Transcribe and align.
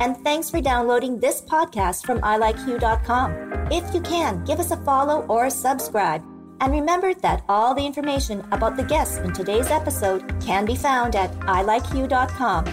and 0.00 0.16
thanks 0.18 0.50
for 0.50 0.60
downloading 0.60 1.18
this 1.18 1.40
podcast 1.40 2.04
from 2.04 2.20
ilikeyou.com. 2.20 3.68
If 3.70 3.94
you 3.94 4.00
can, 4.00 4.44
give 4.44 4.60
us 4.60 4.70
a 4.70 4.76
follow 4.78 5.24
or 5.26 5.46
a 5.46 5.50
subscribe. 5.50 6.22
And 6.60 6.72
remember 6.72 7.14
that 7.14 7.44
all 7.48 7.74
the 7.74 7.84
information 7.84 8.46
about 8.52 8.76
the 8.76 8.84
guests 8.84 9.18
in 9.18 9.32
today's 9.32 9.70
episode 9.70 10.40
can 10.40 10.64
be 10.64 10.76
found 10.76 11.16
at 11.16 11.32
ilikeyou.com. 11.40 12.64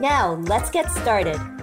Now, 0.00 0.34
let's 0.46 0.70
get 0.70 0.90
started. 0.90 1.53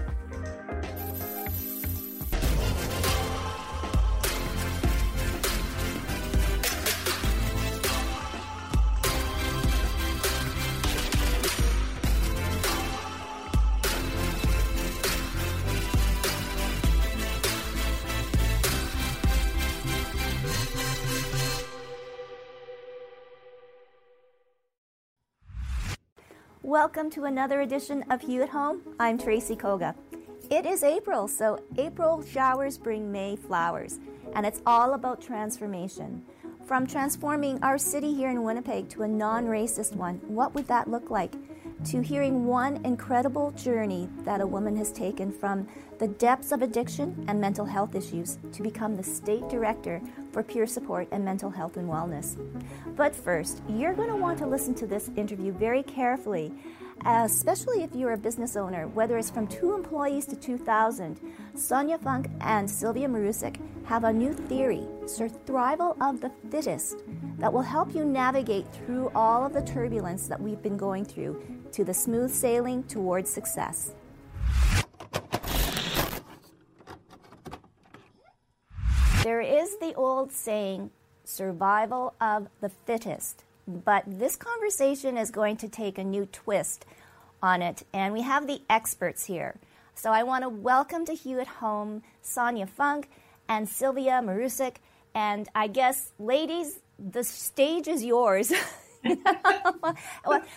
Welcome 26.72 27.10
to 27.10 27.26
another 27.26 27.60
edition 27.60 28.06
of 28.10 28.24
You 28.24 28.44
at 28.44 28.48
Home. 28.52 28.82
I'm 28.98 29.18
Tracy 29.18 29.58
Koga. 29.58 29.94
It 30.50 30.66
is 30.66 30.84
April, 30.84 31.28
so 31.28 31.60
April 31.78 32.24
showers 32.24 32.78
bring 32.78 33.12
May 33.12 33.36
flowers, 33.36 34.00
and 34.36 34.46
it's 34.46 34.62
all 34.66 34.94
about 34.94 35.22
transformation. 35.22 36.24
From 36.66 36.88
transforming 36.88 37.62
our 37.62 37.78
city 37.78 38.14
here 38.14 38.30
in 38.30 38.44
Winnipeg 38.44 38.88
to 38.92 39.04
a 39.04 39.08
non 39.10 39.48
racist 39.48 39.98
one, 39.98 40.22
what 40.30 40.56
would 40.56 40.66
that 40.70 40.90
look 40.90 41.10
like? 41.10 41.34
To 41.88 42.00
hearing 42.00 42.46
one 42.46 42.78
incredible 42.86 43.52
journey 43.52 44.08
that 44.20 44.40
a 44.40 44.48
woman 44.48 44.78
has 44.78 44.94
taken 44.94 45.30
from 45.30 45.68
the 46.00 46.08
depths 46.08 46.54
of 46.54 46.62
addiction 46.62 47.26
and 47.28 47.42
mental 47.42 47.66
health 47.66 47.96
issues 47.96 48.38
to 48.54 48.64
become 48.64 48.96
the 48.96 49.04
state 49.04 49.50
director 49.50 50.02
for 50.32 50.44
peer 50.44 50.68
support 50.68 51.08
and 51.12 51.24
mental 51.24 51.50
health 51.50 51.78
and 51.78 51.90
wellness. 51.90 52.38
But 52.96 53.16
first, 53.16 53.62
you're 53.68 53.94
going 53.94 54.10
to 54.10 54.16
want 54.16 54.38
to 54.40 54.48
listen 54.48 54.74
to 54.76 54.88
this 54.88 55.10
interview 55.16 55.52
very 55.52 55.84
carefully, 55.84 56.54
especially 57.06 57.84
if 57.84 57.96
you're 57.96 58.14
a 58.14 58.18
business 58.18 58.56
owner, 58.56 58.88
whether 58.88 59.18
it's 59.18 59.30
from 59.30 59.48
two 59.48 59.74
employees 59.74 60.26
to 60.28 60.36
2,000. 60.36 61.20
Sonia 61.56 61.98
Funk 61.98 62.28
and 62.42 62.70
Sylvia 62.70 63.08
Marusyk 63.08 63.58
have 63.86 64.04
a 64.04 64.14
new 64.14 64.34
theory, 64.34 64.88
survival 65.06 65.98
of 66.00 66.22
the 66.22 66.32
fittest, 66.50 67.04
that 67.40 67.52
will 67.52 67.62
help 67.62 67.96
you 67.96 68.06
navigate 68.06 68.72
through 68.74 69.12
all 69.16 69.46
of 69.46 69.54
the 69.54 69.64
turbulence 69.64 70.28
that 70.28 70.40
we've 70.40 70.62
been 70.62 70.78
going 70.78 71.04
through 71.04 71.42
to 71.72 71.84
the 71.84 71.94
smooth 71.94 72.32
sailing 72.32 72.84
towards 72.84 73.30
success. 73.30 73.94
There 79.24 79.42
is 79.42 79.78
the 79.78 79.94
old 79.94 80.32
saying, 80.32 80.90
survival 81.26 82.16
of 82.20 82.48
the 82.60 82.70
fittest, 82.70 83.44
but 83.68 84.04
this 84.08 84.36
conversation 84.36 85.16
is 85.16 85.30
going 85.30 85.58
to 85.58 85.70
take 85.70 86.00
a 86.00 86.04
new 86.04 86.26
twist 86.26 86.88
on 87.40 87.62
it, 87.62 87.84
and 87.94 88.14
we 88.14 88.24
have 88.24 88.48
the 88.48 88.64
experts 88.68 89.26
here. 89.26 89.58
So 89.94 90.12
I 90.12 90.24
want 90.24 90.44
to 90.44 90.50
welcome 90.50 91.06
to 91.06 91.40
at 91.40 91.46
Home 91.48 92.02
Sonia 92.24 92.66
Funk 92.66 93.12
and 93.48 93.70
Sylvia 93.70 94.24
Marusyk. 94.24 94.78
And 95.14 95.48
I 95.54 95.68
guess, 95.68 96.14
ladies, 96.18 96.80
the 96.98 97.24
stage 97.24 97.88
is 97.88 98.04
yours. 98.04 98.52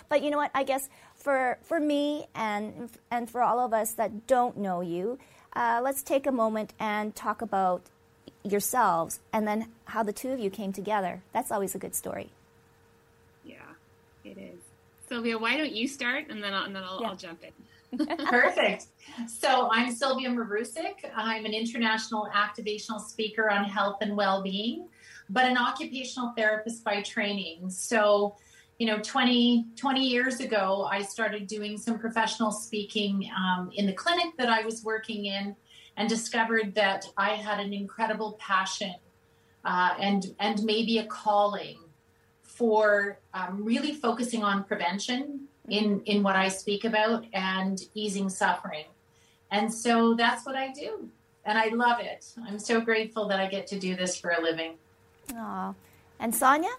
but 0.08 0.22
you 0.22 0.30
know 0.30 0.38
what? 0.38 0.52
I 0.54 0.64
guess 0.64 0.88
for 1.14 1.58
for 1.62 1.80
me 1.80 2.28
and 2.34 2.88
and 3.10 3.28
for 3.28 3.42
all 3.42 3.60
of 3.60 3.74
us 3.74 3.92
that 3.92 4.26
don't 4.26 4.56
know 4.56 4.80
you, 4.80 5.18
uh, 5.54 5.80
let's 5.84 6.02
take 6.02 6.26
a 6.26 6.32
moment 6.32 6.72
and 6.80 7.14
talk 7.14 7.42
about 7.42 7.90
yourselves 8.44 9.20
and 9.32 9.48
then 9.48 9.68
how 9.86 10.02
the 10.02 10.12
two 10.12 10.30
of 10.30 10.38
you 10.38 10.50
came 10.50 10.72
together. 10.72 11.22
That's 11.32 11.50
always 11.50 11.74
a 11.74 11.78
good 11.78 11.94
story. 11.94 12.30
Yeah, 13.44 13.56
it 14.24 14.38
is. 14.38 14.60
Sylvia, 15.08 15.38
why 15.38 15.56
don't 15.56 15.72
you 15.72 15.88
start 15.88 16.26
and 16.28 16.42
then 16.42 16.52
I'll, 16.54 16.64
and 16.64 16.76
then 16.76 16.82
I'll, 16.84 17.00
yeah. 17.00 17.08
I'll 17.08 17.16
jump 17.16 17.42
in. 17.42 17.52
Perfect. 18.26 18.86
So 19.26 19.68
I'm 19.70 19.94
Sylvia 19.94 20.28
Marusyk. 20.28 21.10
I'm 21.14 21.44
an 21.44 21.52
international 21.52 22.28
activational 22.34 23.00
speaker 23.00 23.50
on 23.50 23.64
health 23.64 23.98
and 24.00 24.16
well-being, 24.16 24.88
but 25.30 25.44
an 25.44 25.56
occupational 25.56 26.32
therapist 26.36 26.84
by 26.84 27.02
training. 27.02 27.70
So, 27.70 28.36
you 28.78 28.86
know, 28.86 28.98
20, 28.98 29.66
20 29.76 30.04
years 30.04 30.40
ago, 30.40 30.88
I 30.90 31.02
started 31.02 31.46
doing 31.46 31.78
some 31.78 31.98
professional 31.98 32.50
speaking 32.50 33.30
um, 33.36 33.70
in 33.74 33.86
the 33.86 33.92
clinic 33.92 34.36
that 34.38 34.48
I 34.48 34.64
was 34.64 34.82
working 34.82 35.26
in 35.26 35.54
and 35.96 36.08
discovered 36.08 36.74
that 36.74 37.06
I 37.16 37.30
had 37.30 37.60
an 37.60 37.72
incredible 37.72 38.32
passion 38.40 38.94
uh, 39.64 39.94
and 39.98 40.34
and 40.38 40.62
maybe 40.64 40.98
a 40.98 41.06
calling 41.06 41.78
for 42.42 43.18
um, 43.32 43.64
really 43.64 43.94
focusing 43.94 44.42
on 44.44 44.64
prevention 44.64 45.48
in 45.68 46.02
in 46.06 46.22
what 46.22 46.36
I 46.36 46.48
speak 46.48 46.84
about 46.84 47.26
and 47.32 47.80
easing 47.94 48.28
suffering. 48.28 48.86
And 49.50 49.72
so 49.72 50.14
that's 50.14 50.44
what 50.44 50.56
I 50.56 50.72
do. 50.72 51.08
And 51.44 51.58
I 51.58 51.68
love 51.68 52.00
it. 52.00 52.26
I'm 52.46 52.58
so 52.58 52.80
grateful 52.80 53.28
that 53.28 53.38
I 53.38 53.46
get 53.46 53.66
to 53.68 53.78
do 53.78 53.94
this 53.94 54.18
for 54.18 54.30
a 54.30 54.40
living. 54.40 54.74
Aw. 55.36 55.74
And 56.18 56.34
Sonia? 56.34 56.70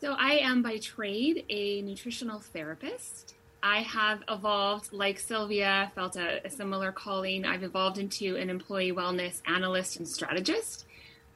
So 0.00 0.14
I 0.18 0.38
am 0.38 0.62
by 0.62 0.78
trade 0.78 1.44
a 1.48 1.82
nutritional 1.82 2.40
therapist. 2.40 3.34
I 3.62 3.82
have 3.82 4.22
evolved, 4.28 4.92
like 4.92 5.18
Sylvia, 5.18 5.90
felt 5.94 6.16
a, 6.16 6.46
a, 6.46 6.50
similar 6.50 6.92
calling. 6.92 7.44
I've 7.44 7.62
evolved 7.62 7.98
into 7.98 8.36
an 8.36 8.50
employee 8.50 8.92
wellness 8.92 9.40
analyst 9.46 9.96
and 9.96 10.06
strategist, 10.06 10.86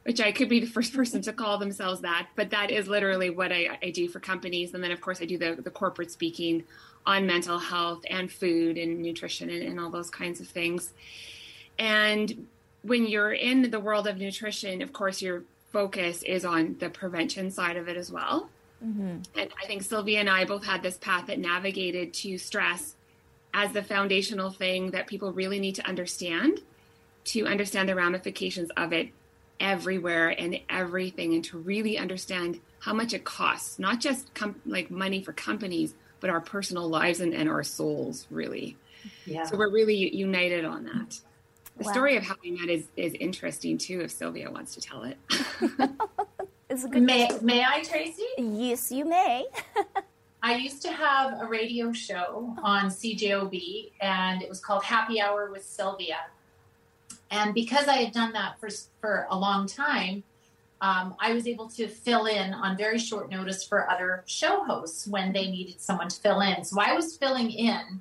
which 0.04 0.20
I 0.20 0.31
could 0.31 0.48
be 0.48 0.60
the 0.60 0.66
first 0.66 0.94
person 0.97 1.22
to 1.22 1.32
call 1.32 1.58
themselves 1.58 2.03
that, 2.03 2.28
but 2.36 2.50
that 2.50 2.70
is 2.70 2.88
literally 2.88 3.31
what 3.31 3.53
I, 3.53 3.78
I 3.82 3.91
do 3.91 4.08
for 4.08 4.20
companies. 4.20 4.75
And 4.75 4.84
then, 4.84 4.92
of 4.92 5.00
course, 5.00 5.20
I 5.20 5.25
do 5.25 5.38
the, 5.38 5.60
the 5.60 5.70
corporate 5.70 6.10
speaking 6.10 6.64
on 7.06 7.26
mental 7.26 7.58
health 7.58 8.03
and 8.08 8.31
food 8.31 8.76
and 8.76 9.00
nutrition 9.00 9.50
and, 9.50 9.62
and 9.62 9.81
all 9.81 9.91
those 9.91 10.10
kinds 10.10 10.41
of 10.41 10.48
things. 10.48 10.92
And 11.78 12.47
when 12.82 13.06
you're 13.06 13.32
in 13.32 13.70
the 13.70 13.81
world 13.81 14.06
of 14.06 14.19
nutrition, 14.19 14.82
of 14.82 14.92
course, 14.92 15.22
your 15.22 15.44
focus 15.72 16.22
is 16.22 16.44
on 16.44 16.76
the 16.78 16.91
prevention 16.91 17.50
side 17.50 17.76
of 17.76 17.88
it 17.88 17.97
as 17.97 18.10
well. 18.10 18.50
Mm-hmm. 18.85 19.39
And 19.39 19.51
I 19.63 19.67
think 19.67 19.83
Sylvia 19.83 20.21
and 20.21 20.31
I 20.31 20.45
both 20.45 20.65
had 20.65 20.83
this 20.83 20.97
path 20.97 21.27
that 21.27 21.39
navigated 21.39 22.15
to 22.15 22.39
stress 22.39 22.95
as 23.53 23.73
the 23.73 23.83
foundational 23.83 24.51
thing 24.51 24.93
that 24.93 25.07
people 25.07 25.33
really 25.33 25.59
need 25.59 25.75
to 25.77 25.87
understand 25.87 26.61
to 27.23 27.47
understand 27.47 27.89
the 27.89 27.95
ramifications 27.95 28.71
of 28.77 28.93
it 28.93 29.11
everywhere 29.59 30.29
and 30.31 30.59
everything 30.71 31.35
and 31.35 31.45
to 31.45 31.59
really 31.59 31.99
understand 31.99 32.59
how 32.79 32.95
much 32.95 33.13
it 33.13 33.25
costs 33.25 33.79
not 33.79 34.01
just 34.01 34.33
com- 34.35 34.61
like 34.65 34.91
money 34.91 35.23
for 35.23 35.33
companies 35.33 35.95
but 36.21 36.31
our 36.31 36.41
personal 36.41 36.89
lives 36.89 37.21
and, 37.21 37.35
and 37.35 37.49
our 37.49 37.62
souls 37.62 38.27
really 38.31 38.77
yeah. 39.27 39.45
so 39.45 39.57
we're 39.57 39.71
really 39.71 40.15
united 40.17 40.65
on 40.65 40.85
that 40.85 41.21
the 41.77 41.85
wow. 41.85 41.93
story 41.93 42.17
of 42.17 42.23
how 42.23 42.35
we 42.43 42.53
met 42.53 42.69
is, 42.69 42.85
is 42.97 43.12
interesting 43.21 43.77
too 43.77 44.01
if 44.01 44.11
sylvia 44.11 44.50
wants 44.50 44.75
to 44.75 44.81
tell 44.81 45.03
it 45.03 45.19
It's 46.70 46.84
a 46.84 46.88
good 46.88 47.02
may, 47.02 47.28
may 47.43 47.64
I, 47.64 47.82
Tracy? 47.82 48.22
Yes, 48.38 48.93
you 48.93 49.05
may. 49.05 49.49
I 50.43 50.55
used 50.55 50.82
to 50.82 50.93
have 50.93 51.40
a 51.40 51.44
radio 51.44 51.93
show 51.93 52.55
on 52.62 52.87
CJOB, 52.87 53.90
and 54.00 54.40
it 54.40 54.49
was 54.49 54.61
called 54.61 54.84
Happy 54.84 55.20
Hour 55.20 55.50
with 55.50 55.64
Sylvia. 55.64 56.19
And 57.32 57.52
because 57.55 57.88
I 57.88 57.96
had 57.96 58.12
done 58.12 58.32
that 58.34 58.61
for 58.61 58.69
for 59.00 59.26
a 59.31 59.37
long 59.37 59.67
time, 59.67 60.22
um, 60.81 61.17
I 61.19 61.32
was 61.32 61.49
able 61.49 61.69
to 61.70 61.88
fill 61.88 62.26
in 62.26 62.55
on 62.55 62.76
very 62.76 63.00
short 63.00 63.31
notice 63.31 63.64
for 63.64 63.90
other 63.90 64.23
show 64.26 64.62
hosts 64.62 65.08
when 65.08 65.32
they 65.32 65.50
needed 65.50 65.81
someone 65.81 66.08
to 66.08 66.20
fill 66.20 66.40
in. 66.40 66.62
So 66.62 66.81
I 66.81 66.94
was 66.94 67.16
filling 67.16 67.50
in 67.50 68.00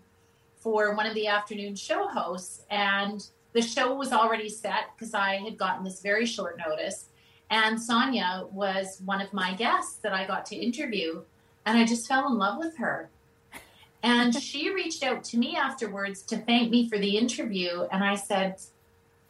for 0.57 0.95
one 0.95 1.07
of 1.07 1.15
the 1.15 1.25
afternoon 1.25 1.75
show 1.75 2.07
hosts, 2.07 2.61
and 2.69 3.27
the 3.53 3.63
show 3.63 3.95
was 3.95 4.13
already 4.13 4.47
set 4.47 4.91
because 4.95 5.15
I 5.15 5.37
had 5.37 5.57
gotten 5.57 5.83
this 5.83 6.01
very 6.01 6.27
short 6.27 6.59
notice. 6.59 7.08
And 7.49 7.81
Sonia 7.81 8.45
was 8.51 9.01
one 9.05 9.21
of 9.21 9.33
my 9.33 9.53
guests 9.53 9.97
that 9.97 10.13
I 10.13 10.27
got 10.27 10.45
to 10.47 10.55
interview, 10.55 11.23
and 11.65 11.77
I 11.77 11.85
just 11.85 12.07
fell 12.07 12.27
in 12.27 12.37
love 12.37 12.59
with 12.59 12.77
her. 12.77 13.09
And 14.03 14.35
she 14.41 14.73
reached 14.73 15.03
out 15.03 15.23
to 15.25 15.37
me 15.37 15.55
afterwards 15.55 16.21
to 16.23 16.37
thank 16.37 16.69
me 16.69 16.87
for 16.87 16.97
the 16.97 17.17
interview. 17.17 17.87
And 17.91 18.03
I 18.03 18.15
said, 18.15 18.57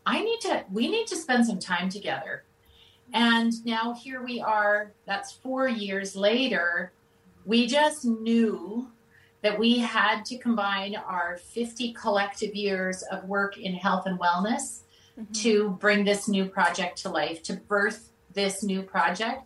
I 0.06 0.22
need 0.22 0.42
to, 0.42 0.66
we 0.72 0.90
need 0.90 1.08
to 1.08 1.16
spend 1.16 1.46
some 1.46 1.60
time 1.60 1.90
together. 1.90 2.44
And 3.14 3.54
now 3.66 3.94
here 3.94 4.24
we 4.24 4.40
are, 4.40 4.92
that's 5.06 5.32
four 5.32 5.68
years 5.68 6.16
later. 6.16 6.92
We 7.46 7.68
just 7.68 8.06
knew 8.06 8.88
that 9.42 9.58
we 9.58 9.80
had 9.80 10.26
to 10.26 10.38
combine 10.38 10.96
our 10.96 11.38
50 11.38 11.94
collective 11.94 12.54
years 12.54 13.02
of 13.04 13.24
work 13.26 13.58
in 13.58 13.74
health 13.74 14.06
and 14.06 14.20
wellness 14.20 14.82
mm-hmm. 15.20 15.32
to 15.34 15.72
bring 15.80 16.04
this 16.04 16.28
new 16.28 16.46
project 16.46 17.02
to 17.04 17.10
life, 17.10 17.42
to 17.44 17.54
birth 17.54 18.09
this 18.40 18.56
new 18.72 18.82
project, 18.96 19.46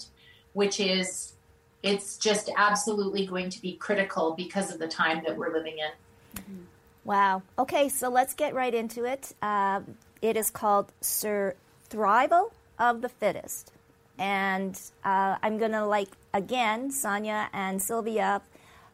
which 0.60 0.78
is, 0.80 1.34
it's 1.81 2.10
just 2.28 2.45
absolutely 2.69 3.24
going 3.34 3.50
to 3.56 3.60
be 3.68 3.74
critical 3.88 4.25
because 4.44 4.68
of 4.74 4.78
the 4.84 4.88
time 5.01 5.19
that 5.25 5.34
we're 5.38 5.54
living 5.60 5.78
in. 5.86 5.94
Mm-hmm. 6.42 6.63
Wow. 7.12 7.42
Okay, 7.63 7.86
so 7.90 8.06
let's 8.10 8.34
get 8.34 8.51
right 8.54 8.75
into 8.81 9.01
it. 9.13 9.24
Uh, 9.42 9.81
it 10.22 10.36
is 10.38 10.50
called 10.60 10.88
Sir 11.01 11.56
Thrival 11.90 12.45
of 12.78 13.01
the 13.01 13.10
Fittest. 13.10 13.72
And 14.18 14.80
uh, 15.04 15.36
I'm 15.44 15.57
going 15.57 15.75
to, 15.81 15.86
like, 15.86 16.12
again, 16.34 16.92
Sonia 16.92 17.50
and 17.51 17.81
Sylvia, 17.81 18.42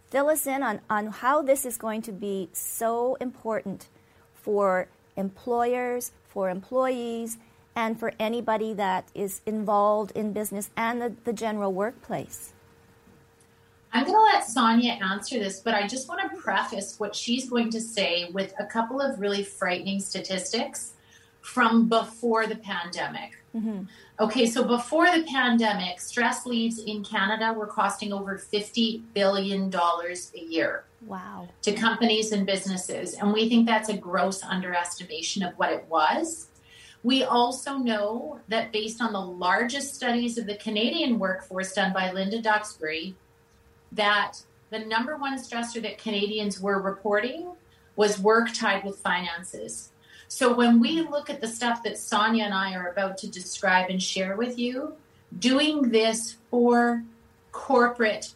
fill 0.09 0.27
us 0.29 0.47
in 0.47 0.63
on, 0.63 0.79
on 0.89 1.03
how 1.21 1.43
this 1.43 1.65
is 1.65 1.77
going 1.77 2.01
to 2.09 2.11
be 2.11 2.49
so 2.53 3.15
important 3.27 3.87
for 4.33 4.87
employers, 5.15 6.11
for 6.29 6.49
employees, 6.49 7.37
and 7.79 7.97
for 7.97 8.11
anybody 8.19 8.73
that 8.73 9.07
is 9.15 9.39
involved 9.45 10.11
in 10.11 10.33
business 10.33 10.69
and 10.75 11.01
the, 11.01 11.15
the 11.23 11.31
general 11.31 11.71
workplace. 11.71 12.51
I'm 13.93 14.03
going 14.03 14.17
to 14.17 14.21
let 14.21 14.45
Sonia 14.45 14.99
answer 15.01 15.39
this, 15.39 15.61
but 15.61 15.73
I 15.73 15.87
just 15.87 16.09
want 16.09 16.29
to 16.29 16.37
preface 16.37 16.99
what 16.99 17.15
she's 17.15 17.49
going 17.49 17.69
to 17.71 17.79
say 17.79 18.29
with 18.33 18.53
a 18.59 18.65
couple 18.65 18.99
of 18.99 19.19
really 19.19 19.43
frightening 19.43 20.01
statistics 20.01 20.91
from 21.39 21.87
before 21.87 22.47
the 22.47 22.57
pandemic. 22.57 23.37
Mm-hmm. 23.55 23.83
Okay, 24.19 24.45
so 24.45 24.65
before 24.65 25.05
the 25.05 25.23
pandemic, 25.23 26.01
stress 26.01 26.45
leaves 26.45 26.79
in 26.79 27.03
Canada 27.05 27.53
were 27.53 27.65
costing 27.65 28.11
over 28.11 28.37
$50 28.37 29.01
billion 29.13 29.73
a 29.73 30.39
year. 30.39 30.83
Wow. 31.07 31.47
To 31.61 31.71
companies 31.71 32.33
and 32.33 32.45
businesses. 32.45 33.13
And 33.13 33.31
we 33.31 33.47
think 33.47 33.65
that's 33.65 33.87
a 33.87 33.97
gross 33.97 34.43
underestimation 34.43 35.43
of 35.43 35.53
what 35.53 35.71
it 35.71 35.85
was. 35.87 36.48
We 37.03 37.23
also 37.23 37.77
know 37.77 38.39
that 38.49 38.71
based 38.71 39.01
on 39.01 39.13
the 39.13 39.21
largest 39.21 39.95
studies 39.95 40.37
of 40.37 40.45
the 40.45 40.55
Canadian 40.55 41.17
workforce 41.17 41.73
done 41.73 41.93
by 41.93 42.11
Linda 42.11 42.41
Duxbury, 42.41 43.15
that 43.91 44.41
the 44.69 44.79
number 44.79 45.15
one 45.15 45.39
stressor 45.39 45.81
that 45.81 45.97
Canadians 45.97 46.59
were 46.59 46.81
reporting 46.81 47.47
was 47.95 48.19
work 48.19 48.53
tied 48.53 48.83
with 48.83 48.97
finances. 48.99 49.91
So 50.27 50.53
when 50.53 50.79
we 50.79 51.01
look 51.01 51.29
at 51.29 51.41
the 51.41 51.47
stuff 51.47 51.83
that 51.83 51.97
Sonia 51.97 52.43
and 52.43 52.53
I 52.53 52.75
are 52.75 52.89
about 52.89 53.17
to 53.19 53.27
describe 53.27 53.89
and 53.89 54.01
share 54.01 54.35
with 54.35 54.59
you, 54.59 54.95
doing 55.37 55.89
this 55.89 56.35
for 56.51 57.03
corporate 57.51 58.33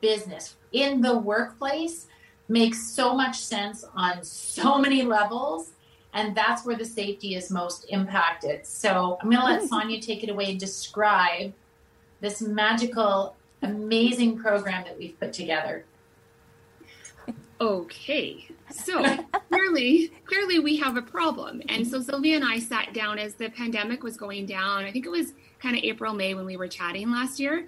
business 0.00 0.56
in 0.72 1.00
the 1.00 1.16
workplace 1.16 2.06
makes 2.48 2.92
so 2.92 3.14
much 3.14 3.38
sense 3.38 3.84
on 3.94 4.22
so 4.22 4.78
many 4.78 5.02
levels. 5.02 5.70
And 6.12 6.34
that's 6.34 6.64
where 6.64 6.76
the 6.76 6.84
safety 6.84 7.34
is 7.34 7.50
most 7.50 7.86
impacted. 7.88 8.66
So 8.66 9.18
I'm 9.20 9.30
going 9.30 9.40
to 9.40 9.46
let 9.46 9.68
Sonia 9.68 10.00
take 10.00 10.24
it 10.24 10.30
away 10.30 10.50
and 10.50 10.58
describe 10.58 11.52
this 12.20 12.42
magical, 12.42 13.36
amazing 13.62 14.38
program 14.38 14.84
that 14.84 14.98
we've 14.98 15.18
put 15.20 15.32
together. 15.32 15.84
Okay. 17.60 18.48
So 18.70 19.02
clearly, 19.48 20.12
clearly 20.24 20.58
we 20.58 20.76
have 20.78 20.96
a 20.96 21.02
problem. 21.02 21.62
And 21.68 21.86
so 21.86 22.00
Sylvia 22.00 22.36
and 22.36 22.44
I 22.44 22.58
sat 22.58 22.92
down 22.92 23.18
as 23.18 23.34
the 23.34 23.48
pandemic 23.50 24.02
was 24.02 24.16
going 24.16 24.46
down. 24.46 24.84
I 24.84 24.90
think 24.90 25.06
it 25.06 25.10
was 25.10 25.34
kind 25.60 25.76
of 25.76 25.84
April, 25.84 26.14
May 26.14 26.34
when 26.34 26.46
we 26.46 26.56
were 26.56 26.68
chatting 26.68 27.10
last 27.10 27.38
year. 27.38 27.66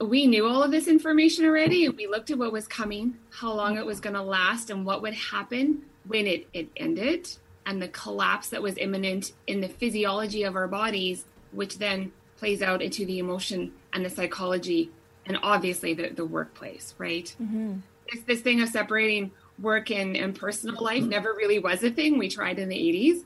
We 0.00 0.26
knew 0.26 0.46
all 0.46 0.62
of 0.62 0.70
this 0.70 0.88
information 0.88 1.44
already. 1.44 1.88
We 1.88 2.06
looked 2.06 2.30
at 2.30 2.38
what 2.38 2.52
was 2.52 2.66
coming, 2.66 3.16
how 3.30 3.52
long 3.52 3.76
it 3.76 3.86
was 3.86 4.00
going 4.00 4.14
to 4.14 4.22
last, 4.22 4.70
and 4.70 4.84
what 4.84 5.02
would 5.02 5.14
happen 5.14 5.82
when 6.06 6.26
it, 6.26 6.46
it 6.52 6.68
ended, 6.76 7.28
and 7.66 7.80
the 7.80 7.88
collapse 7.88 8.48
that 8.50 8.62
was 8.62 8.76
imminent 8.76 9.32
in 9.46 9.60
the 9.60 9.68
physiology 9.68 10.42
of 10.42 10.56
our 10.56 10.68
bodies, 10.68 11.24
which 11.52 11.78
then 11.78 12.12
plays 12.36 12.62
out 12.62 12.82
into 12.82 13.06
the 13.06 13.18
emotion 13.18 13.72
and 13.92 14.04
the 14.04 14.10
psychology, 14.10 14.90
and 15.26 15.38
obviously 15.42 15.94
the, 15.94 16.10
the 16.10 16.24
workplace, 16.24 16.94
right? 16.98 17.34
Mm-hmm 17.40 17.78
this, 18.12 18.22
this 18.22 18.40
thing 18.40 18.60
of 18.60 18.68
separating 18.68 19.30
work 19.58 19.90
and, 19.90 20.16
and 20.16 20.34
personal 20.34 20.82
life 20.82 21.04
never 21.04 21.32
really 21.32 21.58
was 21.58 21.82
a 21.82 21.90
thing. 21.90 22.18
We 22.18 22.28
tried 22.28 22.58
in 22.58 22.68
the 22.68 22.76
80s. 22.76 23.24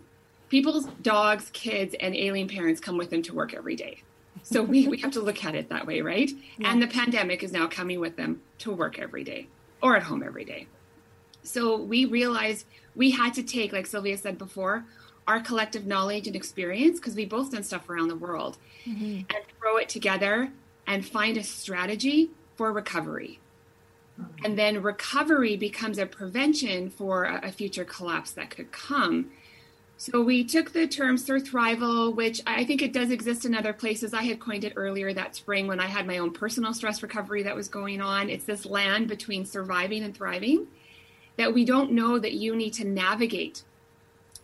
People's 0.49 0.87
dogs, 1.03 1.51
kids, 1.53 1.95
and 2.01 2.15
alien 2.15 2.49
parents 2.49 2.81
come 2.81 2.97
with 2.97 3.11
them 3.11 3.23
to 3.23 3.35
work 3.35 3.55
every 3.55 3.77
day. 3.77 4.03
So 4.43 4.63
we, 4.63 4.89
we 4.89 4.99
have 4.99 5.11
to 5.13 5.21
look 5.21 5.45
at 5.45 5.55
it 5.55 5.69
that 5.69 5.87
way, 5.87 6.01
right? 6.01 6.31
Yeah. 6.59 6.71
And 6.71 6.83
the 6.83 6.87
pandemic 6.87 7.43
is 7.43 7.53
now 7.53 7.67
coming 7.67 8.01
with 8.01 8.17
them 8.17 8.41
to 8.59 8.73
work 8.73 8.99
every 8.99 9.25
day 9.25 9.49
or 9.83 9.97
at 9.97 10.03
home 10.03 10.23
every 10.23 10.45
day. 10.45 10.69
So 11.49 11.77
we 11.77 12.05
realized 12.05 12.67
we 12.95 13.11
had 13.11 13.35
to 13.35 13.43
take, 13.43 13.73
like 13.73 13.87
Sylvia 13.87 14.19
said 14.19 14.39
before, 14.39 14.85
our 15.27 15.41
collective 15.41 15.87
knowledge 15.87 16.27
and 16.27 16.35
experience, 16.35 16.99
because 16.99 17.15
we 17.15 17.27
both 17.27 17.53
done 17.53 17.63
stuff 17.63 17.89
around 17.89 18.09
the 18.09 18.17
world, 18.17 18.57
mm-hmm. 18.87 19.05
and 19.05 19.45
throw 19.61 19.77
it 19.77 19.89
together 19.89 20.51
and 20.87 21.07
find 21.07 21.37
a 21.37 21.43
strategy 21.43 22.31
for 22.57 22.73
recovery. 22.73 23.39
And 24.45 24.59
then 24.59 24.83
recovery 24.83 25.57
becomes 25.57 25.99
a 25.99 26.07
prevention 26.07 26.91
for 26.91 27.25
a, 27.25 27.53
future 27.53 27.85
collapse 27.85 28.33
that 28.33 28.51
could 28.51 28.73
come. 28.73 29.31
So 29.97 30.23
we 30.23 30.43
took 30.43 30.73
the 30.73 30.89
term 30.89 31.17
surthrival, 31.17 32.15
which 32.15 32.41
I 32.45 32.65
think 32.65 32.83
it 32.83 32.93
does 32.93 33.11
exist 33.11 33.45
in 33.45 33.55
other 33.55 33.73
places. 33.73 34.13
I 34.13 34.23
had 34.23 34.41
coined 34.41 34.65
it 34.65 34.73
earlier 34.75 35.13
that 35.13 35.37
spring 35.37 35.69
when 35.69 35.79
I 35.79 35.87
had 35.87 36.05
my 36.05 36.19
own 36.19 36.33
personal 36.33 36.75
stress 36.75 37.01
recovery 37.01 37.45
that 37.45 37.55
was 37.55 37.69
going 37.69 38.01
on. 38.01 38.29
It's 38.29 38.45
this 38.45 38.67
land 38.67 39.07
between 39.07 39.47
surviving 39.47 40.03
and 40.03 40.17
thriving 40.17 40.67
that 41.39 41.55
we 41.55 41.65
don't 41.65 41.93
know 41.93 42.19
that 42.19 42.35
you 42.35 42.55
need 42.55 42.75
to 42.75 42.85
navigate 42.85 43.63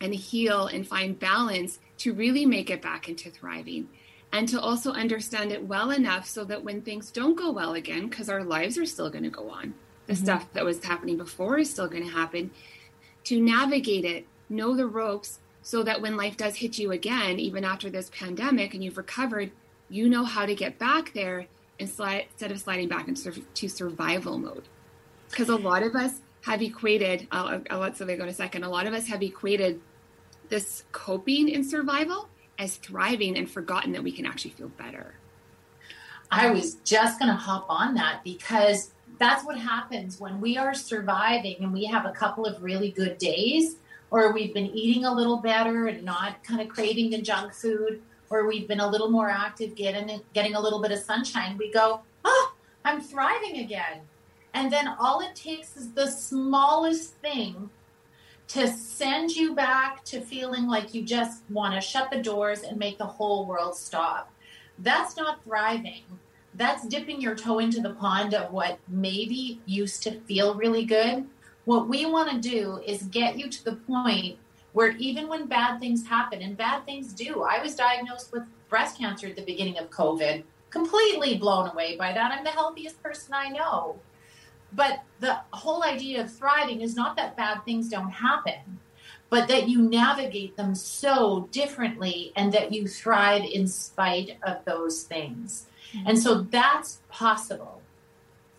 and 0.01 0.15
heal 0.15 0.65
and 0.65 0.87
find 0.87 1.19
balance 1.19 1.79
to 1.97 2.13
really 2.13 2.45
make 2.45 2.69
it 2.69 2.81
back 2.81 3.07
into 3.07 3.29
thriving 3.29 3.87
and 4.31 4.49
to 4.49 4.59
also 4.59 4.91
understand 4.91 5.51
it 5.51 5.65
well 5.65 5.91
enough 5.91 6.25
so 6.25 6.43
that 6.43 6.63
when 6.63 6.81
things 6.81 7.11
don't 7.11 7.35
go 7.35 7.51
well 7.51 7.73
again, 7.73 8.07
because 8.07 8.29
our 8.29 8.43
lives 8.43 8.77
are 8.77 8.85
still 8.85 9.09
going 9.09 9.23
to 9.23 9.29
go 9.29 9.49
on, 9.49 9.73
the 10.07 10.13
mm-hmm. 10.13 10.23
stuff 10.23 10.51
that 10.53 10.65
was 10.65 10.83
happening 10.83 11.17
before 11.17 11.59
is 11.59 11.69
still 11.69 11.87
going 11.87 12.03
to 12.03 12.11
happen, 12.11 12.51
to 13.25 13.41
navigate 13.41 14.03
it, 14.03 14.25
know 14.49 14.75
the 14.75 14.87
ropes, 14.87 15.39
so 15.61 15.83
that 15.83 16.01
when 16.01 16.17
life 16.17 16.37
does 16.37 16.57
hit 16.57 16.77
you 16.77 16.91
again, 16.91 17.39
even 17.39 17.63
after 17.63 17.89
this 17.89 18.11
pandemic 18.13 18.73
and 18.73 18.83
you've 18.83 18.97
recovered, 18.97 19.51
you 19.89 20.09
know 20.09 20.23
how 20.23 20.45
to 20.45 20.53
get 20.53 20.77
back 20.77 21.13
there 21.13 21.47
instead 21.79 22.27
of 22.41 22.59
sliding 22.59 22.87
back 22.87 23.07
into 23.07 23.69
survival 23.69 24.37
mode. 24.37 24.63
Because 25.29 25.49
a 25.49 25.55
lot 25.55 25.81
of 25.81 25.95
us 25.95 26.21
have 26.45 26.61
equated, 26.61 27.27
I'll, 27.31 27.61
I'll 27.71 27.79
let 27.79 27.97
Sylvia 27.97 28.17
go 28.17 28.23
in 28.23 28.29
a 28.29 28.33
second, 28.33 28.63
a 28.63 28.69
lot 28.69 28.85
of 28.85 28.93
us 28.93 29.07
have 29.07 29.23
equated 29.23 29.81
this 30.49 30.83
coping 30.91 31.49
in 31.49 31.63
survival 31.63 32.29
as 32.59 32.75
thriving 32.77 33.35
and 33.35 33.49
forgotten 33.49 33.91
that 33.93 34.03
we 34.03 34.11
can 34.11 34.27
actually 34.27 34.51
feel 34.51 34.69
better. 34.69 35.15
I 36.29 36.51
was 36.51 36.75
just 36.83 37.19
going 37.19 37.31
to 37.31 37.35
hop 37.35 37.65
on 37.67 37.95
that 37.95 38.23
because 38.23 38.91
that's 39.17 39.43
what 39.43 39.57
happens 39.57 40.19
when 40.19 40.39
we 40.39 40.55
are 40.55 40.75
surviving 40.75 41.55
and 41.61 41.73
we 41.73 41.85
have 41.85 42.05
a 42.05 42.11
couple 42.11 42.45
of 42.45 42.61
really 42.61 42.91
good 42.91 43.17
days, 43.17 43.77
or 44.11 44.31
we've 44.31 44.53
been 44.53 44.67
eating 44.67 45.05
a 45.05 45.13
little 45.13 45.37
better 45.37 45.87
and 45.87 46.03
not 46.03 46.43
kind 46.43 46.61
of 46.61 46.69
craving 46.69 47.09
the 47.09 47.21
junk 47.21 47.53
food, 47.53 48.01
or 48.29 48.47
we've 48.47 48.67
been 48.67 48.81
a 48.81 48.87
little 48.87 49.09
more 49.09 49.29
active, 49.29 49.73
getting 49.75 50.21
getting 50.33 50.53
a 50.53 50.59
little 50.59 50.81
bit 50.81 50.91
of 50.91 50.99
sunshine. 50.99 51.57
We 51.57 51.71
go, 51.71 52.01
oh, 52.23 52.53
I'm 52.83 53.01
thriving 53.01 53.57
again. 53.57 54.01
And 54.55 54.71
then 54.71 54.87
all 54.87 55.19
it 55.19 55.35
takes 55.35 55.75
is 55.75 55.91
the 55.91 56.07
smallest 56.07 57.15
thing 57.15 57.69
to 58.47 58.67
send 58.69 59.31
you 59.31 59.53
back 59.53 60.05
to 60.05 60.21
feeling 60.21 60.65
like 60.65 60.93
you 60.93 61.03
just 61.03 61.43
want 61.49 61.75
to 61.75 61.81
shut 61.81 62.09
the 62.09 62.23
doors 62.23 62.61
and 62.61 62.77
make 62.77 62.97
the 62.97 63.05
whole 63.05 63.45
world 63.45 63.75
stop. 63.75 64.31
That's 64.79 65.17
not 65.17 65.43
thriving. 65.43 66.03
That's 66.53 66.87
dipping 66.87 67.19
your 67.19 67.35
toe 67.35 67.59
into 67.59 67.81
the 67.81 67.95
pond 67.95 68.33
of 68.33 68.53
what 68.53 68.79
maybe 68.87 69.59
used 69.65 70.03
to 70.03 70.21
feel 70.21 70.55
really 70.55 70.85
good. 70.85 71.25
What 71.65 71.89
we 71.89 72.05
want 72.05 72.31
to 72.31 72.49
do 72.49 72.79
is 72.85 73.03
get 73.03 73.37
you 73.37 73.49
to 73.49 73.65
the 73.65 73.75
point 73.75 74.37
where 74.71 74.91
even 74.91 75.27
when 75.27 75.47
bad 75.47 75.81
things 75.81 76.07
happen, 76.07 76.41
and 76.41 76.55
bad 76.55 76.85
things 76.85 77.11
do, 77.11 77.43
I 77.43 77.61
was 77.61 77.75
diagnosed 77.75 78.31
with 78.31 78.43
breast 78.69 78.97
cancer 78.97 79.27
at 79.27 79.35
the 79.35 79.41
beginning 79.41 79.79
of 79.79 79.89
COVID, 79.89 80.43
completely 80.69 81.37
blown 81.37 81.69
away 81.69 81.97
by 81.97 82.13
that. 82.13 82.31
I'm 82.31 82.43
the 82.45 82.51
healthiest 82.51 83.01
person 83.03 83.33
I 83.33 83.49
know. 83.49 83.99
But 84.75 85.01
the 85.19 85.39
whole 85.51 85.83
idea 85.83 86.21
of 86.21 86.31
thriving 86.31 86.81
is 86.81 86.95
not 86.95 87.15
that 87.15 87.37
bad 87.37 87.63
things 87.63 87.89
don't 87.89 88.11
happen, 88.11 88.79
but 89.29 89.47
that 89.47 89.69
you 89.69 89.81
navigate 89.81 90.57
them 90.57 90.75
so 90.75 91.47
differently 91.51 92.33
and 92.35 92.51
that 92.53 92.73
you 92.73 92.87
thrive 92.87 93.43
in 93.43 93.67
spite 93.67 94.37
of 94.43 94.63
those 94.65 95.03
things. 95.03 95.67
Mm-hmm. 95.93 96.07
And 96.07 96.19
so 96.19 96.41
that's 96.41 96.99
possible. 97.09 97.81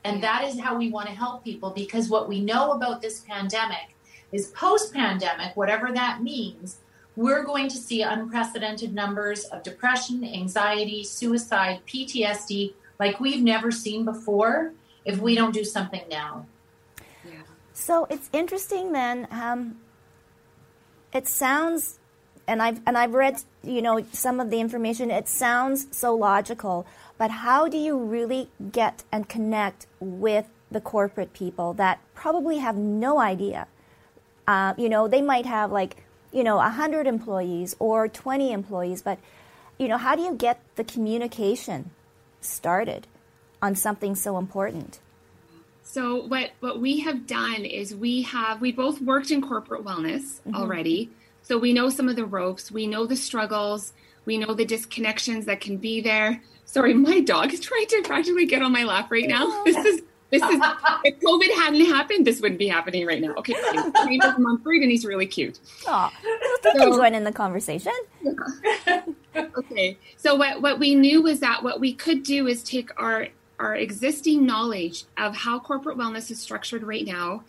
And 0.04 0.22
that 0.22 0.44
is 0.44 0.60
how 0.60 0.78
we 0.78 0.88
want 0.88 1.08
to 1.08 1.14
help 1.14 1.44
people 1.44 1.70
because 1.70 2.08
what 2.08 2.28
we 2.28 2.40
know 2.40 2.72
about 2.72 3.02
this 3.02 3.20
pandemic 3.20 3.94
is 4.32 4.48
post 4.48 4.94
pandemic, 4.94 5.56
whatever 5.56 5.92
that 5.92 6.22
means, 6.22 6.78
we're 7.16 7.44
going 7.44 7.68
to 7.68 7.76
see 7.76 8.02
unprecedented 8.02 8.94
numbers 8.94 9.44
of 9.46 9.62
depression, 9.62 10.22
anxiety, 10.24 11.02
suicide, 11.02 11.80
PTSD 11.86 12.74
like 12.98 13.20
we've 13.20 13.42
never 13.42 13.70
seen 13.70 14.04
before 14.04 14.72
if 15.06 15.18
we 15.18 15.34
don't 15.34 15.54
do 15.54 15.64
something 15.64 16.02
now. 16.10 16.44
Yeah. 17.24 17.40
So 17.72 18.06
it's 18.10 18.28
interesting 18.32 18.92
then. 18.92 19.26
Um, 19.30 19.78
it 21.14 21.26
sounds, 21.28 21.98
and 22.46 22.60
I've 22.60 22.80
and 22.86 22.98
I've 22.98 23.14
read 23.14 23.40
you 23.62 23.80
know 23.80 24.04
some 24.12 24.40
of 24.40 24.50
the 24.50 24.60
information. 24.60 25.10
It 25.10 25.28
sounds 25.28 25.86
so 25.96 26.14
logical, 26.14 26.86
but 27.16 27.30
how 27.30 27.68
do 27.68 27.78
you 27.78 27.96
really 27.96 28.50
get 28.72 29.04
and 29.10 29.28
connect 29.28 29.86
with 30.00 30.46
the 30.70 30.80
corporate 30.80 31.32
people 31.32 31.72
that 31.74 32.00
probably 32.14 32.58
have 32.58 32.76
no 32.76 33.18
idea? 33.20 33.68
Uh, 34.46 34.74
you 34.76 34.88
know, 34.88 35.08
they 35.08 35.22
might 35.22 35.46
have 35.46 35.70
like 35.70 36.04
you 36.32 36.42
know 36.42 36.56
100 36.56 37.06
employees 37.06 37.76
or 37.78 38.08
20 38.08 38.52
employees, 38.52 39.02
but 39.02 39.18
you 39.78 39.86
know, 39.86 39.98
how 39.98 40.16
do 40.16 40.22
you 40.22 40.34
get 40.34 40.60
the 40.74 40.84
communication 40.84 41.90
started 42.40 43.06
on 43.66 43.74
something 43.74 44.14
so 44.14 44.38
important? 44.38 45.00
So 45.82 46.24
what 46.26 46.52
what 46.60 46.80
we 46.80 47.00
have 47.00 47.26
done 47.26 47.64
is 47.64 47.94
we 47.94 48.22
have 48.22 48.60
we 48.60 48.72
both 48.72 49.00
worked 49.00 49.30
in 49.30 49.42
corporate 49.42 49.84
wellness 49.84 50.40
mm-hmm. 50.40 50.54
already. 50.54 51.10
So 51.42 51.58
we 51.58 51.72
know 51.72 51.90
some 51.90 52.08
of 52.08 52.16
the 52.16 52.24
ropes, 52.24 52.70
we 52.70 52.86
know 52.86 53.06
the 53.06 53.16
struggles, 53.16 53.92
we 54.24 54.38
know 54.38 54.54
the 54.54 54.66
disconnections 54.66 55.44
that 55.44 55.60
can 55.60 55.76
be 55.76 56.00
there. 56.00 56.42
Sorry, 56.64 56.94
my 57.10 57.20
dog 57.20 57.52
is 57.52 57.60
trying 57.60 57.86
to 57.88 58.02
practically 58.04 58.46
get 58.46 58.62
on 58.62 58.72
my 58.72 58.84
lap 58.84 59.10
right 59.10 59.28
now. 59.28 59.44
Oh. 59.46 59.62
This 59.64 59.76
is 59.76 60.02
this 60.30 60.42
is 60.42 60.60
if 61.04 61.20
COVID 61.20 61.54
hadn't 61.54 61.86
happened, 61.86 62.26
this 62.26 62.40
wouldn't 62.40 62.58
be 62.58 62.68
happening 62.68 63.06
right 63.06 63.20
now. 63.20 63.34
Okay, 63.34 63.54
he's 64.08 64.24
a 64.24 64.38
month 64.38 64.62
breed 64.64 64.82
and 64.82 64.90
he's 64.90 65.04
really 65.04 65.26
cute. 65.26 65.60
Oh, 65.86 66.10
they 66.62 66.72
so, 66.72 66.78
can 66.78 66.92
join 66.92 67.14
in 67.14 67.24
the 67.24 67.32
conversation. 67.32 67.92
Yeah. 68.22 69.02
okay, 69.56 69.96
so 70.16 70.34
what 70.34 70.60
what 70.62 70.80
we 70.80 70.96
knew 70.96 71.22
was 71.22 71.40
that 71.40 71.62
what 71.62 71.78
we 71.78 71.94
could 71.94 72.24
do 72.24 72.48
is 72.48 72.64
take 72.64 72.90
our 73.00 73.28
our 73.58 73.74
existing 73.74 74.44
knowledge 74.44 75.04
of 75.16 75.34
how 75.34 75.58
corporate 75.58 75.96
wellness 75.96 76.30
is 76.30 76.40
structured 76.40 76.82
right 76.82 77.06
now 77.06 77.42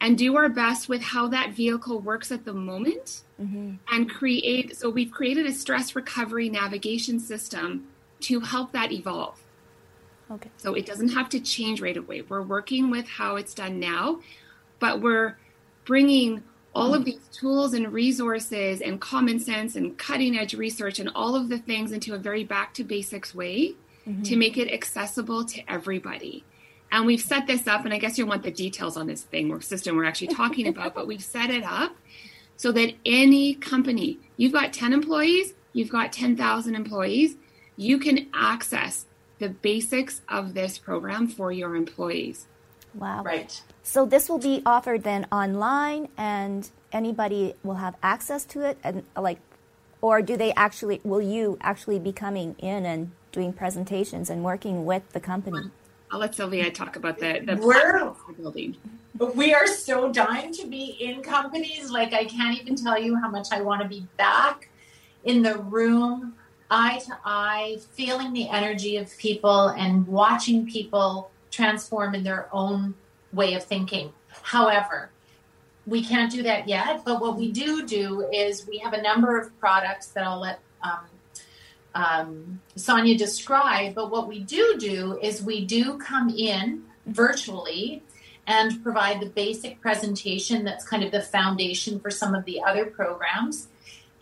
and 0.00 0.16
do 0.16 0.36
our 0.36 0.48
best 0.48 0.88
with 0.88 1.02
how 1.02 1.28
that 1.28 1.52
vehicle 1.52 2.00
works 2.00 2.32
at 2.32 2.44
the 2.44 2.54
moment 2.54 3.22
mm-hmm. 3.40 3.74
and 3.90 4.10
create 4.10 4.76
so 4.76 4.88
we've 4.88 5.10
created 5.10 5.46
a 5.46 5.52
stress 5.52 5.94
recovery 5.94 6.48
navigation 6.48 7.20
system 7.20 7.86
to 8.20 8.40
help 8.40 8.72
that 8.72 8.92
evolve. 8.92 9.38
Okay. 10.30 10.50
So 10.58 10.74
it 10.74 10.86
doesn't 10.86 11.10
have 11.10 11.28
to 11.30 11.40
change 11.40 11.80
right 11.80 11.96
away. 11.96 12.22
We're 12.22 12.42
working 12.42 12.90
with 12.90 13.08
how 13.08 13.36
it's 13.36 13.54
done 13.54 13.80
now 13.80 14.20
but 14.80 15.00
we're 15.00 15.36
bringing 15.84 16.42
all 16.74 16.94
of 16.94 17.04
these 17.04 17.20
tools 17.32 17.74
and 17.74 17.92
resources 17.92 18.80
and 18.80 19.00
common 19.00 19.38
sense 19.38 19.76
and 19.76 19.96
cutting 19.98 20.36
edge 20.36 20.54
research 20.54 20.98
and 20.98 21.10
all 21.14 21.36
of 21.36 21.48
the 21.48 21.58
things 21.58 21.92
into 21.92 22.14
a 22.14 22.18
very 22.18 22.42
back 22.42 22.74
to 22.74 22.82
basics 22.82 23.34
way 23.34 23.74
mm-hmm. 24.10 24.22
to 24.22 24.36
make 24.36 24.56
it 24.56 24.72
accessible 24.72 25.44
to 25.44 25.62
everybody. 25.70 26.44
And 26.92 27.06
we've 27.06 27.20
set 27.20 27.46
this 27.46 27.66
up, 27.66 27.84
and 27.84 27.94
I 27.94 27.98
guess 27.98 28.18
you 28.18 28.26
want 28.26 28.42
the 28.42 28.50
details 28.50 28.96
on 28.96 29.06
this 29.06 29.22
thing 29.22 29.50
or 29.50 29.60
system 29.60 29.96
we're 29.96 30.04
actually 30.04 30.28
talking 30.28 30.66
about, 30.74 30.94
but 30.94 31.06
we've 31.06 31.22
set 31.22 31.50
it 31.50 31.64
up 31.64 31.96
so 32.56 32.72
that 32.72 32.94
any 33.06 33.54
company, 33.54 34.18
you've 34.36 34.52
got 34.52 34.72
10 34.72 34.92
employees, 34.92 35.54
you've 35.72 35.88
got 35.90 36.12
10,000 36.12 36.74
employees, 36.74 37.36
you 37.76 37.98
can 37.98 38.28
access 38.34 39.06
the 39.38 39.48
basics 39.48 40.20
of 40.28 40.52
this 40.52 40.78
program 40.78 41.26
for 41.26 41.50
your 41.50 41.74
employees. 41.74 42.46
Wow. 42.94 43.22
Right. 43.22 43.62
So 43.82 44.04
this 44.04 44.28
will 44.28 44.38
be 44.38 44.62
offered 44.66 45.04
then 45.04 45.26
online 45.32 46.08
and 46.16 46.68
anybody 46.92 47.54
will 47.62 47.76
have 47.76 47.96
access 48.02 48.44
to 48.44 48.68
it 48.68 48.78
and 48.82 49.04
like 49.16 49.38
or 50.00 50.22
do 50.22 50.36
they 50.36 50.52
actually 50.54 51.00
will 51.04 51.22
you 51.22 51.56
actually 51.60 51.98
be 51.98 52.12
coming 52.12 52.56
in 52.58 52.84
and 52.84 53.12
doing 53.32 53.52
presentations 53.52 54.30
and 54.30 54.44
working 54.44 54.84
with 54.84 55.08
the 55.12 55.20
company. 55.20 55.70
I'll 56.10 56.18
let 56.18 56.34
Sylvia 56.34 56.70
talk 56.70 56.96
about 56.96 57.18
the, 57.18 57.40
the 57.44 57.56
we're, 57.56 58.12
building. 58.36 58.76
But 59.14 59.36
we 59.36 59.54
are 59.54 59.66
so 59.66 60.12
dying 60.12 60.52
to 60.54 60.66
be 60.66 60.96
in 61.00 61.22
companies. 61.22 61.90
Like 61.90 62.12
I 62.12 62.24
can't 62.24 62.60
even 62.60 62.74
tell 62.74 62.98
you 62.98 63.16
how 63.16 63.30
much 63.30 63.48
I 63.52 63.60
want 63.60 63.82
to 63.82 63.88
be 63.88 64.06
back 64.16 64.68
in 65.24 65.42
the 65.42 65.58
room, 65.58 66.34
eye 66.70 66.98
to 67.06 67.18
eye, 67.24 67.78
feeling 67.92 68.32
the 68.32 68.48
energy 68.48 68.96
of 68.96 69.16
people 69.18 69.68
and 69.68 70.06
watching 70.06 70.66
people 70.66 71.30
transform 71.50 72.14
in 72.14 72.24
their 72.24 72.48
own 72.52 72.94
way 73.32 73.54
of 73.54 73.62
thinking. 73.62 74.12
However, 74.42 75.10
we 75.86 76.04
can't 76.04 76.30
do 76.30 76.42
that 76.42 76.68
yet, 76.68 77.02
but 77.04 77.20
what 77.20 77.36
we 77.36 77.50
do 77.52 77.86
do 77.86 78.28
is 78.32 78.66
we 78.66 78.78
have 78.78 78.92
a 78.92 79.02
number 79.02 79.38
of 79.38 79.58
products 79.58 80.08
that 80.08 80.24
I'll 80.24 80.40
let 80.40 80.60
um, 80.82 81.00
um, 81.94 82.60
Sonia 82.76 83.16
described. 83.16 83.94
But 83.94 84.10
what 84.10 84.28
we 84.28 84.40
do 84.40 84.76
do 84.78 85.18
is 85.20 85.42
we 85.42 85.64
do 85.64 85.98
come 85.98 86.28
in 86.30 86.84
virtually 87.06 88.02
and 88.46 88.82
provide 88.82 89.20
the 89.20 89.26
basic 89.26 89.80
presentation 89.80 90.64
that's 90.64 90.86
kind 90.86 91.04
of 91.04 91.12
the 91.12 91.22
foundation 91.22 92.00
for 92.00 92.10
some 92.10 92.34
of 92.34 92.44
the 92.44 92.62
other 92.62 92.86
programs. 92.86 93.68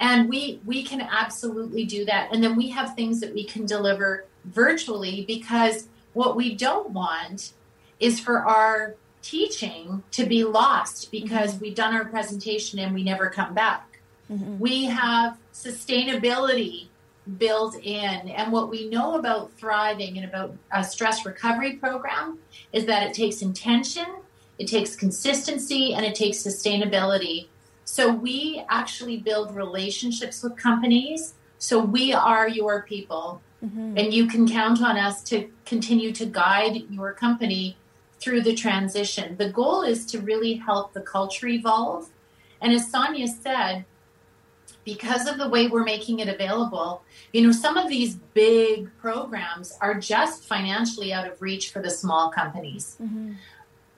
And 0.00 0.28
we 0.28 0.60
we 0.64 0.82
can 0.82 1.00
absolutely 1.00 1.84
do 1.84 2.04
that. 2.04 2.28
And 2.32 2.42
then 2.42 2.56
we 2.56 2.70
have 2.70 2.94
things 2.94 3.20
that 3.20 3.34
we 3.34 3.44
can 3.44 3.66
deliver 3.66 4.26
virtually 4.44 5.24
because 5.26 5.88
what 6.12 6.36
we 6.36 6.54
don't 6.54 6.90
want 6.90 7.52
is 8.00 8.20
for 8.20 8.38
our 8.38 8.94
teaching 9.22 10.02
to 10.12 10.24
be 10.24 10.44
lost 10.44 11.10
because 11.10 11.54
mm-hmm. 11.54 11.64
we've 11.64 11.74
done 11.74 11.94
our 11.94 12.04
presentation 12.04 12.78
and 12.78 12.94
we 12.94 13.02
never 13.02 13.28
come 13.28 13.54
back. 13.54 14.00
Mm-hmm. 14.30 14.58
We 14.58 14.84
have 14.84 15.36
sustainability 15.52 16.88
built 17.36 17.76
in. 17.76 18.28
And 18.30 18.52
what 18.52 18.70
we 18.70 18.88
know 18.88 19.16
about 19.16 19.52
thriving 19.58 20.16
and 20.16 20.26
about 20.26 20.56
a 20.72 20.82
stress 20.82 21.26
recovery 21.26 21.76
program 21.76 22.38
is 22.72 22.86
that 22.86 23.02
it 23.06 23.14
takes 23.14 23.42
intention, 23.42 24.06
it 24.58 24.66
takes 24.66 24.96
consistency, 24.96 25.94
and 25.94 26.06
it 26.06 26.14
takes 26.14 26.38
sustainability. 26.38 27.48
So 27.84 28.10
we 28.10 28.64
actually 28.68 29.18
build 29.18 29.54
relationships 29.54 30.42
with 30.42 30.56
companies. 30.56 31.34
So 31.58 31.78
we 31.78 32.12
are 32.12 32.48
your 32.48 32.82
people. 32.82 33.42
Mm-hmm. 33.64 33.98
And 33.98 34.14
you 34.14 34.26
can 34.26 34.48
count 34.48 34.80
on 34.82 34.96
us 34.96 35.22
to 35.24 35.50
continue 35.66 36.12
to 36.12 36.26
guide 36.26 36.84
your 36.90 37.12
company 37.12 37.76
through 38.20 38.42
the 38.42 38.54
transition. 38.54 39.36
The 39.36 39.50
goal 39.50 39.82
is 39.82 40.06
to 40.06 40.20
really 40.20 40.54
help 40.54 40.92
the 40.92 41.00
culture 41.00 41.48
evolve. 41.48 42.08
And 42.60 42.72
as 42.72 42.90
Sonia 42.90 43.28
said, 43.28 43.84
because 44.88 45.28
of 45.28 45.36
the 45.36 45.46
way 45.46 45.68
we're 45.68 45.84
making 45.84 46.20
it 46.20 46.28
available, 46.28 47.02
you 47.34 47.42
know, 47.42 47.52
some 47.52 47.76
of 47.76 47.90
these 47.90 48.14
big 48.32 48.88
programs 48.98 49.76
are 49.82 49.92
just 49.92 50.46
financially 50.46 51.12
out 51.12 51.30
of 51.30 51.42
reach 51.42 51.72
for 51.72 51.82
the 51.82 51.90
small 51.90 52.30
companies. 52.30 52.96
Mm-hmm. 52.98 53.32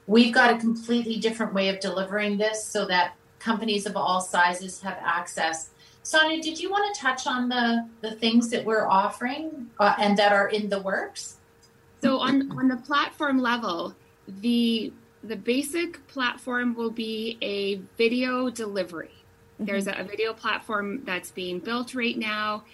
We've 0.08 0.34
got 0.34 0.52
a 0.52 0.58
completely 0.58 1.18
different 1.20 1.54
way 1.54 1.68
of 1.68 1.78
delivering 1.78 2.38
this 2.38 2.64
so 2.64 2.86
that 2.86 3.14
companies 3.38 3.86
of 3.86 3.96
all 3.96 4.20
sizes 4.20 4.80
have 4.80 4.98
access. 5.00 5.70
Sonia, 6.02 6.42
did 6.42 6.58
you 6.58 6.68
want 6.72 6.92
to 6.92 7.00
touch 7.00 7.24
on 7.24 7.48
the, 7.48 7.88
the 8.00 8.16
things 8.16 8.50
that 8.50 8.64
we're 8.64 8.88
offering 8.88 9.70
uh, 9.78 9.94
and 9.96 10.16
that 10.16 10.32
are 10.32 10.48
in 10.48 10.68
the 10.68 10.82
works? 10.82 11.36
So 12.02 12.18
on, 12.18 12.50
on 12.58 12.66
the 12.66 12.78
platform 12.78 13.38
level, 13.38 13.94
the 14.26 14.92
the 15.22 15.36
basic 15.36 16.06
platform 16.08 16.74
will 16.74 16.90
be 16.90 17.36
a 17.42 17.76
video 17.98 18.48
delivery. 18.48 19.19
There's 19.60 19.86
a, 19.86 19.92
a 19.92 20.04
video 20.04 20.32
platform 20.32 21.04
that's 21.04 21.30
being 21.30 21.58
built 21.58 21.94
right 21.94 22.16
now. 22.16 22.64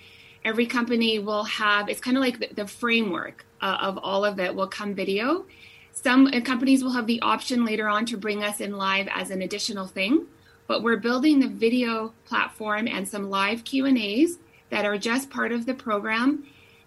Every 0.44 0.66
company 0.66 1.18
will 1.18 1.44
have, 1.44 1.88
it's 1.88 2.00
kind 2.00 2.16
of 2.16 2.22
like 2.22 2.38
the, 2.38 2.48
the 2.54 2.66
framework 2.66 3.44
uh, 3.60 3.78
of 3.80 3.98
all 3.98 4.24
of 4.24 4.38
it 4.38 4.54
will 4.54 4.68
come 4.68 4.94
video. 4.94 5.44
Some 5.92 6.28
uh, 6.28 6.40
companies 6.40 6.84
will 6.84 6.92
have 6.92 7.06
the 7.06 7.20
option 7.22 7.64
later 7.64 7.88
on 7.88 8.06
to 8.06 8.16
bring 8.16 8.44
us 8.44 8.60
in 8.60 8.76
live 8.76 9.08
as 9.12 9.30
an 9.30 9.42
additional 9.42 9.86
thing, 9.86 10.26
but 10.68 10.82
we're 10.82 10.98
building 10.98 11.40
the 11.40 11.48
video 11.48 12.12
platform 12.24 12.86
and 12.86 13.08
some 13.08 13.28
live 13.30 13.64
Q&As 13.64 14.38
that 14.70 14.84
are 14.84 14.98
just 14.98 15.30
part 15.30 15.52
of 15.52 15.66
the 15.66 15.74
program 15.74 16.44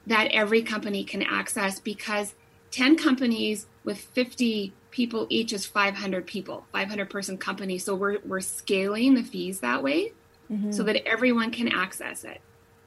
that 0.07 0.31
every 0.31 0.61
company 0.61 1.03
can 1.03 1.23
access 1.23 1.79
because 1.79 2.33
10 2.71 2.97
companies 2.97 3.67
with 3.83 3.99
50 3.99 4.73
people 4.91 5.27
each 5.29 5.53
is 5.53 5.65
500 5.65 6.25
people 6.25 6.65
500 6.71 7.09
person 7.09 7.37
company. 7.37 7.77
So 7.77 7.95
we're, 7.95 8.19
we're 8.25 8.41
scaling 8.41 9.13
the 9.13 9.23
fees 9.23 9.59
that 9.59 9.83
way 9.83 10.13
mm-hmm. 10.51 10.71
so 10.71 10.83
that 10.83 11.07
everyone 11.07 11.51
can 11.51 11.67
access 11.67 12.23
it. 12.23 12.41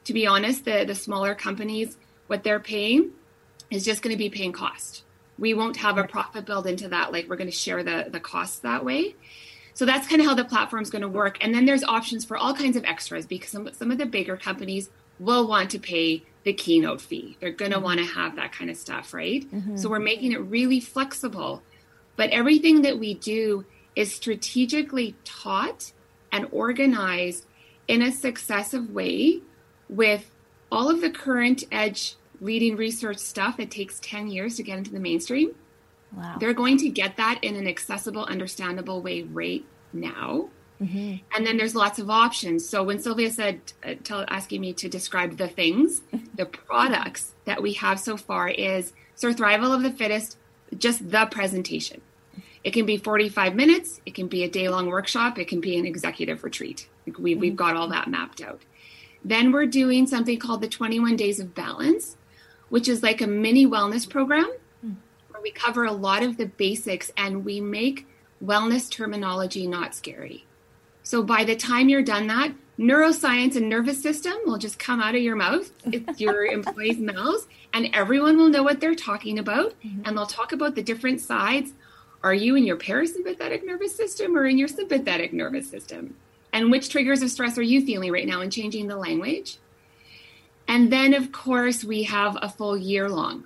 To 0.05 0.13
be 0.13 0.27
honest 0.27 0.65
the, 0.65 0.83
the 0.85 0.95
smaller 0.95 1.35
companies 1.35 1.97
what 2.27 2.43
they're 2.43 2.59
paying 2.59 3.11
is 3.69 3.85
just 3.85 4.01
going 4.01 4.13
to 4.13 4.17
be 4.17 4.29
paying 4.29 4.51
cost. 4.51 5.03
We 5.37 5.53
won't 5.53 5.77
have 5.77 5.97
a 5.97 6.03
profit 6.05 6.45
built 6.45 6.67
into 6.67 6.89
that 6.89 7.11
like 7.11 7.27
we're 7.27 7.35
going 7.35 7.49
to 7.49 7.55
share 7.55 7.83
the, 7.83 8.07
the 8.09 8.19
costs 8.19 8.59
that 8.59 8.85
way. 8.85 9.15
So 9.73 9.85
that's 9.85 10.07
kind 10.07 10.21
of 10.21 10.27
how 10.27 10.35
the 10.35 10.45
platform 10.45 10.83
is 10.83 10.89
going 10.89 11.01
to 11.01 11.09
work. 11.09 11.43
And 11.43 11.53
then 11.53 11.65
there's 11.65 11.83
options 11.83 12.23
for 12.23 12.37
all 12.37 12.53
kinds 12.53 12.77
of 12.77 12.85
extras 12.85 13.25
because 13.25 13.49
some, 13.49 13.69
some 13.73 13.91
of 13.91 13.97
the 13.97 14.05
bigger 14.05 14.37
companies 14.37 14.89
will 15.19 15.47
want 15.47 15.71
to 15.71 15.79
pay 15.79 16.23
the 16.43 16.53
keynote 16.53 17.01
fee. 17.01 17.37
They're 17.39 17.51
going 17.51 17.71
to 17.71 17.77
mm-hmm. 17.77 17.85
want 17.85 17.99
to 17.99 18.05
have 18.05 18.35
that 18.35 18.51
kind 18.51 18.69
of 18.69 18.77
stuff 18.77 19.13
right? 19.13 19.49
Mm-hmm. 19.49 19.77
so 19.77 19.89
we're 19.89 19.99
making 19.99 20.33
it 20.33 20.41
really 20.41 20.79
flexible 20.79 21.63
but 22.15 22.29
everything 22.29 22.81
that 22.83 22.99
we 22.99 23.13
do 23.13 23.65
is 23.95 24.13
strategically 24.13 25.15
taught 25.23 25.91
and 26.31 26.47
organized 26.51 27.45
in 27.87 28.01
a 28.01 28.11
successive 28.11 28.89
way 28.91 29.41
with 29.89 30.31
all 30.71 30.89
of 30.89 31.01
the 31.01 31.09
current 31.09 31.63
edge 31.71 32.15
leading 32.41 32.75
research 32.75 33.17
stuff 33.17 33.57
that 33.57 33.71
takes 33.71 33.99
10 34.01 34.27
years 34.27 34.55
to 34.55 34.63
get 34.63 34.77
into 34.77 34.91
the 34.91 34.99
mainstream. 34.99 35.51
Wow. 36.15 36.37
They're 36.39 36.53
going 36.53 36.77
to 36.79 36.89
get 36.89 37.17
that 37.17 37.39
in 37.41 37.55
an 37.55 37.67
accessible, 37.67 38.25
understandable 38.25 39.01
way 39.01 39.23
right 39.23 39.63
now. 39.93 40.49
Mm-hmm. 40.81 41.15
And 41.35 41.47
then 41.47 41.57
there's 41.57 41.75
lots 41.75 41.99
of 41.99 42.09
options. 42.09 42.67
So 42.67 42.83
when 42.83 42.99
Sylvia 42.99 43.31
said, 43.31 43.61
uh, 43.83 43.93
tell, 44.03 44.25
asking 44.27 44.61
me 44.61 44.73
to 44.73 44.89
describe 44.89 45.37
the 45.37 45.47
things, 45.47 46.01
the 46.35 46.45
products 46.45 47.33
that 47.45 47.61
we 47.61 47.73
have 47.73 47.99
so 47.99 48.17
far 48.17 48.49
is 48.49 48.93
Surthrival 49.15 49.73
of 49.73 49.83
the 49.83 49.91
Fittest, 49.91 50.37
just 50.79 51.09
the 51.09 51.25
presentation. 51.25 52.01
It 52.63 52.71
can 52.71 52.85
be 52.85 52.97
45 52.97 53.55
minutes, 53.55 53.99
it 54.05 54.15
can 54.15 54.27
be 54.27 54.43
a 54.43 54.49
day 54.49 54.69
long 54.69 54.87
workshop, 54.87 55.37
it 55.37 55.47
can 55.47 55.59
be 55.59 55.77
an 55.77 55.85
executive 55.85 56.43
retreat. 56.43 56.87
We, 57.05 57.35
we've 57.35 57.51
mm-hmm. 57.51 57.55
got 57.55 57.75
all 57.75 57.89
that 57.89 58.07
mapped 58.07 58.41
out. 58.41 58.61
Then 59.25 59.51
we're 59.51 59.65
doing 59.65 60.07
something 60.07 60.39
called 60.39 60.61
the 60.61 60.67
21 60.67 61.15
Days 61.15 61.39
of 61.39 61.53
Balance, 61.53 62.17
which 62.69 62.87
is 62.87 63.03
like 63.03 63.21
a 63.21 63.27
mini 63.27 63.65
wellness 63.65 64.09
program 64.09 64.51
mm. 64.85 64.95
where 65.29 65.41
we 65.41 65.51
cover 65.51 65.85
a 65.85 65.91
lot 65.91 66.23
of 66.23 66.37
the 66.37 66.45
basics 66.45 67.11
and 67.17 67.45
we 67.45 67.61
make 67.61 68.07
wellness 68.43 68.89
terminology 68.89 69.67
not 69.67 69.95
scary. 69.95 70.45
So 71.03 71.23
by 71.23 71.43
the 71.43 71.55
time 71.55 71.89
you're 71.89 72.01
done 72.01 72.27
that, 72.27 72.53
neuroscience 72.77 73.55
and 73.55 73.69
nervous 73.69 74.01
system 74.01 74.33
will 74.45 74.57
just 74.57 74.79
come 74.79 75.01
out 75.01 75.15
of 75.15 75.21
your 75.21 75.35
mouth, 75.35 75.71
it's 75.85 76.19
your 76.19 76.45
employees' 76.51 76.99
mouths, 76.99 77.47
and 77.73 77.89
everyone 77.93 78.37
will 78.37 78.49
know 78.49 78.63
what 78.63 78.79
they're 78.79 78.95
talking 78.95 79.39
about. 79.39 79.73
Mm-hmm. 79.81 80.01
And 80.05 80.17
they'll 80.17 80.25
talk 80.25 80.51
about 80.51 80.75
the 80.75 80.83
different 80.83 81.21
sides. 81.21 81.73
Are 82.23 82.33
you 82.33 82.55
in 82.55 82.65
your 82.65 82.77
parasympathetic 82.77 83.65
nervous 83.65 83.95
system 83.95 84.37
or 84.37 84.45
in 84.45 84.57
your 84.57 84.67
sympathetic 84.67 85.33
nervous 85.33 85.69
system? 85.69 86.15
And 86.53 86.71
which 86.71 86.89
triggers 86.89 87.21
of 87.21 87.31
stress 87.31 87.57
are 87.57 87.63
you 87.63 87.85
feeling 87.85 88.11
right 88.11 88.27
now 88.27 88.41
and 88.41 88.51
changing 88.51 88.87
the 88.87 88.95
language? 88.95 89.57
And 90.67 90.91
then, 90.91 91.13
of 91.13 91.31
course, 91.31 91.83
we 91.83 92.03
have 92.03 92.37
a 92.41 92.47
full 92.47 92.77
year 92.77 93.09
long. 93.09 93.45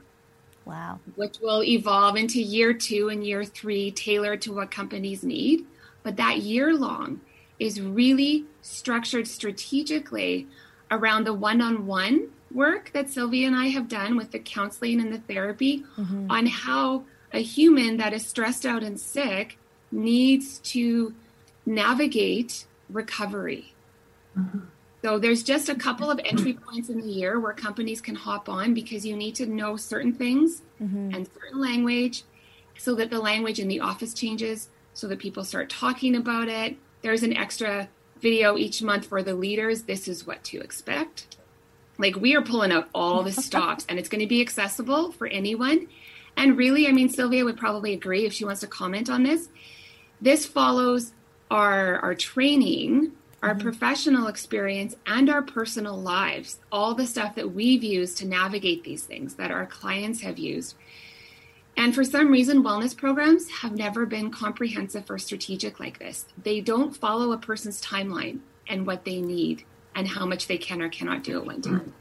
Wow. 0.65 0.99
Which 1.15 1.39
will 1.39 1.63
evolve 1.63 2.17
into 2.17 2.41
year 2.41 2.73
two 2.73 3.09
and 3.09 3.25
year 3.25 3.45
three, 3.45 3.89
tailored 3.91 4.41
to 4.43 4.53
what 4.53 4.69
companies 4.69 5.23
need. 5.23 5.65
But 6.03 6.17
that 6.17 6.39
year 6.39 6.75
long 6.75 7.21
is 7.57 7.81
really 7.81 8.45
structured 8.67 9.27
strategically 9.27 10.47
around 10.91 11.25
the 11.25 11.33
one 11.33 11.61
on 11.61 11.85
one 11.85 12.29
work 12.51 12.91
that 12.93 13.09
Sylvia 13.09 13.47
and 13.47 13.55
I 13.55 13.67
have 13.67 13.87
done 13.87 14.15
with 14.15 14.31
the 14.31 14.39
counseling 14.39 15.01
and 15.01 15.11
the 15.11 15.19
therapy 15.19 15.83
mm-hmm. 15.97 16.31
on 16.31 16.45
how 16.45 17.03
a 17.33 17.41
human 17.41 17.97
that 17.97 18.13
is 18.13 18.25
stressed 18.25 18.65
out 18.65 18.83
and 18.83 18.99
sick 18.99 19.57
needs 19.91 20.59
to 20.59 21.13
navigate 21.65 22.65
recovery. 22.89 23.73
Mm-hmm. 24.37 24.59
So 25.03 25.19
there's 25.19 25.43
just 25.43 25.69
a 25.69 25.75
couple 25.75 26.09
of 26.09 26.19
entry 26.25 26.53
points 26.53 26.89
in 26.89 27.01
the 27.01 27.07
year 27.07 27.39
where 27.39 27.53
companies 27.53 28.01
can 28.01 28.15
hop 28.15 28.49
on 28.49 28.73
because 28.73 29.05
you 29.05 29.15
need 29.15 29.35
to 29.35 29.45
know 29.45 29.75
certain 29.77 30.13
things 30.13 30.61
mm-hmm. 30.81 31.13
and 31.13 31.29
certain 31.33 31.59
language 31.59 32.23
so 32.77 32.95
that 32.95 33.09
the 33.09 33.19
language 33.19 33.59
in 33.59 33.67
the 33.67 33.79
office 33.79 34.13
changes 34.13 34.69
so 34.93 35.07
that 35.07 35.19
people 35.19 35.43
start 35.43 35.69
talking 35.69 36.15
about 36.15 36.47
it 36.47 36.77
there's 37.01 37.23
an 37.23 37.35
extra 37.35 37.87
video 38.21 38.57
each 38.57 38.81
month 38.81 39.05
for 39.05 39.23
the 39.23 39.35
leaders. 39.35 39.83
This 39.83 40.07
is 40.07 40.25
what 40.25 40.43
to 40.45 40.59
expect. 40.59 41.37
Like 41.97 42.15
we 42.15 42.35
are 42.35 42.41
pulling 42.41 42.71
out 42.71 42.89
all 42.93 43.23
the 43.23 43.31
stops 43.31 43.85
and 43.89 43.97
it's 43.97 44.09
going 44.09 44.21
to 44.21 44.27
be 44.27 44.41
accessible 44.41 45.11
for 45.11 45.27
anyone. 45.27 45.87
And 46.35 46.57
really, 46.57 46.87
I 46.87 46.91
mean, 46.91 47.09
Sylvia 47.09 47.43
would 47.43 47.57
probably 47.57 47.93
agree 47.93 48.25
if 48.25 48.33
she 48.33 48.45
wants 48.45 48.61
to 48.61 48.67
comment 48.67 49.09
on 49.09 49.23
this. 49.23 49.49
This 50.21 50.45
follows 50.45 51.13
our, 51.49 51.99
our 51.99 52.13
training, 52.13 53.13
our 53.41 53.51
mm-hmm. 53.51 53.61
professional 53.61 54.27
experience, 54.27 54.95
and 55.05 55.29
our 55.29 55.41
personal 55.41 55.97
lives, 55.97 56.59
all 56.71 56.93
the 56.93 57.07
stuff 57.07 57.35
that 57.35 57.53
we've 57.53 57.83
used 57.83 58.17
to 58.19 58.27
navigate 58.27 58.83
these 58.83 59.03
things 59.03 59.35
that 59.35 59.51
our 59.51 59.65
clients 59.65 60.21
have 60.21 60.37
used. 60.37 60.75
And 61.77 61.93
for 61.93 62.03
some 62.03 62.31
reason, 62.31 62.63
wellness 62.63 62.97
programs 62.97 63.49
have 63.49 63.73
never 63.73 64.07
been 64.07 64.31
comprehensive 64.31 65.09
or 65.09 65.19
strategic 65.19 65.79
like 65.79 65.99
this. 65.99 66.25
They 66.41 66.59
don't 66.59 66.97
follow 66.97 67.31
a 67.31 67.37
person's 67.37 67.81
timeline 67.81 68.39
and 68.67 68.87
what 68.87 69.05
they 69.05 69.21
need 69.21 69.63
and 69.95 70.07
how 70.07 70.25
much 70.25 70.47
they 70.47 70.57
can 70.57 70.81
or 70.81 70.89
cannot 70.89 71.23
do 71.23 71.37
at 71.37 71.45
one 71.45 71.61
time. 71.61 71.93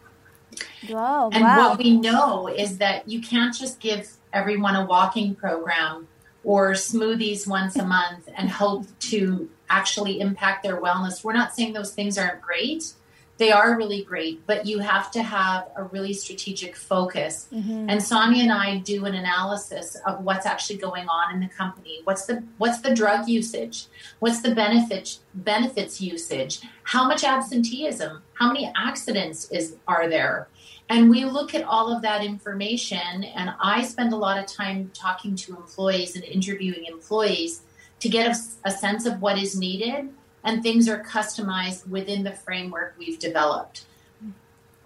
Whoa, 0.88 1.30
and 1.32 1.44
wow. 1.44 1.70
what 1.70 1.78
we 1.78 1.98
know 1.98 2.48
is 2.48 2.78
that 2.78 3.08
you 3.08 3.20
can't 3.20 3.54
just 3.54 3.78
give 3.78 4.10
everyone 4.32 4.76
a 4.76 4.86
walking 4.86 5.34
program 5.34 6.08
or 6.42 6.72
smoothies 6.72 7.46
once 7.46 7.76
a 7.76 7.84
month 7.84 8.28
and 8.34 8.48
hope 8.48 8.86
to 9.00 9.50
actually 9.68 10.20
impact 10.20 10.62
their 10.62 10.80
wellness. 10.80 11.22
We're 11.22 11.32
not 11.32 11.54
saying 11.54 11.74
those 11.74 11.92
things 11.92 12.16
aren't 12.16 12.40
great, 12.40 12.92
they 13.38 13.52
are 13.52 13.76
really 13.76 14.02
great, 14.02 14.46
but 14.46 14.66
you 14.66 14.78
have 14.78 15.10
to 15.10 15.22
have 15.22 15.68
a 15.76 15.84
really 15.84 16.14
strategic 16.14 16.74
focus. 16.74 17.48
Mm-hmm. 17.52 17.90
And 17.90 18.02
Sonia 18.02 18.42
and 18.42 18.52
I 18.52 18.78
do 18.78 19.04
an 19.04 19.14
analysis 19.14 19.96
of 20.06 20.24
what's 20.24 20.46
actually 20.46 20.78
going 20.78 21.06
on 21.08 21.34
in 21.34 21.40
the 21.40 21.48
company. 21.48 22.00
What's 22.04 22.26
the 22.26 22.42
what's 22.58 22.80
the 22.80 22.94
drug 22.94 23.28
usage? 23.28 23.86
What's 24.20 24.40
the 24.40 24.54
benefit 24.54 25.18
benefits 25.34 26.00
usage? 26.00 26.60
How 26.84 27.06
much 27.06 27.24
absenteeism? 27.24 28.22
How 28.34 28.48
many 28.48 28.72
accidents 28.76 29.50
is 29.50 29.76
are 29.86 30.08
there? 30.08 30.48
And 30.88 31.10
we 31.10 31.24
look 31.24 31.54
at 31.54 31.64
all 31.64 31.94
of 31.94 32.00
that 32.02 32.24
information 32.24 33.24
and 33.24 33.50
I 33.60 33.82
spend 33.82 34.12
a 34.12 34.16
lot 34.16 34.38
of 34.38 34.46
time 34.46 34.92
talking 34.94 35.34
to 35.36 35.56
employees 35.56 36.14
and 36.14 36.24
interviewing 36.24 36.84
employees 36.86 37.62
to 38.00 38.08
get 38.08 38.28
a, 38.28 38.68
a 38.68 38.70
sense 38.70 39.04
of 39.04 39.20
what 39.20 39.36
is 39.36 39.58
needed 39.58 40.10
and 40.46 40.62
things 40.62 40.88
are 40.88 41.02
customized 41.02 41.86
within 41.88 42.22
the 42.22 42.30
framework 42.30 42.94
we've 42.98 43.18
developed. 43.18 43.84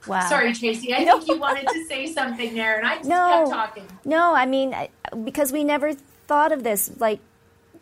Wow. 0.07 0.27
Sorry, 0.29 0.53
Tracy. 0.55 0.95
I 0.95 1.05
no. 1.05 1.19
think 1.19 1.29
you 1.29 1.39
wanted 1.39 1.69
to 1.69 1.85
say 1.85 2.13
something 2.13 2.55
there, 2.55 2.79
and 2.79 2.87
I 2.89 2.97
just 2.97 3.09
no, 3.09 3.45
kept 3.45 3.51
talking. 3.51 3.85
No, 4.05 4.35
I 4.35 4.47
mean, 4.47 4.75
because 5.23 5.53
we 5.53 5.63
never 5.63 5.93
thought 5.93 6.51
of 6.51 6.65
this, 6.65 6.91
like, 6.99 7.21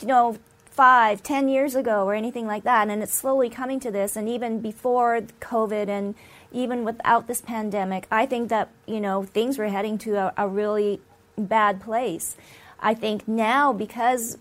you 0.00 0.08
know, 0.08 0.36
five, 0.70 1.22
ten 1.22 1.48
years 1.48 1.76
ago 1.76 2.04
or 2.04 2.14
anything 2.14 2.46
like 2.46 2.64
that. 2.64 2.88
And 2.88 3.02
it's 3.02 3.14
slowly 3.14 3.48
coming 3.48 3.80
to 3.80 3.90
this. 3.90 4.16
And 4.16 4.28
even 4.28 4.60
before 4.60 5.20
COVID 5.40 5.88
and 5.88 6.16
even 6.50 6.84
without 6.84 7.28
this 7.28 7.40
pandemic, 7.40 8.06
I 8.10 8.26
think 8.26 8.48
that, 8.48 8.70
you 8.86 9.00
know, 9.00 9.22
things 9.22 9.58
were 9.58 9.68
heading 9.68 9.98
to 9.98 10.14
a, 10.14 10.32
a 10.36 10.48
really 10.48 11.00
bad 11.36 11.80
place. 11.80 12.36
I 12.80 12.94
think 12.94 13.26
now, 13.26 13.72
because 13.72 14.38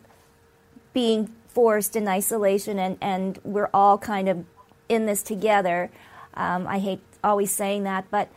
being 0.93 1.31
forced 1.57 1.95
in 1.95 2.07
isolation 2.07 2.77
and, 2.77 2.99
and 3.01 3.39
we're 3.43 3.71
all 3.73 3.97
kind 3.97 4.29
of 4.29 4.45
in 4.89 5.07
this 5.07 5.23
together. 5.23 5.89
Um, 6.35 6.67
I 6.67 6.77
hate 6.77 7.01
always 7.23 7.49
saying 7.49 7.81
that, 7.85 8.05
but 8.11 8.29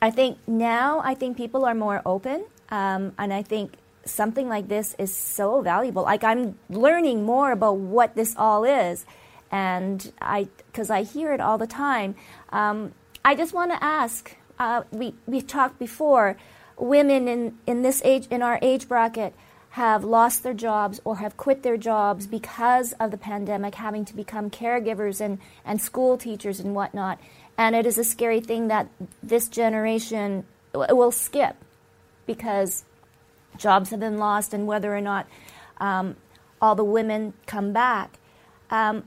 I 0.00 0.12
think 0.12 0.38
now 0.46 1.00
I 1.00 1.14
think 1.14 1.36
people 1.36 1.64
are 1.64 1.74
more 1.74 2.00
open, 2.06 2.44
um, 2.68 3.12
and 3.18 3.32
I 3.34 3.42
think 3.42 3.72
something 4.04 4.48
like 4.48 4.68
this 4.68 4.94
is 5.00 5.12
so 5.12 5.62
valuable. 5.62 6.04
Like 6.04 6.22
I'm 6.22 6.56
learning 6.70 7.24
more 7.24 7.50
about 7.50 7.78
what 7.78 8.14
this 8.14 8.36
all 8.36 8.62
is, 8.62 9.04
and 9.50 10.12
I 10.20 10.46
because 10.70 10.90
I 10.90 11.02
hear 11.02 11.32
it 11.32 11.40
all 11.40 11.58
the 11.58 11.66
time. 11.66 12.14
Um, 12.50 12.94
I 13.24 13.34
just 13.34 13.52
want 13.52 13.72
to 13.72 13.82
ask. 13.82 14.36
Uh, 14.60 14.84
we 14.92 15.14
we 15.26 15.40
talked 15.40 15.80
before. 15.80 16.36
Women 16.76 17.26
in 17.26 17.58
in 17.66 17.82
this 17.82 18.00
age 18.04 18.28
in 18.30 18.42
our 18.42 18.60
age 18.62 18.86
bracket 18.86 19.34
have 19.74 20.04
lost 20.04 20.44
their 20.44 20.54
jobs 20.54 21.00
or 21.04 21.16
have 21.16 21.36
quit 21.36 21.64
their 21.64 21.76
jobs 21.76 22.28
because 22.28 22.92
of 23.00 23.10
the 23.10 23.16
pandemic, 23.18 23.74
having 23.74 24.04
to 24.04 24.14
become 24.14 24.48
caregivers 24.48 25.20
and, 25.20 25.36
and 25.64 25.80
school 25.82 26.16
teachers 26.16 26.60
and 26.60 26.76
whatnot. 26.76 27.18
And 27.58 27.74
it 27.74 27.84
is 27.84 27.98
a 27.98 28.04
scary 28.04 28.40
thing 28.40 28.68
that 28.68 28.88
this 29.20 29.48
generation 29.48 30.44
will 30.72 31.10
skip 31.10 31.56
because 32.24 32.84
jobs 33.56 33.90
have 33.90 33.98
been 33.98 34.16
lost 34.16 34.54
and 34.54 34.68
whether 34.68 34.96
or 34.96 35.00
not 35.00 35.26
um, 35.78 36.14
all 36.62 36.76
the 36.76 36.84
women 36.84 37.32
come 37.46 37.72
back. 37.72 38.20
Um, 38.70 39.02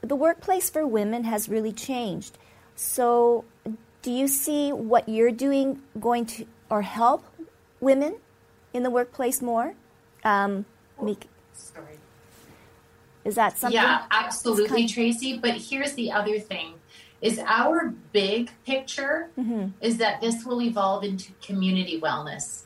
the 0.00 0.16
workplace 0.16 0.68
for 0.68 0.84
women 0.84 1.22
has 1.22 1.48
really 1.48 1.72
changed. 1.72 2.38
So, 2.74 3.44
do 4.02 4.10
you 4.10 4.26
see 4.26 4.72
what 4.72 5.08
you're 5.08 5.30
doing 5.30 5.80
going 6.00 6.26
to 6.26 6.46
or 6.68 6.82
help 6.82 7.24
women 7.78 8.16
in 8.74 8.82
the 8.82 8.90
workplace 8.90 9.40
more? 9.40 9.76
Um, 10.24 10.64
Meek. 11.00 11.28
Sorry. 11.54 11.98
Is 13.24 13.36
that 13.36 13.58
something? 13.58 13.80
Yeah, 13.80 14.04
absolutely, 14.10 14.68
kind 14.68 14.84
of... 14.84 14.94
Tracy. 14.94 15.38
But 15.38 15.54
here's 15.54 15.94
the 15.94 16.10
other 16.12 16.38
thing: 16.38 16.74
is 17.20 17.38
our 17.46 17.94
big 18.12 18.50
picture 18.66 19.30
mm-hmm. 19.38 19.68
is 19.80 19.98
that 19.98 20.20
this 20.20 20.44
will 20.44 20.60
evolve 20.60 21.04
into 21.04 21.32
community 21.40 22.00
wellness. 22.00 22.64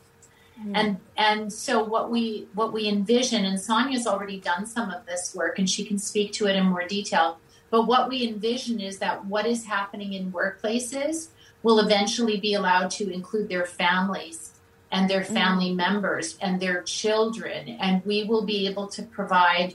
Mm-hmm. 0.59 0.77
And 0.77 0.97
and 1.17 1.53
so 1.53 1.85
what 1.85 2.11
we 2.11 2.49
what 2.55 2.73
we 2.73 2.89
envision, 2.89 3.45
and 3.45 3.61
Sonia's 3.61 4.07
already 4.07 4.41
done 4.41 4.65
some 4.67 4.91
of 4.91 5.05
this 5.05 5.35
work, 5.35 5.59
and 5.59 5.69
she 5.69 5.85
can 5.85 5.99
speak 5.99 6.33
to 6.33 6.47
it 6.47 6.57
in 6.57 6.65
more 6.65 6.87
detail. 6.87 7.39
But 7.69 7.83
what 7.83 8.09
we 8.09 8.27
envision 8.27 8.81
is 8.81 8.99
that 8.99 9.27
what 9.27 9.45
is 9.45 9.67
happening 9.67 10.15
in 10.15 10.33
workplaces 10.33 11.29
will 11.63 11.79
eventually 11.79 12.39
be 12.39 12.55
allowed 12.55 12.91
to 12.93 13.13
include 13.13 13.49
their 13.49 13.67
families 13.67 14.53
and 14.91 15.11
their 15.11 15.23
mm-hmm. 15.23 15.35
family 15.35 15.69
mm-hmm. 15.69 15.77
members 15.77 16.37
and 16.41 16.61
their 16.61 16.83
children. 16.83 17.69
And 17.81 18.05
we 18.05 18.25
will 18.25 18.45
be 18.45 18.67
able 18.67 18.89
to 18.89 19.03
provide 19.03 19.75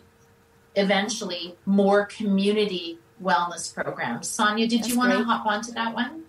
eventually 0.76 1.56
more 1.65 2.06
community 2.06 3.00
wellness 3.21 3.74
programs. 3.74 4.28
Sonia, 4.28 4.67
did 4.67 4.80
That's 4.80 4.89
you 4.89 4.97
want 4.97 5.12
to 5.12 5.24
hop 5.24 5.45
onto 5.45 5.71
that 5.74 5.93
one? 5.93 6.24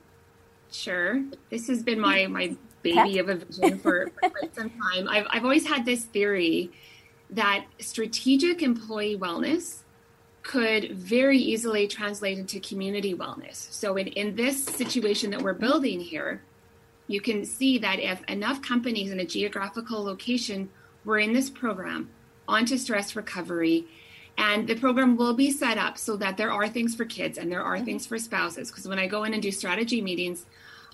Sure. 0.70 1.22
This 1.50 1.68
has 1.68 1.82
been 1.82 2.00
my 2.00 2.26
my 2.26 2.56
baby 2.82 3.18
of 3.18 3.28
a 3.28 3.36
vision 3.36 3.78
for, 3.78 4.08
for 4.20 4.30
quite 4.30 4.54
some 4.54 4.70
time. 4.70 5.08
I've 5.08 5.26
I've 5.30 5.44
always 5.44 5.66
had 5.66 5.84
this 5.84 6.04
theory 6.04 6.70
that 7.30 7.64
strategic 7.78 8.62
employee 8.62 9.16
wellness 9.16 9.78
could 10.42 10.92
very 10.92 11.38
easily 11.38 11.86
translate 11.86 12.38
into 12.38 12.58
community 12.60 13.14
wellness. 13.14 13.72
So 13.72 13.96
in, 13.96 14.08
in 14.08 14.34
this 14.34 14.64
situation 14.64 15.30
that 15.30 15.40
we're 15.40 15.52
building 15.52 16.00
here, 16.00 16.42
you 17.06 17.20
can 17.20 17.44
see 17.44 17.78
that 17.78 17.98
if 17.98 18.22
enough 18.24 18.62
companies 18.62 19.10
in 19.10 19.20
a 19.20 19.24
geographical 19.24 20.02
location 20.02 20.70
were 21.04 21.18
in 21.18 21.32
this 21.32 21.50
program 21.50 22.10
onto 22.48 22.76
stress 22.76 23.16
recovery, 23.16 23.86
and 24.38 24.66
the 24.66 24.74
program 24.74 25.16
will 25.16 25.34
be 25.34 25.50
set 25.50 25.78
up 25.78 25.98
so 25.98 26.16
that 26.16 26.36
there 26.36 26.50
are 26.50 26.68
things 26.68 26.94
for 26.94 27.04
kids 27.04 27.36
and 27.38 27.50
there 27.50 27.62
are 27.62 27.76
mm-hmm. 27.76 27.84
things 27.84 28.06
for 28.06 28.18
spouses. 28.18 28.70
Because 28.70 28.88
when 28.88 28.98
I 28.98 29.06
go 29.06 29.24
in 29.24 29.34
and 29.34 29.42
do 29.42 29.50
strategy 29.50 30.00
meetings, 30.00 30.46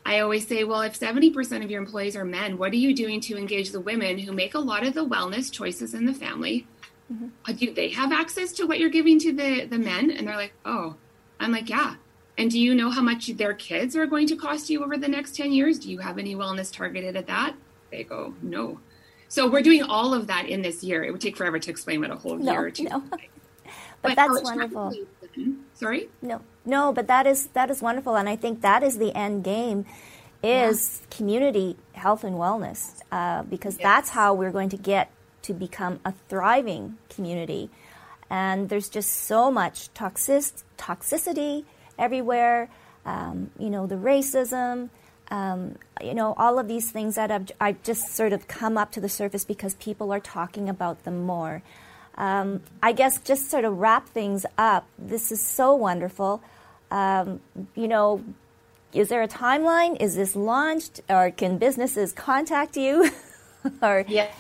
I 0.05 0.21
always 0.21 0.47
say, 0.47 0.65
well, 0.65 0.83
if 0.83 0.99
70% 0.99 1.65
of 1.65 1.71
your 1.71 1.81
employees 1.81 2.17
are 2.17 2.25
men, 2.25 2.59
what 2.59 2.73
are 2.73 2.77
you 2.77 2.95
doing 2.95 3.21
to 3.23 3.37
engage 3.37 3.71
the 3.71 3.81
women 3.81 4.19
who 4.19 4.33
make 4.33 4.55
a 4.55 4.59
lot 4.59 4.87
of 4.87 4.95
the 4.95 5.07
wellness 5.07 5.53
choices 5.53 5.95
in 5.95 6.07
the 6.07 6.15
family? 6.15 6.67
Mm-hmm. 7.13 7.29
Uh, 7.47 7.53
do 7.53 7.73
they 7.73 7.91
have 7.91 8.13
access 8.13 8.53
to 8.53 8.67
what 8.67 8.79
you're 8.79 8.91
giving 8.91 9.19
to 9.21 9.33
the, 9.33 9.67
the 9.67 9.79
men? 9.79 10.11
And 10.11 10.27
they're 10.27 10.37
like, 10.37 10.55
oh, 10.65 10.97
I'm 11.41 11.53
like, 11.53 11.69
yeah. 11.69 11.95
And 12.39 12.53
do 12.53 12.59
you 12.59 12.73
know 12.73 12.89
how 12.89 13.03
much 13.03 13.27
their 13.27 13.53
kids 13.53 13.97
are 13.97 14.07
going 14.07 14.29
to 14.29 14.37
cost 14.37 14.71
you 14.71 14.85
over 14.85 14.97
the 14.97 15.09
next 15.09 15.35
10 15.35 15.53
years? 15.53 15.77
Do 15.79 15.91
you 15.91 15.99
have 15.99 16.19
any 16.19 16.37
wellness 16.37 16.73
targeted 16.73 17.17
at 17.17 17.27
that? 17.27 17.55
They 17.91 18.05
go, 18.05 18.33
no. 18.43 18.79
So 19.27 19.51
we're 19.51 19.63
doing 19.63 19.83
all 19.83 20.15
of 20.15 20.29
that 20.29 20.49
in 20.49 20.63
this 20.63 20.85
year. 20.85 21.03
It 21.03 21.11
would 21.11 21.21
take 21.21 21.37
forever 21.37 21.59
to 21.59 21.71
explain 21.71 22.01
what 22.01 22.13
a 22.13 22.15
whole 22.17 22.37
no, 22.37 22.53
year 22.53 22.67
or 22.67 22.71
two. 22.71 22.85
No. 22.85 23.01
but, 23.11 23.21
but 24.03 24.15
that's 24.15 24.43
wonderful. 24.43 24.95
Sorry? 25.75 26.09
No. 26.23 26.41
No, 26.65 26.93
but 26.93 27.09
that 27.09 27.27
is 27.27 27.49
that 27.49 27.71
is 27.71 27.83
wonderful 27.83 28.17
and 28.17 28.29
I 28.29 28.37
think 28.37 28.61
that 28.61 28.83
is 28.83 28.99
the 28.99 29.15
end 29.17 29.43
game 29.43 29.85
is 30.43 31.01
yeah. 31.01 31.17
community 31.17 31.77
health 31.93 32.23
and 32.23 32.37
wellness 32.37 33.01
uh, 33.11 33.43
because 33.43 33.75
yes. 33.77 33.83
that's 33.83 34.11
how 34.11 34.35
we're 34.35 34.53
going 34.53 34.69
to 34.69 34.77
get 34.77 35.11
to 35.43 35.53
become 35.53 35.99
a 36.05 36.13
thriving 36.29 36.99
community. 37.11 37.69
And 38.31 38.69
there's 38.69 38.89
just 38.89 39.11
so 39.11 39.51
much 39.51 39.93
toxic, 39.95 40.45
toxicity 40.77 41.65
everywhere. 41.99 42.69
Um, 43.05 43.51
you 43.59 43.71
know, 43.71 43.87
the 43.87 43.97
racism, 43.97 44.91
um, 45.31 45.77
you 46.03 46.15
know, 46.15 46.35
all 46.37 46.59
of 46.59 46.69
these 46.69 46.91
things 46.91 47.15
that 47.15 47.31
I've, 47.31 47.51
I've, 47.61 47.83
just 47.83 48.15
sort 48.15 48.33
of 48.33 48.49
come 48.49 48.77
up 48.79 48.93
to 48.93 49.01
the 49.01 49.09
surface 49.09 49.45
because 49.45 49.75
people 49.75 50.13
are 50.13 50.21
talking 50.21 50.69
about 50.69 51.05
them 51.05 51.25
more. 51.25 51.63
Um, 52.17 52.63
I 52.83 52.93
guess 52.93 53.21
just 53.21 53.51
sort 53.51 53.65
of 53.65 53.79
wrap 53.79 54.09
things 54.09 54.45
up. 54.57 54.87
This 54.99 55.31
is 55.31 55.41
so 55.41 55.75
wonderful. 55.75 56.43
Um, 56.91 57.41
you 57.75 57.89
know, 57.89 58.25
is 58.93 59.09
there 59.09 59.23
a 59.23 59.29
timeline? 59.29 60.01
Is 60.01 60.17
this 60.17 60.35
launched, 60.35 61.01
or 61.09 61.31
can 61.31 61.59
businesses 61.59 62.13
contact 62.13 62.77
you? 62.77 63.11
or 63.83 64.05
yes, 64.09 64.33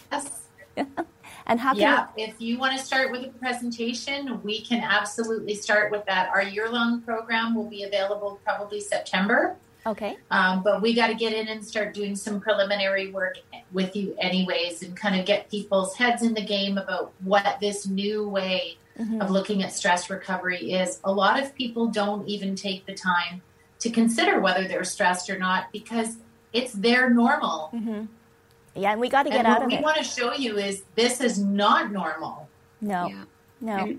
and 1.48 1.58
how 1.58 1.72
can 1.72 1.80
yeah, 1.80 2.06
if 2.16 2.40
you 2.40 2.58
want 2.58 2.78
to 2.78 2.84
start 2.84 3.10
with 3.10 3.24
a 3.24 3.28
presentation, 3.28 4.42
we 4.42 4.60
can 4.60 4.82
absolutely 4.82 5.54
start 5.54 5.90
with 5.90 6.04
that. 6.06 6.28
Our 6.28 6.42
year-long 6.42 7.00
program 7.00 7.54
will 7.54 7.68
be 7.68 7.84
available 7.84 8.38
probably 8.44 8.80
September. 8.80 9.56
Okay. 9.86 10.18
Um, 10.30 10.62
but 10.62 10.82
we 10.82 10.92
got 10.92 11.06
to 11.06 11.14
get 11.14 11.32
in 11.32 11.48
and 11.48 11.64
start 11.64 11.94
doing 11.94 12.14
some 12.16 12.40
preliminary 12.40 13.10
work 13.10 13.38
with 13.72 13.96
you, 13.96 14.14
anyways, 14.18 14.82
and 14.82 14.94
kind 14.94 15.18
of 15.18 15.24
get 15.24 15.50
people's 15.50 15.96
heads 15.96 16.22
in 16.22 16.34
the 16.34 16.44
game 16.44 16.76
about 16.76 17.12
what 17.20 17.58
this 17.60 17.86
new 17.86 18.28
way 18.28 18.76
mm-hmm. 18.98 19.22
of 19.22 19.30
looking 19.30 19.62
at 19.62 19.72
stress 19.72 20.10
recovery 20.10 20.72
is. 20.72 21.00
A 21.04 21.12
lot 21.12 21.42
of 21.42 21.54
people 21.54 21.86
don't 21.86 22.28
even 22.28 22.54
take 22.54 22.84
the 22.84 22.94
time 22.94 23.40
to 23.78 23.88
consider 23.88 24.40
whether 24.40 24.68
they're 24.68 24.84
stressed 24.84 25.30
or 25.30 25.38
not 25.38 25.72
because 25.72 26.18
it's 26.52 26.72
their 26.72 27.08
normal. 27.08 27.70
Mm-hmm. 27.72 28.04
Yeah, 28.74 28.92
and 28.92 29.00
we 29.00 29.08
got 29.08 29.24
to 29.24 29.30
get 29.30 29.46
out 29.46 29.62
of 29.62 29.70
it. 29.70 29.74
What 29.74 29.78
we 29.78 29.84
want 29.84 29.96
to 29.98 30.04
show 30.04 30.34
you 30.34 30.56
is 30.56 30.82
this 30.94 31.20
is 31.20 31.38
not 31.38 31.90
normal. 31.90 32.48
No. 32.80 33.08
Yeah. 33.08 33.24
No. 33.60 33.98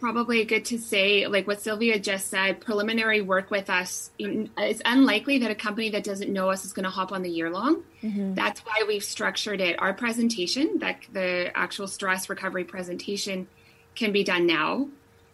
probably 0.00 0.44
good 0.44 0.64
to 0.66 0.78
say, 0.78 1.26
like 1.26 1.46
what 1.46 1.60
Sylvia 1.60 1.98
just 1.98 2.28
said, 2.28 2.60
preliminary 2.60 3.22
work 3.22 3.50
with 3.50 3.70
us. 3.70 4.10
It's 4.18 4.82
unlikely 4.84 5.38
that 5.38 5.50
a 5.50 5.54
company 5.54 5.90
that 5.90 6.04
doesn't 6.04 6.32
know 6.32 6.50
us 6.50 6.64
is 6.64 6.72
going 6.72 6.84
to 6.84 6.90
hop 6.90 7.12
on 7.12 7.22
the 7.22 7.30
year 7.30 7.50
long. 7.50 7.82
Mm-hmm. 8.02 8.34
That's 8.34 8.60
why 8.60 8.84
we've 8.86 9.04
structured 9.04 9.60
it. 9.60 9.80
Our 9.80 9.94
presentation, 9.94 10.78
that 10.78 11.00
the 11.12 11.50
actual 11.56 11.86
stress 11.86 12.28
recovery 12.28 12.64
presentation, 12.64 13.48
can 13.94 14.12
be 14.12 14.24
done 14.24 14.46
now 14.46 14.88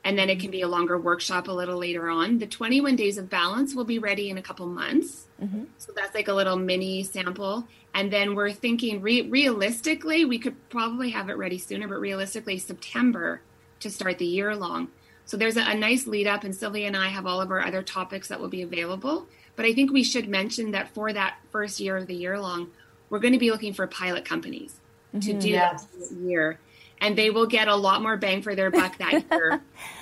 and 0.04 0.18
then 0.18 0.28
it 0.28 0.40
can 0.40 0.50
be 0.50 0.62
a 0.62 0.68
longer 0.68 0.98
workshop 0.98 1.48
a 1.48 1.52
little 1.52 1.78
later 1.78 2.10
on. 2.10 2.38
The 2.38 2.46
21 2.46 2.96
days 2.96 3.18
of 3.18 3.30
balance 3.30 3.74
will 3.74 3.84
be 3.84 3.98
ready 3.98 4.30
in 4.30 4.38
a 4.38 4.42
couple 4.42 4.66
months. 4.66 5.28
Mm-hmm. 5.40 5.64
So 5.78 5.92
that's 5.94 6.14
like 6.14 6.28
a 6.28 6.32
little 6.32 6.56
mini 6.56 7.04
sample. 7.04 7.66
And 7.94 8.12
then 8.12 8.34
we're 8.34 8.52
thinking 8.52 9.00
re- 9.00 9.28
realistically, 9.28 10.24
we 10.24 10.38
could 10.38 10.68
probably 10.70 11.10
have 11.10 11.28
it 11.28 11.34
ready 11.34 11.58
sooner, 11.58 11.86
but 11.86 12.00
realistically, 12.00 12.58
September 12.58 13.42
to 13.80 13.90
start 13.90 14.18
the 14.18 14.26
year 14.26 14.56
long. 14.56 14.88
So 15.24 15.36
there's 15.36 15.56
a, 15.56 15.62
a 15.62 15.74
nice 15.74 16.06
lead 16.06 16.26
up, 16.26 16.42
and 16.42 16.54
Sylvia 16.54 16.86
and 16.86 16.96
I 16.96 17.08
have 17.08 17.26
all 17.26 17.40
of 17.40 17.50
our 17.50 17.64
other 17.64 17.82
topics 17.82 18.28
that 18.28 18.40
will 18.40 18.48
be 18.48 18.62
available. 18.62 19.28
But 19.54 19.66
I 19.66 19.72
think 19.72 19.92
we 19.92 20.02
should 20.02 20.28
mention 20.28 20.72
that 20.72 20.92
for 20.94 21.12
that 21.12 21.36
first 21.50 21.78
year 21.78 21.96
of 21.96 22.06
the 22.06 22.14
year 22.14 22.40
long, 22.40 22.70
we're 23.08 23.20
going 23.20 23.34
to 23.34 23.38
be 23.38 23.50
looking 23.50 23.72
for 23.72 23.86
pilot 23.86 24.24
companies 24.24 24.80
mm-hmm. 25.14 25.20
to 25.20 25.38
do 25.38 25.50
yes. 25.50 25.84
that 25.84 26.16
year 26.16 26.58
and 27.02 27.18
they 27.18 27.30
will 27.30 27.46
get 27.46 27.68
a 27.68 27.74
lot 27.74 28.00
more 28.00 28.16
bang 28.16 28.40
for 28.40 28.54
their 28.54 28.70
buck 28.70 28.96
that 28.98 29.12
year 29.30 29.60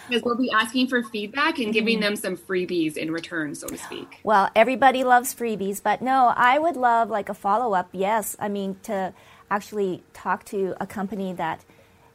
because 0.09 0.23
we'll 0.23 0.37
be 0.37 0.51
asking 0.51 0.87
for 0.87 1.03
feedback 1.03 1.59
and 1.59 1.73
giving 1.73 1.95
mm-hmm. 1.95 2.15
them 2.15 2.17
some 2.17 2.37
freebies 2.37 2.97
in 2.97 3.11
return, 3.11 3.55
so 3.55 3.67
to 3.67 3.79
speak. 3.79 4.21
Well, 4.23 4.51
everybody 4.55 5.03
loves 5.03 5.35
freebies, 5.35 5.83
but 5.83 6.03
no, 6.03 6.33
I 6.37 6.59
would 6.59 6.77
love 6.77 7.09
like 7.09 7.29
a 7.31 7.35
follow 7.35 7.75
up. 7.75 7.89
Yes, 7.93 8.37
I 8.39 8.49
mean 8.49 8.77
to 8.85 9.15
actually 9.51 10.03
talk 10.13 10.45
to 10.45 10.77
a 10.79 10.87
company 10.87 11.33
that 11.33 11.65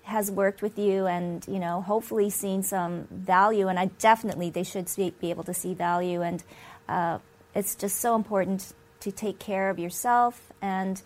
has 0.04 0.30
worked 0.30 0.62
with 0.62 0.78
you 0.78 1.08
and 1.08 1.44
you 1.48 1.58
know 1.58 1.82
hopefully 1.82 2.30
seen 2.30 2.62
some 2.62 3.08
value 3.10 3.68
and 3.68 3.80
i 3.80 3.88
definitely 3.98 4.52
they 4.52 4.62
should 4.62 4.88
be 4.96 5.32
able 5.32 5.44
to 5.44 5.54
see 5.54 5.74
value 5.74 6.22
and 6.22 6.44
uh, 6.88 7.18
it's 7.56 7.74
just 7.74 8.00
so 8.00 8.16
important 8.16 8.74
to 9.00 9.12
take 9.12 9.40
care 9.40 9.72
of 9.72 9.80
yourself 9.80 10.54
and 10.62 11.02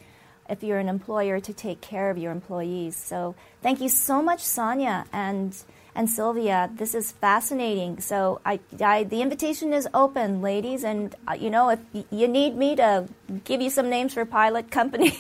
if 0.50 0.64
you're 0.64 0.80
an 0.80 0.90
employer 0.90 1.40
to 1.40 1.54
take 1.54 1.82
care 1.82 2.10
of 2.10 2.18
your 2.18 2.32
employees. 2.32 2.96
So 2.96 3.36
thank 3.62 3.82
you 3.82 3.90
so 3.90 4.22
much, 4.22 4.42
Sonia 4.42 5.06
and 5.14 5.56
and 5.96 6.10
Sylvia. 6.10 6.70
This 6.74 6.96
is 6.96 7.12
fascinating. 7.12 8.00
So 8.02 8.42
I, 8.46 8.60
I 8.82 9.04
the 9.04 9.22
invitation 9.22 9.74
is 9.74 9.88
open, 9.94 10.42
ladies, 10.42 10.84
and 10.84 11.16
uh, 11.28 11.34
you 11.34 11.50
know 11.50 11.70
if 11.70 11.80
you 12.10 12.28
need 12.28 12.56
me 12.56 12.76
to 12.76 13.08
give 13.44 13.62
you 13.62 13.70
some 13.70 13.90
names 13.90 14.14
for 14.14 14.26
pilot 14.26 14.72
companies, 14.72 15.18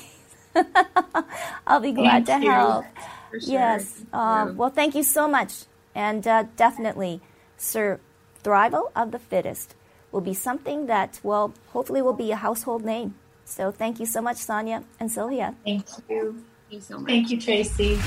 I'll 1.68 1.80
be 1.80 1.92
glad 1.92 2.26
thank 2.26 2.42
to 2.42 2.46
you. 2.46 2.52
help. 2.52 2.86
Sure. 3.32 3.40
Yes. 3.42 4.02
Uh, 4.12 4.54
well, 4.56 4.70
thank 4.72 4.96
you 4.96 5.04
so 5.04 5.28
much, 5.28 5.66
and 5.94 6.26
uh, 6.28 6.46
definitely, 6.56 7.22
Thrival 7.60 8.92
of 8.96 9.12
the 9.12 9.20
Fittest 9.20 9.76
will 10.12 10.22
be 10.22 10.34
something 10.34 10.88
that 10.88 11.20
well, 11.24 11.54
hopefully, 11.68 12.02
will 12.02 12.14
be 12.14 12.32
a 12.32 12.36
household 12.38 12.84
name. 12.84 13.16
So 13.50 13.72
thank 13.72 14.00
you 14.00 14.06
so 14.06 14.22
much, 14.22 14.38
Sonia 14.38 14.84
and 15.00 15.12
Sylvia. 15.12 15.56
Thank 15.66 15.88
you. 16.08 16.46
Thank 16.70 16.70
you 16.70 16.82
so 16.82 17.00
much. 17.00 17.10
Thank 17.10 17.32
you, 17.32 17.42
Tracy. 17.42 17.98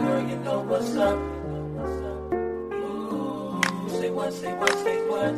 Girl, 0.00 0.20
you 0.28 0.36
know 0.42 0.60
what's 0.66 0.96
up. 0.96 1.16
Ooh, 2.74 3.62
say 3.88 4.10
what, 4.10 4.32
say 4.32 4.52
what, 4.54 4.74
say 4.82 4.98
what. 5.06 5.34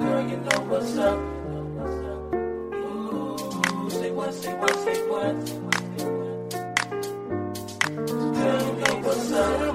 Girl, 0.00 0.22
you 0.30 0.36
know 0.38 0.60
what's 0.70 0.96
up. 0.96 1.18
Ooh, 2.74 3.90
say 3.90 4.10
what, 4.10 4.32
say 4.32 4.54
what, 4.54 4.74
say 4.84 5.02
what. 5.10 5.36
Girl, 8.34 8.60
you 8.64 8.72
know 8.80 8.96
what's 9.04 9.32
up. 9.32 9.69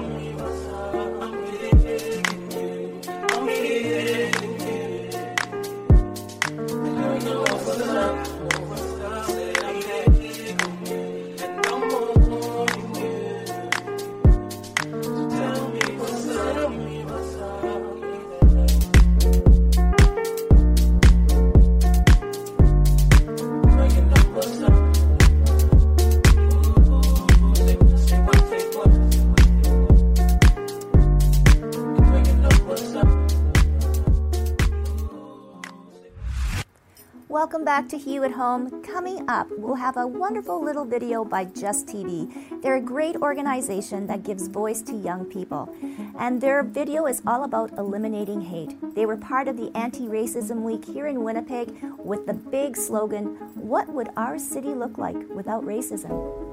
Back 37.66 37.88
to 37.88 37.96
You 37.96 38.22
at 38.22 38.30
Home. 38.30 38.80
Coming 38.84 39.28
up, 39.28 39.48
we'll 39.58 39.74
have 39.74 39.96
a 39.96 40.06
wonderful 40.06 40.62
little 40.62 40.84
video 40.84 41.24
by 41.24 41.46
Just 41.46 41.88
TV. 41.88 42.32
They're 42.62 42.76
a 42.76 42.80
great 42.80 43.16
organization 43.16 44.06
that 44.06 44.22
gives 44.22 44.46
voice 44.46 44.82
to 44.82 44.94
young 44.94 45.24
people. 45.24 45.74
And 46.16 46.40
their 46.40 46.62
video 46.62 47.06
is 47.06 47.22
all 47.26 47.42
about 47.42 47.76
eliminating 47.76 48.40
hate. 48.40 48.76
They 48.94 49.04
were 49.04 49.16
part 49.16 49.48
of 49.48 49.56
the 49.56 49.76
Anti 49.76 50.06
Racism 50.06 50.62
Week 50.62 50.84
here 50.84 51.08
in 51.08 51.24
Winnipeg 51.24 51.74
with 51.98 52.26
the 52.26 52.34
big 52.34 52.76
slogan 52.76 53.34
What 53.56 53.88
would 53.88 54.10
our 54.16 54.38
city 54.38 54.72
look 54.72 54.96
like 54.96 55.16
without 55.28 55.64
racism? 55.64 56.45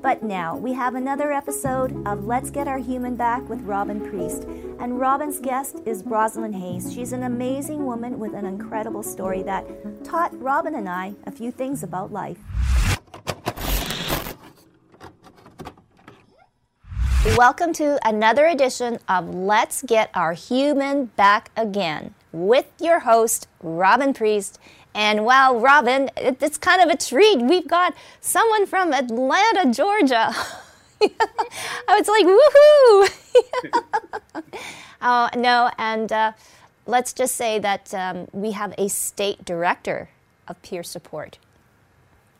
But 0.00 0.22
now 0.22 0.56
we 0.56 0.72
have 0.72 0.94
another 0.94 1.32
episode 1.32 2.06
of 2.06 2.24
Let's 2.24 2.50
Get 2.50 2.66
Our 2.66 2.78
Human 2.78 3.16
Back 3.16 3.46
with 3.48 3.60
Robin 3.62 4.00
Priest. 4.08 4.44
And 4.78 4.98
Robin's 4.98 5.40
guest 5.40 5.82
is 5.84 6.02
Roslind 6.04 6.54
Hayes. 6.54 6.92
She's 6.92 7.12
an 7.12 7.24
amazing 7.24 7.84
woman 7.84 8.18
with 8.18 8.32
an 8.32 8.46
incredible 8.46 9.02
story 9.02 9.42
that 9.42 9.66
taught 10.04 10.38
Robin 10.40 10.74
and 10.74 10.88
I 10.88 11.14
a 11.26 11.30
few 11.30 11.50
things 11.50 11.82
about 11.82 12.12
life. 12.12 12.38
Welcome 17.36 17.72
to 17.74 17.98
another 18.08 18.46
edition 18.46 18.98
of 19.08 19.34
Let's 19.34 19.82
Get 19.82 20.10
Our 20.14 20.32
Human 20.32 21.06
Back 21.06 21.50
Again 21.56 22.14
with 22.32 22.66
your 22.80 23.00
host, 23.00 23.48
Robin 23.62 24.14
Priest 24.14 24.58
and 24.98 25.24
well, 25.24 25.58
Robin, 25.60 26.10
it's 26.16 26.58
kind 26.58 26.82
of 26.82 26.88
a 26.88 26.96
treat. 26.96 27.38
We've 27.38 27.68
got 27.68 27.94
someone 28.20 28.66
from 28.66 28.92
Atlanta, 28.92 29.72
Georgia. 29.72 30.30
I 31.00 31.96
was 31.96 32.08
like, 32.08 32.26
woohoo! 32.26 33.08
oh, 35.02 35.28
no, 35.36 35.70
and 35.78 36.10
uh, 36.10 36.32
let's 36.86 37.12
just 37.12 37.36
say 37.36 37.60
that 37.60 37.94
um, 37.94 38.26
we 38.32 38.50
have 38.50 38.74
a 38.76 38.88
state 38.88 39.44
director 39.44 40.10
of 40.48 40.60
peer 40.62 40.82
support, 40.82 41.38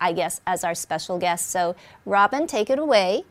I 0.00 0.12
guess, 0.12 0.40
as 0.44 0.64
our 0.64 0.74
special 0.74 1.16
guest. 1.16 1.50
So, 1.50 1.76
Robin, 2.04 2.48
take 2.48 2.70
it 2.70 2.80
away. 2.80 3.22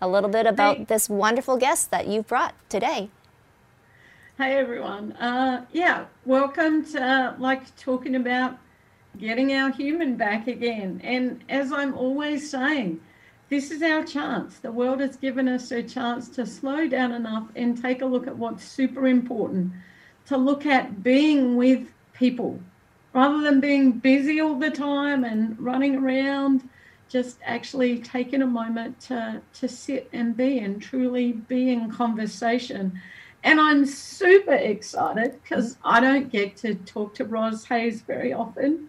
A 0.00 0.08
little 0.08 0.30
bit 0.30 0.46
about 0.46 0.76
hey. 0.76 0.84
this 0.84 1.08
wonderful 1.08 1.56
guest 1.56 1.90
that 1.90 2.06
you've 2.06 2.28
brought 2.28 2.54
today. 2.68 3.10
Hey 4.42 4.58
everyone. 4.58 5.12
Uh, 5.12 5.66
yeah, 5.72 6.06
welcome 6.24 6.84
to 6.86 7.00
uh, 7.00 7.34
like 7.38 7.76
talking 7.76 8.16
about 8.16 8.58
getting 9.16 9.52
our 9.52 9.70
human 9.70 10.16
back 10.16 10.48
again. 10.48 11.00
And 11.04 11.44
as 11.48 11.72
I'm 11.72 11.94
always 11.94 12.50
saying, 12.50 13.00
this 13.50 13.70
is 13.70 13.84
our 13.84 14.02
chance. 14.02 14.58
The 14.58 14.72
world 14.72 14.98
has 14.98 15.14
given 15.14 15.46
us 15.46 15.70
a 15.70 15.80
chance 15.80 16.28
to 16.30 16.44
slow 16.44 16.88
down 16.88 17.12
enough 17.12 17.50
and 17.54 17.80
take 17.80 18.02
a 18.02 18.04
look 18.04 18.26
at 18.26 18.36
what's 18.36 18.64
super 18.64 19.06
important, 19.06 19.74
to 20.26 20.36
look 20.36 20.66
at 20.66 21.04
being 21.04 21.54
with 21.54 21.86
people 22.12 22.58
rather 23.12 23.42
than 23.42 23.60
being 23.60 23.92
busy 23.92 24.40
all 24.40 24.58
the 24.58 24.72
time 24.72 25.22
and 25.22 25.56
running 25.60 25.94
around 25.94 26.68
just 27.08 27.38
actually 27.44 28.00
taking 28.00 28.42
a 28.42 28.46
moment 28.46 28.98
to, 29.02 29.40
to 29.54 29.68
sit 29.68 30.08
and 30.12 30.36
be 30.36 30.58
and 30.58 30.82
truly 30.82 31.30
be 31.30 31.70
in 31.70 31.92
conversation 31.92 33.00
and 33.44 33.60
I'm 33.60 33.84
super 33.86 34.54
excited 34.54 35.40
because 35.42 35.76
I 35.84 36.00
don't 36.00 36.30
get 36.30 36.56
to 36.58 36.74
talk 36.74 37.14
to 37.16 37.24
Roz 37.24 37.64
Hayes 37.64 38.02
very 38.02 38.32
often. 38.32 38.88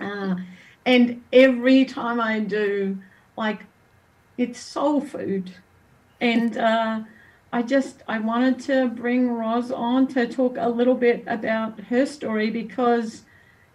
Uh, 0.00 0.36
and 0.84 1.22
every 1.32 1.84
time 1.84 2.20
I 2.20 2.40
do, 2.40 2.98
like, 3.36 3.60
it's 4.36 4.60
soul 4.60 5.00
food. 5.00 5.50
And 6.20 6.58
uh, 6.58 7.00
I 7.52 7.62
just, 7.62 8.02
I 8.06 8.18
wanted 8.18 8.60
to 8.60 8.88
bring 8.88 9.30
Roz 9.30 9.70
on 9.72 10.06
to 10.08 10.26
talk 10.26 10.56
a 10.58 10.68
little 10.68 10.94
bit 10.94 11.24
about 11.26 11.80
her 11.80 12.04
story 12.04 12.50
because 12.50 13.22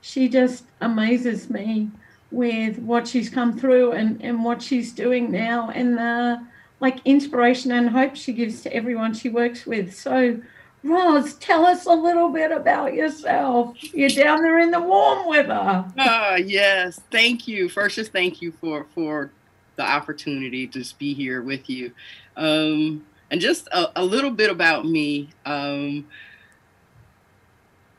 she 0.01 0.29
just 0.29 0.65
amazes 0.81 1.49
me 1.49 1.89
with 2.29 2.77
what 2.79 3.07
she's 3.07 3.29
come 3.29 3.57
through 3.57 3.93
and, 3.93 4.21
and 4.21 4.43
what 4.43 4.62
she's 4.62 4.91
doing 4.93 5.31
now. 5.31 5.69
And 5.71 5.97
the, 5.97 6.45
like 6.82 7.00
inspiration 7.06 7.72
and 7.72 7.89
hope 7.89 8.15
she 8.15 8.34
gives 8.34 8.62
to 8.63 8.74
everyone 8.74 9.13
she 9.13 9.30
works 9.30 9.65
with. 9.65 9.96
So, 9.96 10.41
Ros, 10.84 11.36
tell 11.36 11.65
us 11.65 11.86
a 11.86 11.94
little 11.94 12.30
bit 12.30 12.52
about 12.52 12.96
yourself. 12.96 13.78
You're 13.94 14.10
down 14.10 14.41
there 14.41 14.60
in 14.60 14.72
the 14.72 14.82
warm 14.82 15.28
weather. 15.28 15.86
Ah, 15.98 16.34
uh, 16.34 16.36
yes. 16.38 17.00
Thank 17.12 17.48
you. 17.48 17.70
First, 17.70 17.96
just 17.96 18.12
thank 18.12 18.41
you 18.41 18.52
for 18.52 18.88
for 18.96 19.32
the 19.76 19.84
opportunity 19.84 20.67
to 20.67 20.80
just 20.80 20.98
be 20.98 21.13
here 21.13 21.41
with 21.41 21.70
you. 21.70 21.91
Um, 22.36 23.06
and 23.30 23.39
just 23.39 23.67
a, 23.72 24.02
a, 24.02 24.04
little 24.04 24.32
bit 24.32 24.50
about 24.50 24.86
me. 24.86 25.30
Um, 25.46 26.08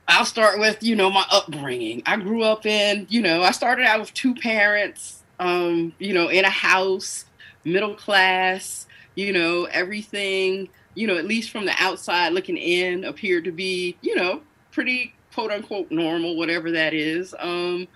I'll 0.09 0.27
start 0.27 0.59
with, 0.59 0.83
you 0.83 0.95
know, 0.95 1.11
my 1.11 1.25
upbringing. 1.31 2.03
I 2.05 2.17
grew 2.17 2.43
up 2.43 2.67
in, 2.67 3.07
you 3.09 3.23
know, 3.23 3.43
I 3.43 3.53
started 3.53 3.87
out 3.87 4.01
with 4.01 4.13
two 4.13 4.35
parents, 4.35 5.23
um, 5.39 5.95
you 5.99 6.13
know, 6.13 6.29
in 6.29 6.45
a 6.45 6.51
house 6.51 7.25
middle 7.65 7.95
class, 7.95 8.87
you 9.15 9.33
know, 9.33 9.65
everything, 9.65 10.69
you 10.95 11.07
know, 11.07 11.17
at 11.17 11.27
least 11.27 11.51
from 11.51 11.65
the 11.65 11.75
outside 11.79 12.33
looking 12.33 12.57
in, 12.57 13.05
appeared 13.05 13.45
to 13.45 13.53
be, 13.53 13.97
you 14.01 14.15
know, 14.15 14.43
pretty 14.71 15.15
quote 15.35 15.51
unquote 15.51 15.91
normal, 15.91 16.37
whatever 16.37 16.71
that 16.71 16.95
is. 16.95 17.35
Um, 17.39 17.89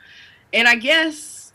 and 0.53 0.69
I 0.69 0.77
guess 0.77 1.53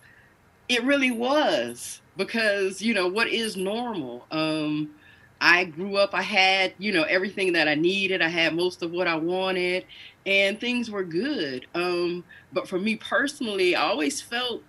it 0.69 0.84
really 0.84 1.12
was 1.12 2.02
because, 2.17 2.82
you 2.82 2.93
know, 2.93 3.08
what 3.08 3.28
is 3.28 3.58
normal? 3.58 4.26
Um, 4.32 4.91
I 5.39 5.65
grew 5.65 5.97
up, 5.97 6.13
I 6.13 6.21
had, 6.21 6.74
you 6.78 6.91
know, 6.91 7.04
everything 7.04 7.54
that 7.54 7.67
I 7.67 7.74
needed. 7.74 8.21
I 8.21 8.28
had 8.28 8.56
most 8.56 8.84
of 8.84 8.91
what 8.91 9.08
I 9.08 9.15
wanted 9.15 9.86
and 10.26 10.60
things 10.60 10.91
were 10.91 11.04
good. 11.04 11.65
Um, 11.74 12.24
but 12.54 12.67
for 12.67 12.78
me 12.78 12.95
personally, 12.95 13.76
I 13.76 13.82
always 13.82 14.21
felt 14.21 14.62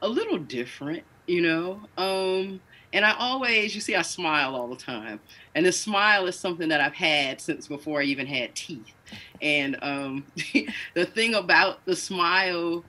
a 0.00 0.08
little 0.08 0.38
different 0.38 1.02
you 1.28 1.42
know? 1.42 1.80
Um 1.96 2.60
and 2.92 3.04
i 3.04 3.12
always 3.18 3.74
you 3.74 3.80
see 3.80 3.94
i 3.94 4.02
smile 4.02 4.54
all 4.54 4.68
the 4.68 4.76
time. 4.76 5.20
And 5.54 5.66
the 5.66 5.72
smile 5.72 6.26
is 6.26 6.38
something 6.38 6.68
that 6.68 6.80
i've 6.80 6.94
had 6.94 7.40
since 7.40 7.68
before 7.68 8.00
i 8.00 8.04
even 8.04 8.26
had 8.26 8.54
teeth. 8.54 8.94
And 9.42 9.76
um 9.82 10.26
the 10.94 11.04
thing 11.04 11.34
about 11.34 11.84
the 11.84 11.96
smile 11.96 12.84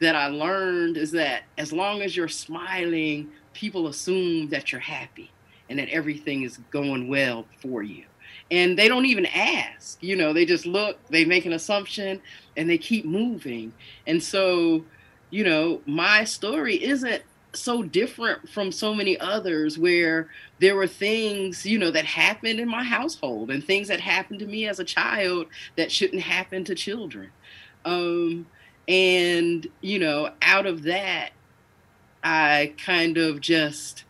that 0.00 0.14
i 0.16 0.26
learned 0.28 0.96
is 0.96 1.12
that 1.12 1.42
as 1.58 1.72
long 1.72 2.02
as 2.02 2.16
you're 2.16 2.28
smiling 2.28 3.30
people 3.52 3.88
assume 3.88 4.48
that 4.48 4.72
you're 4.72 4.80
happy 4.80 5.30
and 5.68 5.78
that 5.78 5.88
everything 5.88 6.42
is 6.42 6.58
going 6.70 7.08
well 7.08 7.46
for 7.60 7.82
you. 7.82 8.04
And 8.50 8.78
they 8.78 8.88
don't 8.88 9.06
even 9.06 9.26
ask 9.26 10.02
you 10.02 10.16
know? 10.16 10.32
They 10.32 10.44
just 10.46 10.66
look 10.66 10.98
they 11.08 11.24
make 11.24 11.46
an 11.46 11.52
assumption 11.52 12.20
and 12.56 12.70
they 12.70 12.78
keep 12.78 13.04
moving. 13.04 13.72
And 14.06 14.22
so 14.22 14.84
you 15.30 15.44
know 15.44 15.80
my 15.86 16.24
story 16.24 16.82
isn't 16.82 17.22
so 17.54 17.82
different 17.82 18.48
from 18.48 18.72
so 18.72 18.94
many 18.94 19.18
others 19.18 19.78
where 19.78 20.28
there 20.58 20.74
were 20.74 20.86
things 20.86 21.66
you 21.66 21.78
know 21.78 21.90
that 21.90 22.04
happened 22.04 22.58
in 22.58 22.68
my 22.68 22.82
household 22.82 23.50
and 23.50 23.62
things 23.62 23.88
that 23.88 24.00
happened 24.00 24.38
to 24.38 24.46
me 24.46 24.66
as 24.66 24.80
a 24.80 24.84
child 24.84 25.46
that 25.76 25.92
shouldn't 25.92 26.22
happen 26.22 26.64
to 26.64 26.74
children. 26.74 27.30
Um, 27.84 28.46
and 28.88 29.66
you 29.80 29.98
know 29.98 30.30
out 30.42 30.66
of 30.66 30.82
that 30.82 31.30
i 32.24 32.72
kind 32.84 33.16
of 33.16 33.40
just 33.40 34.04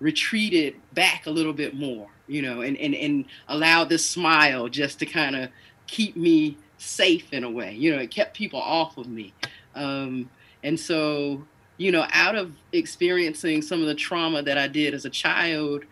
retreated 0.00 0.74
back 0.92 1.26
a 1.26 1.30
little 1.30 1.52
bit 1.52 1.74
more 1.74 2.08
you 2.26 2.40
know 2.40 2.62
and 2.62 2.76
and, 2.78 2.94
and 2.94 3.26
allowed 3.48 3.88
this 3.88 4.08
smile 4.08 4.68
just 4.68 4.98
to 4.98 5.06
kind 5.06 5.36
of 5.36 5.50
keep 5.86 6.16
me 6.16 6.56
safe 6.78 7.32
in 7.32 7.44
a 7.44 7.50
way 7.50 7.74
you 7.74 7.94
know 7.94 7.98
it 7.98 8.10
kept 8.10 8.36
people 8.36 8.60
off 8.60 8.96
of 8.98 9.08
me. 9.08 9.32
Um, 9.74 10.30
and 10.62 10.78
so 10.78 11.44
you 11.76 11.90
know, 11.90 12.06
out 12.12 12.36
of 12.36 12.52
experiencing 12.72 13.62
some 13.62 13.80
of 13.80 13.86
the 13.86 13.94
trauma 13.94 14.42
that 14.42 14.58
I 14.58 14.68
did 14.68 14.94
as 14.94 15.04
a 15.04 15.10
child, 15.10 15.84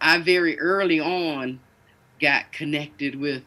I 0.00 0.18
very 0.18 0.58
early 0.58 1.00
on 1.00 1.60
got 2.20 2.52
connected 2.52 3.16
with 3.16 3.42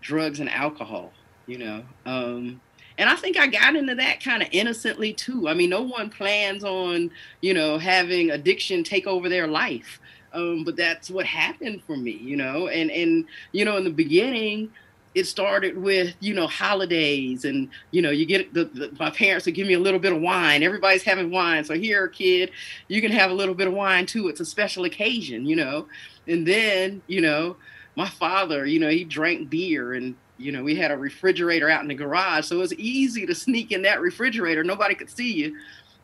drugs 0.00 0.40
and 0.40 0.48
alcohol, 0.50 1.12
you 1.46 1.58
know. 1.58 1.82
Um, 2.04 2.60
and 2.98 3.10
I 3.10 3.16
think 3.16 3.36
I 3.36 3.46
got 3.46 3.76
into 3.76 3.94
that 3.96 4.22
kind 4.22 4.42
of 4.42 4.48
innocently 4.52 5.12
too. 5.12 5.48
I 5.48 5.54
mean, 5.54 5.70
no 5.70 5.82
one 5.82 6.08
plans 6.08 6.64
on, 6.64 7.10
you 7.40 7.52
know, 7.52 7.78
having 7.78 8.30
addiction 8.30 8.84
take 8.84 9.06
over 9.06 9.28
their 9.28 9.46
life. 9.46 10.00
Um, 10.32 10.64
but 10.64 10.76
that's 10.76 11.10
what 11.10 11.26
happened 11.26 11.82
for 11.86 11.96
me, 11.96 12.12
you 12.12 12.36
know. 12.36 12.68
And 12.68 12.90
and 12.90 13.26
you 13.52 13.64
know, 13.64 13.76
in 13.76 13.84
the 13.84 13.90
beginning, 13.90 14.70
it 15.16 15.26
started 15.26 15.78
with 15.78 16.14
you 16.20 16.34
know 16.34 16.46
holidays 16.46 17.46
and 17.46 17.70
you 17.90 18.02
know 18.02 18.10
you 18.10 18.26
get 18.26 18.52
the, 18.52 18.66
the, 18.66 18.94
my 19.00 19.08
parents 19.08 19.46
would 19.46 19.54
give 19.54 19.66
me 19.66 19.72
a 19.72 19.78
little 19.78 19.98
bit 19.98 20.12
of 20.12 20.20
wine. 20.20 20.62
Everybody's 20.62 21.02
having 21.02 21.30
wine. 21.30 21.64
So 21.64 21.72
here 21.72 22.06
kid 22.06 22.50
you 22.88 23.00
can 23.00 23.10
have 23.10 23.30
a 23.30 23.34
little 23.34 23.54
bit 23.54 23.66
of 23.66 23.72
wine 23.72 24.04
too. 24.04 24.28
It's 24.28 24.40
a 24.40 24.44
special 24.44 24.84
occasion 24.84 25.46
you 25.46 25.56
know? 25.56 25.88
And 26.28 26.46
then 26.46 27.00
you 27.06 27.22
know 27.22 27.56
my 27.96 28.08
father 28.08 28.66
you 28.66 28.78
know 28.78 28.90
he 28.90 29.04
drank 29.04 29.48
beer 29.48 29.94
and 29.94 30.14
you 30.36 30.52
know 30.52 30.62
we 30.62 30.76
had 30.76 30.90
a 30.90 30.98
refrigerator 30.98 31.70
out 31.70 31.80
in 31.80 31.88
the 31.88 31.94
garage. 31.94 32.44
So 32.44 32.56
it 32.56 32.60
was 32.60 32.74
easy 32.74 33.24
to 33.24 33.34
sneak 33.34 33.72
in 33.72 33.80
that 33.82 34.02
refrigerator. 34.02 34.62
Nobody 34.62 34.94
could 34.94 35.08
see 35.08 35.32
you 35.32 35.56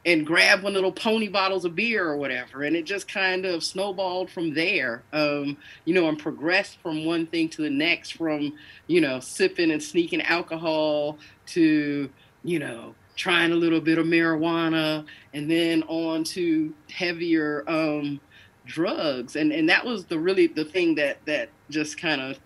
and 0.04 0.26
grab 0.26 0.62
one 0.62 0.74
little 0.74 0.92
pony 0.92 1.28
bottles 1.28 1.64
of 1.64 1.76
beer 1.76 2.04
or 2.06 2.16
whatever 2.16 2.64
and 2.64 2.74
it 2.74 2.84
just 2.84 3.06
kind 3.06 3.44
of 3.44 3.62
snowballed 3.62 4.30
from 4.30 4.54
there. 4.54 5.02
Um, 5.12 5.56
you 5.84 5.94
know 5.94 6.08
and 6.08 6.18
progressed 6.18 6.78
from 6.82 7.04
one 7.04 7.26
thing 7.26 7.48
to 7.50 7.62
the 7.62 7.70
next 7.70 8.12
from 8.12 8.54
you 8.86 9.00
know 9.00 9.20
sipping 9.20 9.70
and 9.70 9.82
sneaking 9.82 10.22
alcohol 10.22 11.18
to 11.46 12.10
you 12.42 12.58
know 12.58 12.94
trying 13.16 13.52
a 13.52 13.56
little 13.56 13.80
bit 13.80 13.98
of 13.98 14.06
marijuana 14.06 15.04
and 15.34 15.50
then 15.50 15.82
on 15.84 16.24
to 16.24 16.74
heavier 16.90 17.64
um, 17.68 18.20
drugs. 18.64 19.36
And 19.36 19.52
and 19.52 19.68
that 19.68 19.84
was 19.84 20.06
the 20.06 20.18
really 20.18 20.46
the 20.46 20.64
thing 20.64 20.94
that 20.96 21.24
that 21.26 21.50
just 21.70 21.98
kind 21.98 22.20
of 22.20 22.38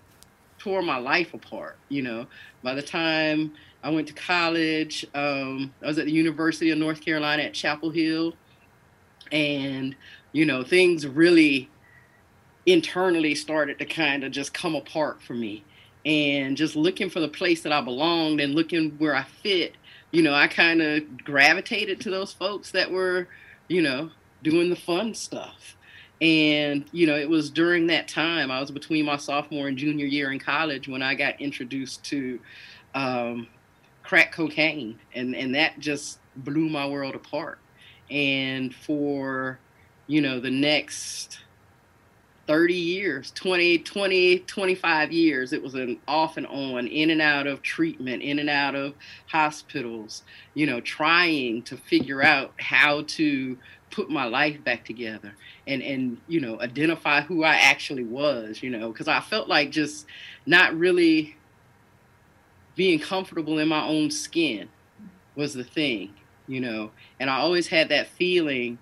tore 0.58 0.82
my 0.82 0.98
life 0.98 1.34
apart 1.34 1.76
you 1.88 2.02
know. 2.02 2.26
By 2.62 2.74
the 2.74 2.82
time 2.82 3.52
i 3.82 3.90
went 3.90 4.06
to 4.08 4.14
college 4.14 5.06
um, 5.14 5.72
i 5.82 5.86
was 5.86 5.98
at 5.98 6.06
the 6.06 6.12
university 6.12 6.70
of 6.70 6.78
north 6.78 7.00
carolina 7.00 7.42
at 7.42 7.54
chapel 7.54 7.90
hill. 7.90 8.34
And 9.32 9.96
you 10.32 10.44
know 10.44 10.62
things 10.62 11.06
really 11.06 11.68
internally 12.66 13.34
started 13.34 13.78
to 13.78 13.84
kind 13.84 14.24
of 14.24 14.32
just 14.32 14.52
come 14.52 14.74
apart 14.74 15.22
for 15.22 15.34
me. 15.34 15.64
And 16.04 16.56
just 16.56 16.76
looking 16.76 17.10
for 17.10 17.20
the 17.20 17.28
place 17.28 17.62
that 17.62 17.72
i 17.72 17.80
belonged 17.80 18.40
and 18.40 18.54
looking 18.54 18.90
where 18.98 19.14
i 19.14 19.24
fit 19.24 19.74
you 20.12 20.22
know 20.22 20.32
i 20.34 20.46
kind 20.46 20.80
of 20.80 21.24
gravitated 21.24 22.00
to 22.02 22.10
those 22.10 22.32
folks 22.32 22.70
that 22.70 22.90
were 22.90 23.28
you 23.68 23.82
know 23.82 24.10
doing 24.42 24.70
the 24.70 24.76
fun 24.76 25.14
stuff. 25.14 25.76
And 26.20 26.84
you 26.92 27.06
know 27.06 27.16
it 27.16 27.28
was 27.28 27.50
during 27.50 27.88
that 27.88 28.08
time 28.08 28.50
i 28.50 28.60
was 28.60 28.70
between 28.70 29.04
my 29.04 29.16
sophomore 29.16 29.68
and 29.68 29.76
junior 29.76 30.06
year 30.06 30.32
in 30.32 30.38
college 30.38 30.88
when 30.88 31.02
i 31.02 31.14
got 31.14 31.40
introduced 31.40 32.04
to 32.04 32.40
um, 32.94 33.48
crack 34.06 34.32
cocaine 34.32 34.98
and 35.14 35.34
and 35.34 35.54
that 35.54 35.78
just 35.78 36.20
blew 36.36 36.68
my 36.68 36.86
world 36.86 37.14
apart. 37.14 37.58
And 38.10 38.74
for 38.74 39.58
you 40.06 40.20
know 40.20 40.38
the 40.38 40.50
next 40.50 41.40
30 42.46 42.74
years 42.74 43.32
20 43.32 43.78
20 43.80 44.38
25 44.38 45.12
years 45.12 45.52
it 45.52 45.60
was 45.60 45.74
an 45.74 45.98
off 46.06 46.36
and 46.36 46.46
on 46.46 46.86
in 46.86 47.10
and 47.10 47.20
out 47.20 47.48
of 47.48 47.60
treatment 47.60 48.22
in 48.22 48.38
and 48.38 48.48
out 48.48 48.76
of 48.76 48.94
hospitals 49.26 50.22
you 50.54 50.64
know 50.64 50.80
trying 50.80 51.60
to 51.62 51.76
figure 51.76 52.22
out 52.22 52.52
how 52.60 53.02
to 53.08 53.58
put 53.90 54.08
my 54.10 54.24
life 54.24 54.62
back 54.62 54.84
together 54.84 55.34
and 55.66 55.82
and 55.82 56.18
you 56.28 56.40
know 56.40 56.60
identify 56.60 57.20
who 57.20 57.42
I 57.42 57.56
actually 57.56 58.04
was 58.04 58.62
you 58.62 58.70
know 58.70 58.92
because 58.92 59.08
I 59.08 59.20
felt 59.20 59.48
like 59.48 59.70
just 59.70 60.06
not 60.46 60.72
really 60.78 61.35
being 62.76 62.98
comfortable 62.98 63.58
in 63.58 63.68
my 63.68 63.84
own 63.86 64.10
skin 64.10 64.68
was 65.34 65.54
the 65.54 65.64
thing 65.64 66.14
you 66.46 66.60
know 66.60 66.90
and 67.18 67.28
I 67.28 67.38
always 67.38 67.66
had 67.66 67.88
that 67.88 68.06
feeling 68.06 68.78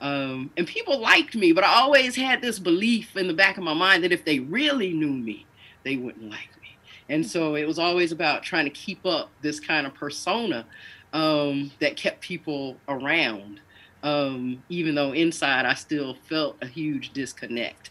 um, 0.00 0.50
and 0.56 0.66
people 0.66 1.00
liked 1.00 1.34
me 1.34 1.52
but 1.52 1.64
I 1.64 1.80
always 1.80 2.14
had 2.14 2.40
this 2.40 2.58
belief 2.58 3.16
in 3.16 3.26
the 3.26 3.34
back 3.34 3.58
of 3.58 3.64
my 3.64 3.74
mind 3.74 4.04
that 4.04 4.12
if 4.12 4.24
they 4.24 4.38
really 4.38 4.92
knew 4.92 5.12
me 5.12 5.46
they 5.82 5.96
wouldn't 5.96 6.30
like 6.30 6.50
me 6.62 6.76
and 7.08 7.26
so 7.26 7.56
it 7.56 7.66
was 7.66 7.78
always 7.78 8.12
about 8.12 8.44
trying 8.44 8.64
to 8.64 8.70
keep 8.70 9.04
up 9.04 9.30
this 9.42 9.58
kind 9.58 9.86
of 9.86 9.94
persona 9.94 10.64
um, 11.12 11.72
that 11.80 11.96
kept 11.96 12.20
people 12.20 12.76
around 12.86 13.60
um, 14.02 14.62
even 14.68 14.94
though 14.94 15.12
inside 15.12 15.66
I 15.66 15.74
still 15.74 16.14
felt 16.28 16.56
a 16.62 16.66
huge 16.66 17.12
disconnect. 17.12 17.90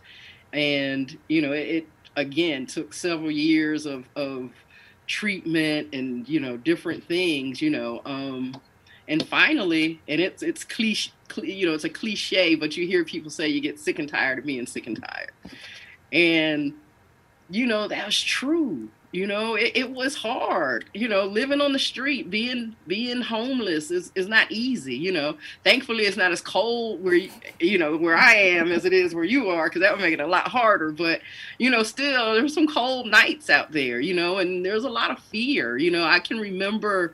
And, 0.54 1.17
you 1.28 1.41
know, 1.41 1.52
it, 1.52 1.67
it 1.67 1.88
again 2.15 2.65
took 2.65 2.93
several 2.93 3.32
years 3.32 3.86
of, 3.86 4.08
of 4.15 4.52
treatment 5.08 5.93
and, 5.93 6.28
you 6.28 6.39
know, 6.39 6.58
different 6.58 7.04
things, 7.04 7.62
you 7.62 7.70
know. 7.70 8.02
Um, 8.06 8.56
and 9.08 9.26
finally, 9.28 10.02
and 10.08 10.20
it's 10.20 10.43
it's 10.43 10.63
cliche, 10.63 11.12
you 11.41 11.65
know, 11.65 11.74
it's 11.74 11.86
a 11.86 11.89
cliche, 11.89 12.56
but 12.56 12.76
you 12.76 12.86
hear 12.86 13.04
people 13.06 13.32
say 13.32 13.48
you 13.48 13.62
get 13.62 13.80
sick 13.80 14.00
and 14.00 14.10
tired 14.10 14.39
of 14.39 14.46
being 14.46 14.65
sick 14.65 14.86
and 14.86 15.02
tired. 15.02 15.32
And, 16.12 16.74
you 17.50 17.65
know, 17.65 17.88
that 17.88 18.06
was 18.06 18.22
true 18.22 18.89
you 19.12 19.26
know 19.26 19.56
it, 19.56 19.72
it, 19.74 19.91
was 19.91 20.15
hard 20.15 20.86
you 20.93 21.08
know 21.08 21.26
living 21.26 21.62
on 21.62 21.72
the 21.72 21.80
street 21.80 22.30
being 22.30 22.76
being 22.88 23.22
homeless 23.22 23.89
is, 23.89 24.12
is 24.15 24.28
not 24.28 24.52
easy 24.52 24.96
you 24.96 25.12
know. 25.12 25.38
Thankfully 25.63 26.04
it's 26.04 26.17
not 26.17 26.32
as 26.32 26.41
cold 26.41 27.02
where 27.02 27.13
you, 27.13 27.32
you 27.60 27.78
know 27.78 27.96
where 27.96 28.17
i 28.17 28.34
am 28.34 28.72
as 28.72 28.84
it 28.86 28.93
is 28.93 29.15
where 29.15 29.24
you 29.24 29.50
are 29.50 29.67
because 29.67 29.82
that 29.82 29.93
would 29.93 30.02
make 30.02 30.13
it 30.13 30.20
a 30.20 30.28
lot 30.28 30.50
harder 30.50 30.91
but 30.91 31.22
you 31.58 31.70
know 31.70 31.84
still 31.84 32.34
there's 32.34 32.54
some 32.54 32.67
cold 32.67 33.08
nights 33.08 33.50
out 33.50 33.72
there 33.72 34.00
you 34.00 34.13
know 34.13 34.39
and 34.39 34.65
there's 34.65 34.84
a 34.84 34.89
lot 34.89 35.12
of 35.12 35.20
fear 35.20 35.78
you 35.78 35.91
know. 35.91 36.04
I 36.04 36.20
can 36.20 36.39
remember 36.39 37.13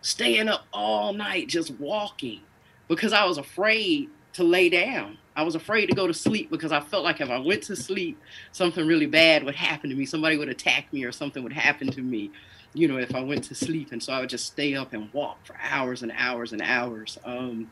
staying 0.00 0.48
up 0.48 0.66
all 0.72 1.12
night 1.12 1.48
just 1.48 1.70
walking 1.72 2.40
because 2.88 3.12
i 3.12 3.24
was 3.24 3.38
afraid 3.38 4.08
to 4.32 4.44
lay 4.44 4.68
down 4.68 5.16
I 5.36 5.42
was 5.42 5.54
afraid 5.54 5.86
to 5.86 5.94
go 5.94 6.06
to 6.06 6.14
sleep 6.14 6.50
because 6.50 6.70
I 6.70 6.80
felt 6.80 7.02
like 7.02 7.20
if 7.20 7.28
I 7.28 7.38
went 7.38 7.64
to 7.64 7.76
sleep, 7.76 8.20
something 8.52 8.86
really 8.86 9.06
bad 9.06 9.42
would 9.42 9.56
happen 9.56 9.90
to 9.90 9.96
me. 9.96 10.06
Somebody 10.06 10.36
would 10.36 10.48
attack 10.48 10.92
me 10.92 11.04
or 11.04 11.10
something 11.10 11.42
would 11.42 11.52
happen 11.52 11.90
to 11.90 12.02
me, 12.02 12.30
you 12.72 12.86
know, 12.86 12.98
if 12.98 13.14
I 13.14 13.20
went 13.20 13.42
to 13.44 13.54
sleep. 13.54 13.90
And 13.90 14.00
so 14.02 14.12
I 14.12 14.20
would 14.20 14.28
just 14.28 14.46
stay 14.46 14.74
up 14.74 14.92
and 14.92 15.12
walk 15.12 15.44
for 15.44 15.56
hours 15.60 16.02
and 16.02 16.12
hours 16.16 16.52
and 16.52 16.62
hours. 16.62 17.18
Um, 17.24 17.70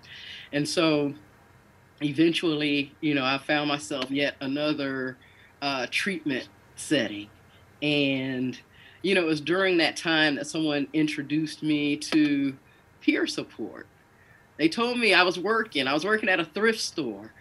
and 0.53 0.68
so 0.68 1.14
eventually, 2.03 2.92
you 3.01 3.14
know, 3.14 3.25
I 3.25 3.38
found 3.38 3.68
myself 3.68 4.11
yet 4.11 4.35
another 4.40 5.16
uh, 5.61 5.87
treatment 5.88 6.48
setting. 6.75 7.29
And, 7.81 8.59
you 9.03 9.14
know, 9.14 9.22
it 9.22 9.27
was 9.27 9.40
during 9.40 9.79
that 9.79 9.96
time 9.96 10.35
that 10.35 10.48
someone 10.48 10.88
introduced 10.92 11.62
me 11.62 11.96
to 11.96 12.57
peer 13.01 13.29
support. 13.29 13.87
They 14.57 14.68
told 14.68 14.98
me 14.98 15.14
I 15.14 15.22
was 15.22 15.38
working, 15.38 15.87
I 15.87 15.94
was 15.94 16.05
working 16.05 16.29
at 16.29 16.40
a 16.40 16.44
thrift 16.44 16.81
store 16.81 17.33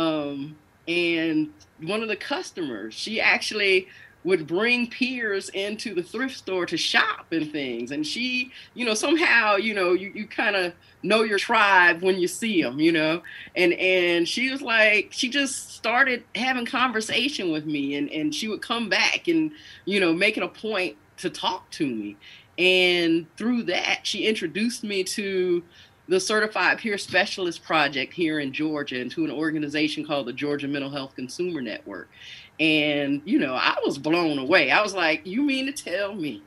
um, 0.00 0.56
and 0.88 1.52
one 1.82 2.02
of 2.02 2.08
the 2.08 2.16
customers, 2.16 2.94
she 2.94 3.20
actually 3.20 3.88
would 4.24 4.46
bring 4.46 4.86
peers 4.86 5.48
into 5.50 5.94
the 5.94 6.02
thrift 6.02 6.36
store 6.36 6.66
to 6.66 6.76
shop 6.76 7.26
and 7.32 7.50
things. 7.52 7.90
And 7.90 8.06
she, 8.06 8.50
you 8.74 8.84
know, 8.84 8.94
somehow, 8.94 9.56
you 9.56 9.74
know, 9.74 9.92
you, 9.92 10.10
you 10.14 10.26
kind 10.26 10.56
of 10.56 10.72
know 11.02 11.22
your 11.22 11.38
tribe 11.38 12.02
when 12.02 12.18
you 12.18 12.28
see 12.28 12.62
them, 12.62 12.80
you 12.80 12.92
know. 12.92 13.22
And 13.54 13.74
and 13.74 14.26
she 14.26 14.50
was 14.50 14.62
like, 14.62 15.08
she 15.10 15.28
just 15.28 15.70
started 15.70 16.24
having 16.34 16.66
conversation 16.66 17.52
with 17.52 17.66
me, 17.66 17.96
and 17.96 18.10
and 18.10 18.34
she 18.34 18.48
would 18.48 18.62
come 18.62 18.88
back 18.88 19.28
and 19.28 19.52
you 19.84 20.00
know 20.00 20.12
make 20.14 20.36
it 20.36 20.42
a 20.42 20.48
point 20.48 20.96
to 21.18 21.30
talk 21.30 21.70
to 21.72 21.86
me. 21.86 22.16
And 22.58 23.26
through 23.36 23.64
that, 23.64 24.00
she 24.02 24.26
introduced 24.26 24.82
me 24.84 25.02
to 25.04 25.62
the 26.10 26.18
Certified 26.18 26.78
Peer 26.78 26.98
Specialist 26.98 27.62
Project 27.62 28.12
here 28.12 28.40
in 28.40 28.52
Georgia 28.52 29.00
and 29.00 29.12
to 29.12 29.24
an 29.24 29.30
organization 29.30 30.04
called 30.04 30.26
the 30.26 30.32
Georgia 30.32 30.66
Mental 30.66 30.90
Health 30.90 31.14
Consumer 31.14 31.60
Network. 31.60 32.10
And, 32.58 33.22
you 33.24 33.38
know, 33.38 33.54
I 33.54 33.76
was 33.86 33.96
blown 33.96 34.40
away. 34.40 34.72
I 34.72 34.82
was 34.82 34.92
like, 34.92 35.24
you 35.24 35.42
mean 35.42 35.66
to 35.66 35.72
tell 35.72 36.12
me 36.12 36.42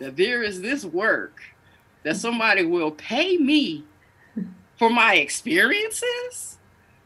that 0.00 0.18
there 0.18 0.42
is 0.42 0.60
this 0.60 0.84
work 0.84 1.40
that 2.02 2.18
somebody 2.18 2.66
will 2.66 2.90
pay 2.90 3.38
me 3.38 3.84
for 4.78 4.90
my 4.90 5.14
experiences? 5.14 6.58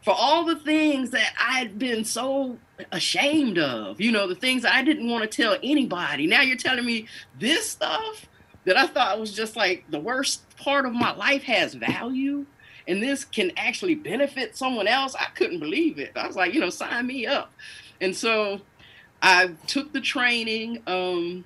For 0.02 0.14
all 0.18 0.44
the 0.44 0.56
things 0.56 1.10
that 1.10 1.32
I'd 1.38 1.78
been 1.78 2.04
so 2.04 2.58
ashamed 2.90 3.58
of, 3.58 4.00
you 4.00 4.10
know, 4.10 4.26
the 4.26 4.34
things 4.34 4.64
I 4.64 4.82
didn't 4.82 5.08
want 5.08 5.30
to 5.30 5.42
tell 5.42 5.56
anybody. 5.62 6.26
Now 6.26 6.42
you're 6.42 6.56
telling 6.56 6.84
me 6.84 7.06
this 7.38 7.70
stuff 7.70 8.26
that 8.64 8.76
I 8.76 8.86
thought 8.86 9.18
was 9.18 9.32
just 9.32 9.56
like 9.56 9.84
the 9.90 10.00
worst 10.00 10.42
part 10.56 10.86
of 10.86 10.92
my 10.92 11.14
life 11.14 11.42
has 11.44 11.74
value 11.74 12.46
and 12.88 13.02
this 13.02 13.24
can 13.24 13.52
actually 13.56 13.94
benefit 13.94 14.56
someone 14.56 14.88
else. 14.88 15.14
I 15.14 15.26
couldn't 15.34 15.60
believe 15.60 15.98
it. 15.98 16.12
I 16.16 16.26
was 16.26 16.36
like, 16.36 16.54
you 16.54 16.60
know, 16.60 16.70
sign 16.70 17.06
me 17.06 17.26
up. 17.26 17.52
And 18.00 18.16
so 18.16 18.62
I 19.20 19.48
took 19.66 19.92
the 19.92 20.00
training 20.00 20.82
um, 20.86 21.44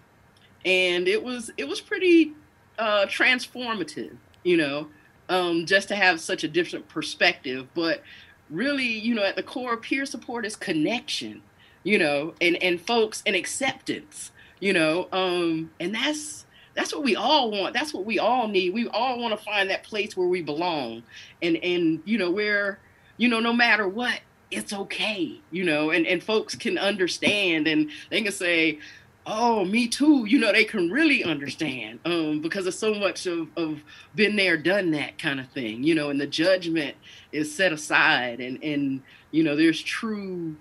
and 0.64 1.09
it 1.09 1.22
was 1.22 1.51
it 1.57 1.66
was 1.66 1.81
pretty 1.81 2.33
uh, 2.79 3.07
transformative, 3.07 4.16
you 4.44 4.57
know, 4.57 4.88
um, 5.29 5.66
just 5.66 5.88
to 5.88 5.96
have 5.96 6.20
such 6.20 6.44
a 6.44 6.48
different 6.48 6.88
perspective. 6.88 7.66
But 7.75 8.03
really, 8.48 8.87
you 8.87 9.14
know, 9.14 9.25
at 9.25 9.35
the 9.35 9.42
core, 9.42 9.77
peer 9.77 10.07
support 10.07 10.46
is 10.46 10.55
connection, 10.55 11.42
you 11.83 11.98
know, 11.98 12.35
and 12.40 12.57
and 12.62 12.81
folks 12.81 13.22
and 13.27 13.35
acceptance, 13.35 14.31
you 14.61 14.72
know, 14.72 15.09
um, 15.11 15.70
and 15.81 15.92
that's 15.92 16.46
that's 16.75 16.93
what 16.95 17.05
we 17.05 17.17
all 17.17 17.51
want. 17.51 17.75
That's 17.75 17.93
what 17.93 18.05
we 18.05 18.19
all 18.19 18.49
need. 18.49 18.73
We 18.73 18.89
all 18.89 19.19
want 19.19 19.37
to 19.37 19.45
find 19.45 19.71
that 19.71 19.85
place 19.85 20.17
where 20.17 20.29
we 20.29 20.43
belong 20.43 21.03
and 21.43 21.57
and 21.59 22.03
you 22.05 22.18
know 22.18 22.31
where 22.31 22.79
you 23.16 23.29
know 23.29 23.41
no 23.41 23.53
matter 23.53 23.89
what 23.89 24.20
it's 24.51 24.73
okay 24.73 25.41
you 25.51 25.64
know 25.64 25.91
and 25.91 26.07
and 26.07 26.23
folks 26.23 26.55
can 26.55 26.79
understand 26.79 27.66
and 27.66 27.91
they 28.11 28.20
can 28.20 28.33
say 28.33 28.79
oh 29.27 29.64
me 29.64 29.89
too 29.89 30.27
you 30.27 30.39
know 30.39 30.53
they 30.53 30.64
can 30.64 30.91
really 30.91 31.25
understand 31.25 31.99
um 32.05 32.41
because 32.43 32.66
of 32.66 32.75
so 32.75 32.93
much 32.95 33.27
of 33.27 33.49
of 33.57 33.81
been 34.14 34.37
there 34.37 34.57
done 34.57 34.91
that 34.91 35.18
kind 35.18 35.41
of 35.41 35.49
thing 35.49 35.83
you 35.83 35.95
know 35.95 36.11
and 36.11 36.20
the 36.20 36.27
judgment 36.27 36.95
is 37.31 37.55
set 37.55 37.73
aside 37.73 38.41
and 38.41 38.62
and 38.62 39.03
you 39.31 39.43
know 39.43 39.57
there's 39.57 39.81
true 39.81 40.55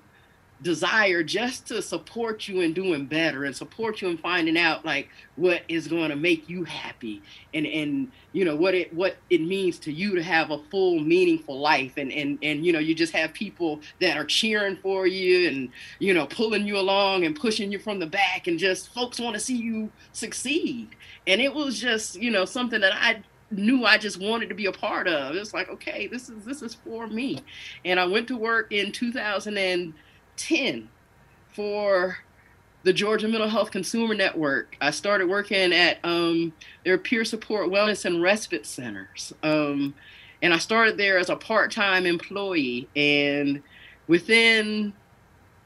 desire 0.62 1.24
just 1.24 1.68
to 1.68 1.82
support 1.82 2.48
you 2.48 2.62
in 2.62 2.74
doing 2.74 3.06
better 3.06 3.46
and 3.46 3.56
support 3.56 4.02
you 4.02 4.10
in 4.10 4.18
finding 4.18 4.58
out 4.58 4.86
like 4.86 5.10
what 5.36 5.64
is 5.68 5.88
going 5.88 6.10
to 6.10 6.16
make 6.16 6.48
you 6.48 6.64
happy 6.64 7.22
and 7.54 7.66
and 7.66 8.12
you 8.32 8.46
know 8.46 8.56
what 8.56 8.76
it 8.76 8.94
what 8.94 9.16
it 9.30 9.42
means 9.42 9.80
to 9.80 9.92
you 9.92 10.16
to 10.16 10.22
have 10.22 10.52
a 10.52 10.58
full 10.70 11.00
meaningful 11.00 11.60
life 11.60 11.94
and 11.98 12.12
and 12.12 12.38
and 12.44 12.64
you 12.66 12.72
know 12.72 12.80
you 12.80 12.94
just 12.94 13.14
have 13.14 13.34
people 13.34 13.80
that 14.00 14.18
are 14.18 14.26
cheering 14.26 14.78
for 14.78 15.08
you 15.08 15.48
and 15.50 15.70
you 16.00 16.14
know 16.14 16.28
pulling 16.28 16.68
you 16.68 16.78
along 16.78 17.24
and 17.26 17.36
pushing 17.36 17.72
you 17.72 17.80
from 17.80 18.00
the 18.00 18.08
back 18.08 18.46
and 18.46 18.60
just 18.60 18.94
folks 18.94 19.20
want 19.20 19.34
to 19.34 19.40
see 19.40 19.58
you 19.58 19.92
succeed 20.12 20.90
and 21.26 21.42
it 21.42 21.54
was 21.54 21.80
just 21.80 22.16
you 22.22 22.30
know 22.30 22.46
something 22.46 22.82
that 22.82 22.94
I 22.94 23.24
knew 23.52 23.84
I 23.86 23.98
just 23.98 24.20
wanted 24.20 24.48
to 24.50 24.56
be 24.56 24.68
a 24.68 24.72
part 24.72 25.10
of. 25.10 25.36
It's 25.36 25.54
like, 25.54 25.70
okay, 25.70 26.08
this 26.08 26.30
is 26.30 26.46
this 26.46 26.62
is 26.62 26.74
for 26.74 27.08
me. 27.08 27.40
And 27.84 28.00
I 28.00 28.06
went 28.06 28.30
to 28.30 28.38
work 28.38 28.72
in 28.72 28.94
2010 30.42 30.90
for 31.54 32.18
the 32.84 32.94
Georgia 32.94 33.28
Mental 33.28 33.50
Health 33.50 33.72
Consumer 33.72 34.16
Network. 34.16 34.76
I 34.82 34.92
started 34.92 35.30
working 35.30 35.74
at 35.74 36.00
um, 36.04 36.54
their 36.84 36.98
peer 36.98 37.24
support 37.24 37.70
wellness 37.70 38.06
and 38.06 38.22
respite 38.22 38.66
centers. 38.66 39.34
Um, 39.44 39.94
and 40.42 40.54
I 40.54 40.58
started 40.58 40.98
there 40.98 41.20
as 41.20 41.30
a 41.30 41.36
part-time 41.36 42.06
employee. 42.06 42.88
And 42.96 43.62
within, 44.08 44.94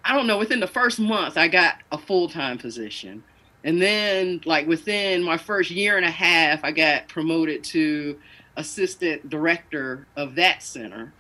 I 0.04 0.14
don't 0.14 0.28
know, 0.28 0.38
within 0.38 0.60
the 0.60 0.68
first 0.68 1.00
month, 1.00 1.38
I 1.38 1.48
got 1.48 1.78
a 1.92 1.98
full-time 1.98 2.58
position. 2.58 3.24
And 3.64 3.82
then, 3.82 4.42
like 4.46 4.68
within 4.68 5.24
my 5.24 5.38
first 5.38 5.72
year 5.72 5.98
and 5.98 6.06
a 6.06 6.12
half, 6.12 6.64
I 6.64 6.72
got 6.72 7.08
promoted 7.08 7.64
to 7.66 8.20
assistant 8.58 9.30
director 9.30 10.06
of 10.18 10.36
that 10.36 10.62
center. 10.62 11.14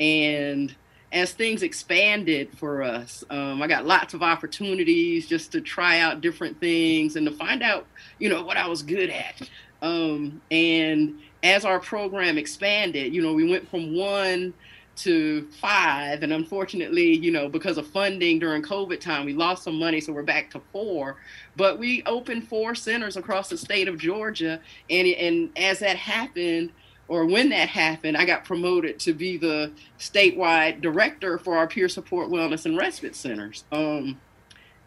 And 0.00 0.74
as 1.12 1.32
things 1.32 1.62
expanded 1.62 2.48
for 2.56 2.82
us, 2.82 3.22
um, 3.28 3.60
I 3.62 3.66
got 3.66 3.84
lots 3.86 4.14
of 4.14 4.22
opportunities 4.22 5.28
just 5.28 5.52
to 5.52 5.60
try 5.60 6.00
out 6.00 6.22
different 6.22 6.58
things 6.58 7.16
and 7.16 7.26
to 7.26 7.32
find 7.32 7.62
out, 7.62 7.86
you 8.18 8.30
know, 8.30 8.42
what 8.42 8.56
I 8.56 8.66
was 8.66 8.82
good 8.82 9.10
at. 9.10 9.48
Um, 9.82 10.40
and 10.50 11.18
as 11.42 11.64
our 11.64 11.80
program 11.80 12.38
expanded, 12.38 13.14
you 13.14 13.20
know, 13.20 13.34
we 13.34 13.48
went 13.48 13.68
from 13.68 13.94
one 13.94 14.54
to 14.94 15.48
five. 15.60 16.22
And 16.22 16.32
unfortunately, 16.32 17.16
you 17.16 17.30
know, 17.30 17.48
because 17.48 17.78
of 17.78 17.86
funding 17.88 18.38
during 18.38 18.62
COVID 18.62 19.00
time, 19.00 19.26
we 19.26 19.32
lost 19.32 19.64
some 19.64 19.78
money. 19.78 20.00
So 20.00 20.12
we're 20.12 20.22
back 20.22 20.50
to 20.52 20.60
four. 20.72 21.16
But 21.56 21.78
we 21.78 22.02
opened 22.04 22.48
four 22.48 22.74
centers 22.74 23.16
across 23.16 23.48
the 23.48 23.58
state 23.58 23.88
of 23.88 23.98
Georgia. 23.98 24.60
And, 24.88 25.08
and 25.08 25.50
as 25.56 25.80
that 25.80 25.96
happened, 25.96 26.70
or 27.08 27.26
when 27.26 27.50
that 27.50 27.68
happened, 27.68 28.16
I 28.16 28.24
got 28.24 28.44
promoted 28.44 28.98
to 29.00 29.12
be 29.12 29.36
the 29.36 29.72
statewide 29.98 30.80
director 30.80 31.38
for 31.38 31.56
our 31.56 31.66
peer 31.66 31.88
support 31.88 32.30
wellness 32.30 32.64
and 32.64 32.76
respite 32.76 33.14
centers. 33.14 33.64
Um, 33.72 34.20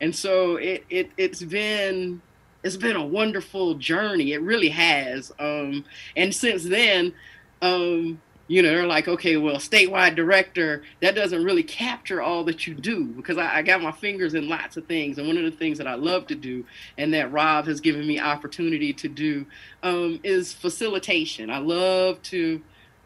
and 0.02 0.16
so 0.16 0.56
it, 0.58 0.84
it 0.90 1.12
it's 1.18 1.44
been 1.44 2.22
it's 2.64 2.78
been 2.78 2.96
a 2.96 3.06
wonderful 3.06 3.76
journey. 3.76 4.34
It 4.34 4.42
really 4.42 4.70
has. 4.70 5.32
Um, 5.40 5.86
and 6.16 6.34
since 6.34 6.64
then, 6.64 7.14
um, 7.62 8.20
you 8.48 8.62
know, 8.62 8.70
they're 8.70 8.86
like, 8.86 9.08
okay, 9.08 9.38
well, 9.38 9.56
statewide 9.56 10.16
director, 10.16 10.84
that 11.02 11.16
doesn't 11.16 11.44
really 11.44 11.64
capture 11.64 12.22
all 12.22 12.44
that 12.44 12.68
you 12.68 12.76
do 12.76 13.06
because 13.06 13.38
I, 13.38 13.58
I, 13.58 13.62
got 13.64 13.82
my 13.82 13.92
fingers 13.92 14.36
in 14.36 14.48
lots 14.48 14.78
of 14.78 14.86
things. 14.86 15.18
And 15.18 15.28
one 15.28 15.38
of 15.38 15.44
the 15.44 15.52
things 15.52 15.80
that 15.80 15.88
I 15.88 15.96
love 15.96 16.28
to 16.28 16.36
do 16.36 16.64
and 16.98 17.14
that 17.16 17.32
Rob 17.32 17.66
has 17.66 17.82
given 17.82 18.06
me 18.06 18.20
opportunity 18.20 18.94
to 18.94 19.08
do 19.08 19.48
um, 19.82 20.20
is 20.24 20.54
facilitation. 20.54 21.50
I 21.50 21.58
love 21.58 22.22
to 22.24 22.62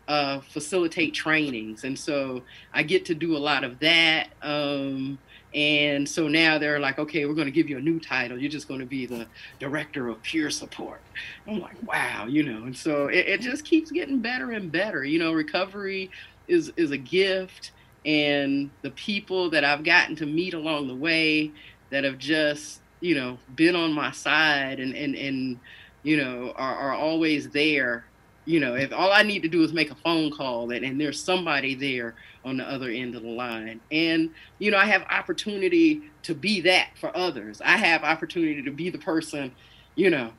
uh, 0.09 0.41
facilitate 0.41 1.13
trainings. 1.13 1.85
And 1.85 1.97
so 1.97 2.43
I 2.73 2.83
get 2.83 3.05
to 3.05 3.15
do 3.15 3.37
a 3.37 3.39
lot 3.39 3.63
of 3.63 3.79
that. 3.79 4.29
Um, 4.41 5.19
and 5.53 6.07
so 6.07 6.27
now 6.27 6.59
they're 6.59 6.79
like, 6.79 6.99
okay, 6.99 7.25
we're 7.25 7.33
going 7.33 7.47
to 7.47 7.51
give 7.51 7.69
you 7.69 7.77
a 7.77 7.81
new 7.81 7.99
title. 7.99 8.37
You're 8.37 8.51
just 8.51 8.67
going 8.67 8.81
to 8.81 8.85
be 8.85 9.05
the 9.07 9.25
director 9.59 10.07
of 10.07 10.21
peer 10.21 10.49
support. 10.51 11.01
I'm 11.47 11.59
like, 11.59 11.81
wow, 11.87 12.27
you 12.27 12.43
know. 12.43 12.65
And 12.65 12.77
so 12.77 13.07
it, 13.07 13.27
it 13.27 13.41
just 13.41 13.65
keeps 13.65 13.89
getting 13.91 14.19
better 14.19 14.51
and 14.51 14.71
better. 14.71 15.03
You 15.03 15.19
know, 15.19 15.33
recovery 15.33 16.11
is 16.47 16.71
is 16.77 16.91
a 16.91 16.97
gift, 16.97 17.71
and 18.05 18.69
the 18.83 18.91
people 18.91 19.49
that 19.49 19.63
I've 19.63 19.83
gotten 19.83 20.15
to 20.17 20.25
meet 20.25 20.53
along 20.53 20.87
the 20.87 20.95
way 20.95 21.51
that 21.89 22.03
have 22.03 22.19
just 22.19 22.81
you 23.01 23.15
know 23.15 23.37
been 23.55 23.75
on 23.75 23.93
my 23.93 24.11
side 24.11 24.79
and 24.79 24.93
and 24.93 25.15
and 25.15 25.59
you 26.03 26.17
know 26.17 26.53
are, 26.57 26.75
are 26.75 26.93
always 26.93 27.49
there 27.49 28.05
you 28.49 28.59
know, 28.59 28.73
if 28.73 28.91
all 28.91 29.11
I 29.11 29.21
need 29.21 29.43
to 29.43 29.47
do 29.47 29.61
is 29.61 29.73
make 29.73 29.91
a 29.91 29.95
phone 29.95 30.31
call 30.31 30.71
and, 30.71 30.83
and 30.83 30.99
there's 30.99 31.21
somebody 31.21 31.75
there 31.75 32.15
on 32.45 32.57
the 32.57 32.63
other 32.63 32.89
end 32.89 33.15
of 33.15 33.21
the 33.21 33.29
line. 33.29 33.81
And, 33.91 34.31
you 34.59 34.71
know, 34.71 34.77
I 34.77 34.85
have 34.85 35.03
opportunity 35.09 36.01
to 36.23 36.33
be 36.33 36.61
that 36.61 36.91
for 36.99 37.15
others. 37.15 37.61
I 37.63 37.77
have 37.77 38.03
opportunity 38.03 38.61
to 38.61 38.71
be 38.71 38.89
the 38.89 38.97
person, 38.97 39.51
you 39.95 40.09
know, 40.09 40.31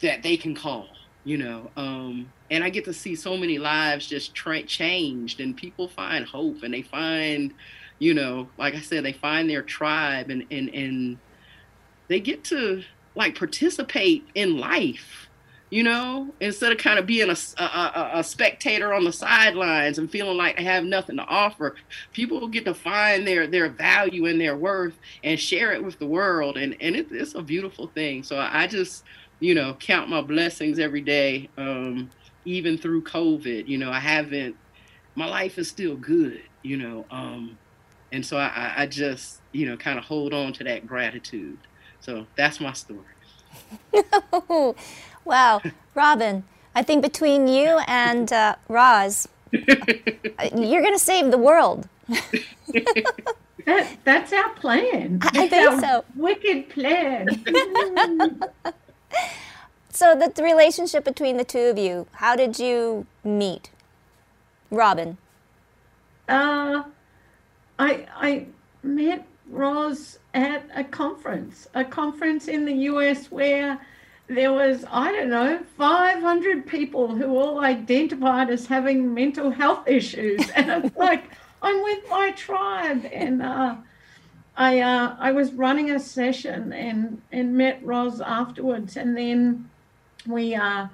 that 0.00 0.22
they 0.22 0.36
can 0.36 0.54
call, 0.54 0.88
you 1.24 1.38
know. 1.38 1.70
Um, 1.76 2.32
and 2.50 2.64
I 2.64 2.70
get 2.70 2.84
to 2.86 2.92
see 2.92 3.14
so 3.14 3.36
many 3.36 3.58
lives 3.58 4.06
just 4.06 4.34
tra- 4.34 4.64
changed 4.64 5.40
and 5.40 5.56
people 5.56 5.88
find 5.88 6.24
hope 6.26 6.62
and 6.62 6.74
they 6.74 6.82
find, 6.82 7.54
you 7.98 8.14
know, 8.14 8.48
like 8.58 8.74
I 8.74 8.80
said, 8.80 9.04
they 9.04 9.12
find 9.12 9.48
their 9.48 9.62
tribe 9.62 10.30
and, 10.30 10.44
and, 10.50 10.68
and 10.70 11.18
they 12.08 12.18
get 12.18 12.42
to 12.44 12.82
like 13.14 13.38
participate 13.38 14.26
in 14.34 14.58
life 14.58 15.29
you 15.70 15.84
know, 15.84 16.28
instead 16.40 16.72
of 16.72 16.78
kind 16.78 16.98
of 16.98 17.06
being 17.06 17.30
a, 17.30 17.36
a, 17.62 18.10
a, 18.14 18.24
spectator 18.24 18.92
on 18.92 19.04
the 19.04 19.12
sidelines 19.12 19.98
and 19.98 20.10
feeling 20.10 20.36
like 20.36 20.56
they 20.56 20.64
have 20.64 20.84
nothing 20.84 21.16
to 21.16 21.24
offer, 21.24 21.76
people 22.12 22.48
get 22.48 22.64
to 22.64 22.74
find 22.74 23.24
their, 23.24 23.46
their 23.46 23.68
value 23.68 24.26
and 24.26 24.40
their 24.40 24.56
worth 24.56 24.98
and 25.22 25.38
share 25.38 25.72
it 25.72 25.82
with 25.82 25.96
the 26.00 26.06
world. 26.06 26.56
And, 26.56 26.76
and 26.80 26.96
it, 26.96 27.06
it's 27.12 27.36
a 27.36 27.42
beautiful 27.42 27.86
thing. 27.86 28.24
So 28.24 28.36
I 28.36 28.66
just, 28.66 29.04
you 29.38 29.54
know, 29.54 29.74
count 29.74 30.08
my 30.08 30.20
blessings 30.20 30.80
every 30.80 31.02
day, 31.02 31.48
um, 31.56 32.10
even 32.44 32.76
through 32.76 33.04
COVID. 33.04 33.68
You 33.68 33.78
know, 33.78 33.92
I 33.92 34.00
haven't, 34.00 34.56
my 35.14 35.26
life 35.26 35.56
is 35.56 35.68
still 35.68 35.94
good, 35.94 36.42
you 36.62 36.78
know. 36.78 37.06
Um, 37.12 37.56
and 38.10 38.26
so 38.26 38.38
I, 38.38 38.72
I 38.76 38.86
just, 38.86 39.40
you 39.52 39.66
know, 39.66 39.76
kind 39.76 40.00
of 40.00 40.04
hold 40.04 40.34
on 40.34 40.52
to 40.54 40.64
that 40.64 40.84
gratitude. 40.88 41.58
So 42.00 42.26
that's 42.34 42.58
my 42.58 42.72
story. 42.72 43.04
Wow, 45.24 45.60
Robin, 45.94 46.44
I 46.74 46.82
think 46.82 47.02
between 47.02 47.46
you 47.46 47.78
and 47.86 48.32
uh, 48.32 48.56
Roz, 48.68 49.28
you're 49.52 50.82
going 50.82 50.94
to 50.94 50.98
save 50.98 51.30
the 51.30 51.38
world. 51.38 51.88
that, 52.08 53.98
that's 54.04 54.32
our 54.32 54.48
plan. 54.54 55.18
That's 55.18 55.38
I 55.38 55.48
think 55.48 55.80
so. 55.80 56.04
Wicked 56.16 56.70
plan. 56.70 57.28
so 59.90 60.14
the, 60.16 60.32
the 60.34 60.42
relationship 60.42 61.04
between 61.04 61.36
the 61.36 61.44
two 61.44 61.66
of 61.66 61.78
you, 61.78 62.06
how 62.12 62.34
did 62.34 62.58
you 62.58 63.06
meet? 63.22 63.70
Robin. 64.70 65.18
Uh, 66.28 66.84
I 67.78 68.06
I 68.16 68.46
met 68.82 69.26
Roz 69.50 70.18
at 70.32 70.64
a 70.74 70.84
conference, 70.84 71.68
a 71.74 71.84
conference 71.84 72.48
in 72.48 72.64
the 72.64 72.72
US 72.72 73.30
where 73.30 73.80
there 74.28 74.52
was, 74.52 74.84
I 74.88 75.10
don't 75.10 75.28
know, 75.28 75.60
500 75.76 76.66
people 76.66 77.08
who 77.08 77.36
all 77.36 77.60
identified 77.60 78.48
as 78.48 78.66
having 78.66 79.12
mental 79.12 79.50
health 79.50 79.88
issues. 79.88 80.48
And 80.50 80.84
it's 80.84 80.96
like, 80.96 81.24
I'm 81.62 81.82
with 81.82 82.08
my 82.08 82.30
tribe. 82.30 83.10
And 83.12 83.42
uh, 83.42 83.76
I, 84.56 84.80
uh, 84.80 85.16
I 85.18 85.32
was 85.32 85.52
running 85.52 85.90
a 85.90 85.98
session 85.98 86.72
and, 86.72 87.20
and 87.32 87.54
met 87.54 87.84
Roz 87.84 88.20
afterwards. 88.20 88.96
And 88.96 89.16
then 89.16 89.68
we, 90.26 90.54
uh, 90.54 90.86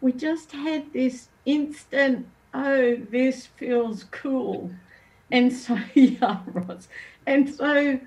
we 0.00 0.12
just 0.12 0.52
had 0.52 0.92
this 0.92 1.28
instant, 1.44 2.28
oh, 2.54 2.94
this 3.10 3.46
feels 3.46 4.04
cool. 4.12 4.70
And 5.32 5.52
so, 5.52 5.78
yeah, 5.94 6.42
Roz. 6.46 6.86
And 7.26 7.54
so, 7.54 7.98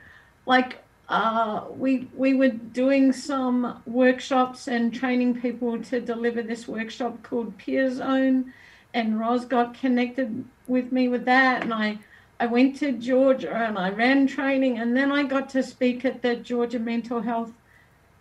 like, 0.45 0.83
uh, 1.09 1.65
we 1.69 2.09
we 2.15 2.33
were 2.33 2.49
doing 2.49 3.13
some 3.13 3.81
workshops 3.85 4.67
and 4.67 4.93
training 4.93 5.39
people 5.39 5.81
to 5.83 6.01
deliver 6.01 6.41
this 6.41 6.67
workshop 6.67 7.23
called 7.23 7.57
Peer 7.57 7.89
Zone, 7.89 8.53
and 8.93 9.19
Roz 9.19 9.45
got 9.45 9.73
connected 9.73 10.43
with 10.67 10.91
me 10.91 11.07
with 11.07 11.25
that, 11.25 11.63
and 11.63 11.73
I 11.73 11.99
I 12.39 12.45
went 12.45 12.77
to 12.79 12.91
Georgia 12.91 13.55
and 13.55 13.77
I 13.79 13.89
ran 13.89 14.27
training, 14.27 14.79
and 14.79 14.95
then 14.95 15.11
I 15.11 15.23
got 15.23 15.49
to 15.51 15.63
speak 15.63 16.03
at 16.05 16.21
the 16.21 16.35
Georgia 16.35 16.79
Mental 16.79 17.21
Health 17.21 17.53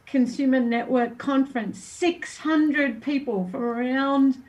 Consumer 0.06 0.60
Network 0.60 1.18
conference. 1.18 1.78
Six 1.78 2.38
hundred 2.38 3.02
people 3.02 3.48
from 3.50 3.62
around 3.62 4.42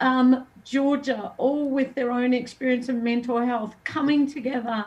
um, 0.00 0.46
Georgia, 0.62 1.32
all 1.38 1.70
with 1.70 1.94
their 1.94 2.12
own 2.12 2.34
experience 2.34 2.90
of 2.90 2.96
mental 2.96 3.38
health, 3.38 3.74
coming 3.84 4.30
together 4.30 4.84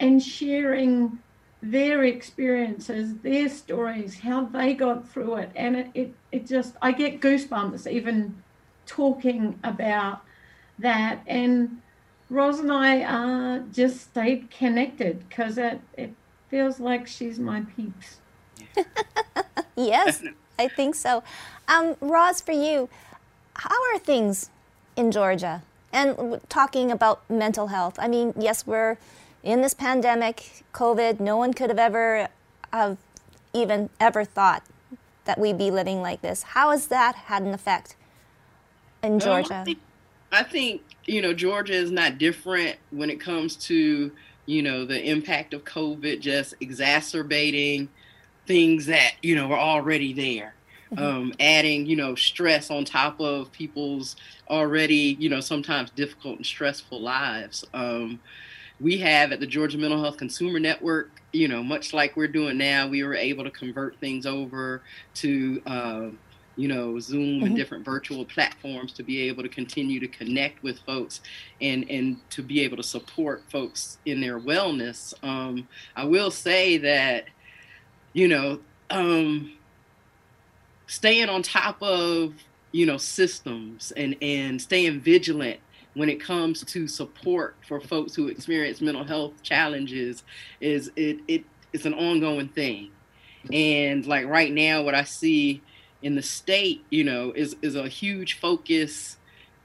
and 0.00 0.22
sharing 0.22 1.18
their 1.62 2.04
experiences, 2.04 3.14
their 3.18 3.48
stories, 3.48 4.20
how 4.20 4.46
they 4.46 4.74
got 4.74 5.06
through 5.08 5.36
it. 5.36 5.50
And 5.54 5.76
it, 5.76 5.90
it, 5.94 6.14
it 6.32 6.46
just, 6.46 6.74
I 6.80 6.92
get 6.92 7.20
goosebumps 7.20 7.86
even 7.90 8.42
talking 8.86 9.58
about 9.62 10.22
that. 10.78 11.20
And 11.26 11.82
Roz 12.30 12.60
and 12.60 12.72
I 12.72 13.02
uh, 13.02 13.58
just 13.72 14.00
stayed 14.00 14.50
connected 14.50 15.28
because 15.28 15.58
it, 15.58 15.80
it 15.98 16.14
feels 16.48 16.80
like 16.80 17.06
she's 17.06 17.38
my 17.38 17.62
peeps. 17.76 18.16
yes, 19.76 20.22
I 20.58 20.68
think 20.68 20.94
so. 20.94 21.22
Um, 21.68 21.96
Roz, 22.00 22.40
for 22.40 22.52
you, 22.52 22.88
how 23.54 23.76
are 23.92 23.98
things 23.98 24.48
in 24.96 25.10
Georgia? 25.10 25.62
And 25.92 26.40
talking 26.48 26.90
about 26.90 27.28
mental 27.28 27.66
health, 27.66 27.98
I 27.98 28.08
mean, 28.08 28.32
yes, 28.38 28.66
we're 28.66 28.96
in 29.42 29.62
this 29.62 29.74
pandemic, 29.74 30.64
COVID, 30.72 31.20
no 31.20 31.36
one 31.36 31.52
could 31.54 31.70
have 31.70 31.78
ever 31.78 32.28
have 32.72 32.98
even 33.52 33.90
ever 33.98 34.24
thought 34.24 34.62
that 35.24 35.38
we'd 35.38 35.58
be 35.58 35.70
living 35.70 36.02
like 36.02 36.22
this. 36.22 36.42
How 36.42 36.70
has 36.70 36.88
that 36.88 37.14
had 37.14 37.42
an 37.42 37.54
effect 37.54 37.96
in 39.02 39.18
Georgia? 39.18 39.54
Um, 39.54 39.60
I, 39.60 39.64
think, 39.64 39.78
I 40.32 40.42
think 40.42 40.82
you 41.06 41.22
know 41.22 41.32
Georgia 41.32 41.74
is 41.74 41.90
not 41.90 42.18
different 42.18 42.76
when 42.90 43.10
it 43.10 43.20
comes 43.20 43.56
to 43.56 44.12
you 44.46 44.62
know 44.62 44.84
the 44.84 45.02
impact 45.02 45.54
of 45.54 45.64
COVID 45.64 46.20
just 46.20 46.54
exacerbating 46.60 47.88
things 48.46 48.86
that 48.86 49.14
you 49.22 49.34
know 49.34 49.48
were 49.48 49.58
already 49.58 50.12
there. 50.12 50.54
Mm-hmm. 50.92 51.04
Um, 51.04 51.32
adding, 51.38 51.86
you 51.86 51.94
know, 51.94 52.16
stress 52.16 52.68
on 52.68 52.84
top 52.84 53.20
of 53.20 53.52
people's 53.52 54.16
already, 54.48 55.16
you 55.20 55.28
know, 55.28 55.38
sometimes 55.38 55.90
difficult 55.90 56.38
and 56.38 56.44
stressful 56.44 57.00
lives. 57.00 57.64
Um, 57.72 58.18
we 58.80 58.98
have 58.98 59.32
at 59.32 59.40
the 59.40 59.46
Georgia 59.46 59.78
Mental 59.78 60.02
Health 60.02 60.16
Consumer 60.16 60.58
Network, 60.58 61.10
you 61.32 61.48
know, 61.48 61.62
much 61.62 61.92
like 61.92 62.16
we're 62.16 62.28
doing 62.28 62.56
now, 62.56 62.88
we 62.88 63.02
were 63.04 63.14
able 63.14 63.44
to 63.44 63.50
convert 63.50 63.98
things 64.00 64.26
over 64.26 64.82
to, 65.16 65.62
uh, 65.66 66.06
you 66.56 66.68
know, 66.68 66.98
Zoom 66.98 67.36
mm-hmm. 67.36 67.46
and 67.46 67.56
different 67.56 67.84
virtual 67.84 68.24
platforms 68.24 68.92
to 68.94 69.02
be 69.02 69.28
able 69.28 69.42
to 69.42 69.48
continue 69.48 70.00
to 70.00 70.08
connect 70.08 70.62
with 70.62 70.78
folks 70.80 71.20
and 71.60 71.88
and 71.90 72.16
to 72.30 72.42
be 72.42 72.60
able 72.62 72.76
to 72.78 72.82
support 72.82 73.42
folks 73.50 73.98
in 74.06 74.20
their 74.20 74.40
wellness. 74.40 75.14
Um, 75.22 75.68
I 75.94 76.04
will 76.04 76.30
say 76.30 76.78
that, 76.78 77.26
you 78.12 78.28
know, 78.28 78.60
um, 78.88 79.52
staying 80.86 81.28
on 81.28 81.42
top 81.42 81.82
of 81.82 82.34
you 82.72 82.86
know 82.86 82.96
systems 82.96 83.92
and 83.92 84.16
and 84.22 84.60
staying 84.60 85.00
vigilant 85.00 85.60
when 85.94 86.08
it 86.08 86.20
comes 86.20 86.64
to 86.64 86.86
support 86.86 87.56
for 87.66 87.80
folks 87.80 88.14
who 88.14 88.28
experience 88.28 88.80
mental 88.80 89.04
health 89.04 89.42
challenges 89.42 90.22
is 90.60 90.90
it 90.96 91.20
it 91.26 91.44
is 91.72 91.86
an 91.86 91.94
ongoing 91.94 92.48
thing. 92.48 92.90
And 93.52 94.06
like 94.06 94.26
right 94.26 94.52
now 94.52 94.82
what 94.82 94.94
i 94.94 95.04
see 95.04 95.62
in 96.02 96.14
the 96.14 96.22
state 96.22 96.84
you 96.90 97.04
know 97.04 97.32
is 97.34 97.56
is 97.62 97.76
a 97.76 97.88
huge 97.88 98.38
focus 98.38 99.16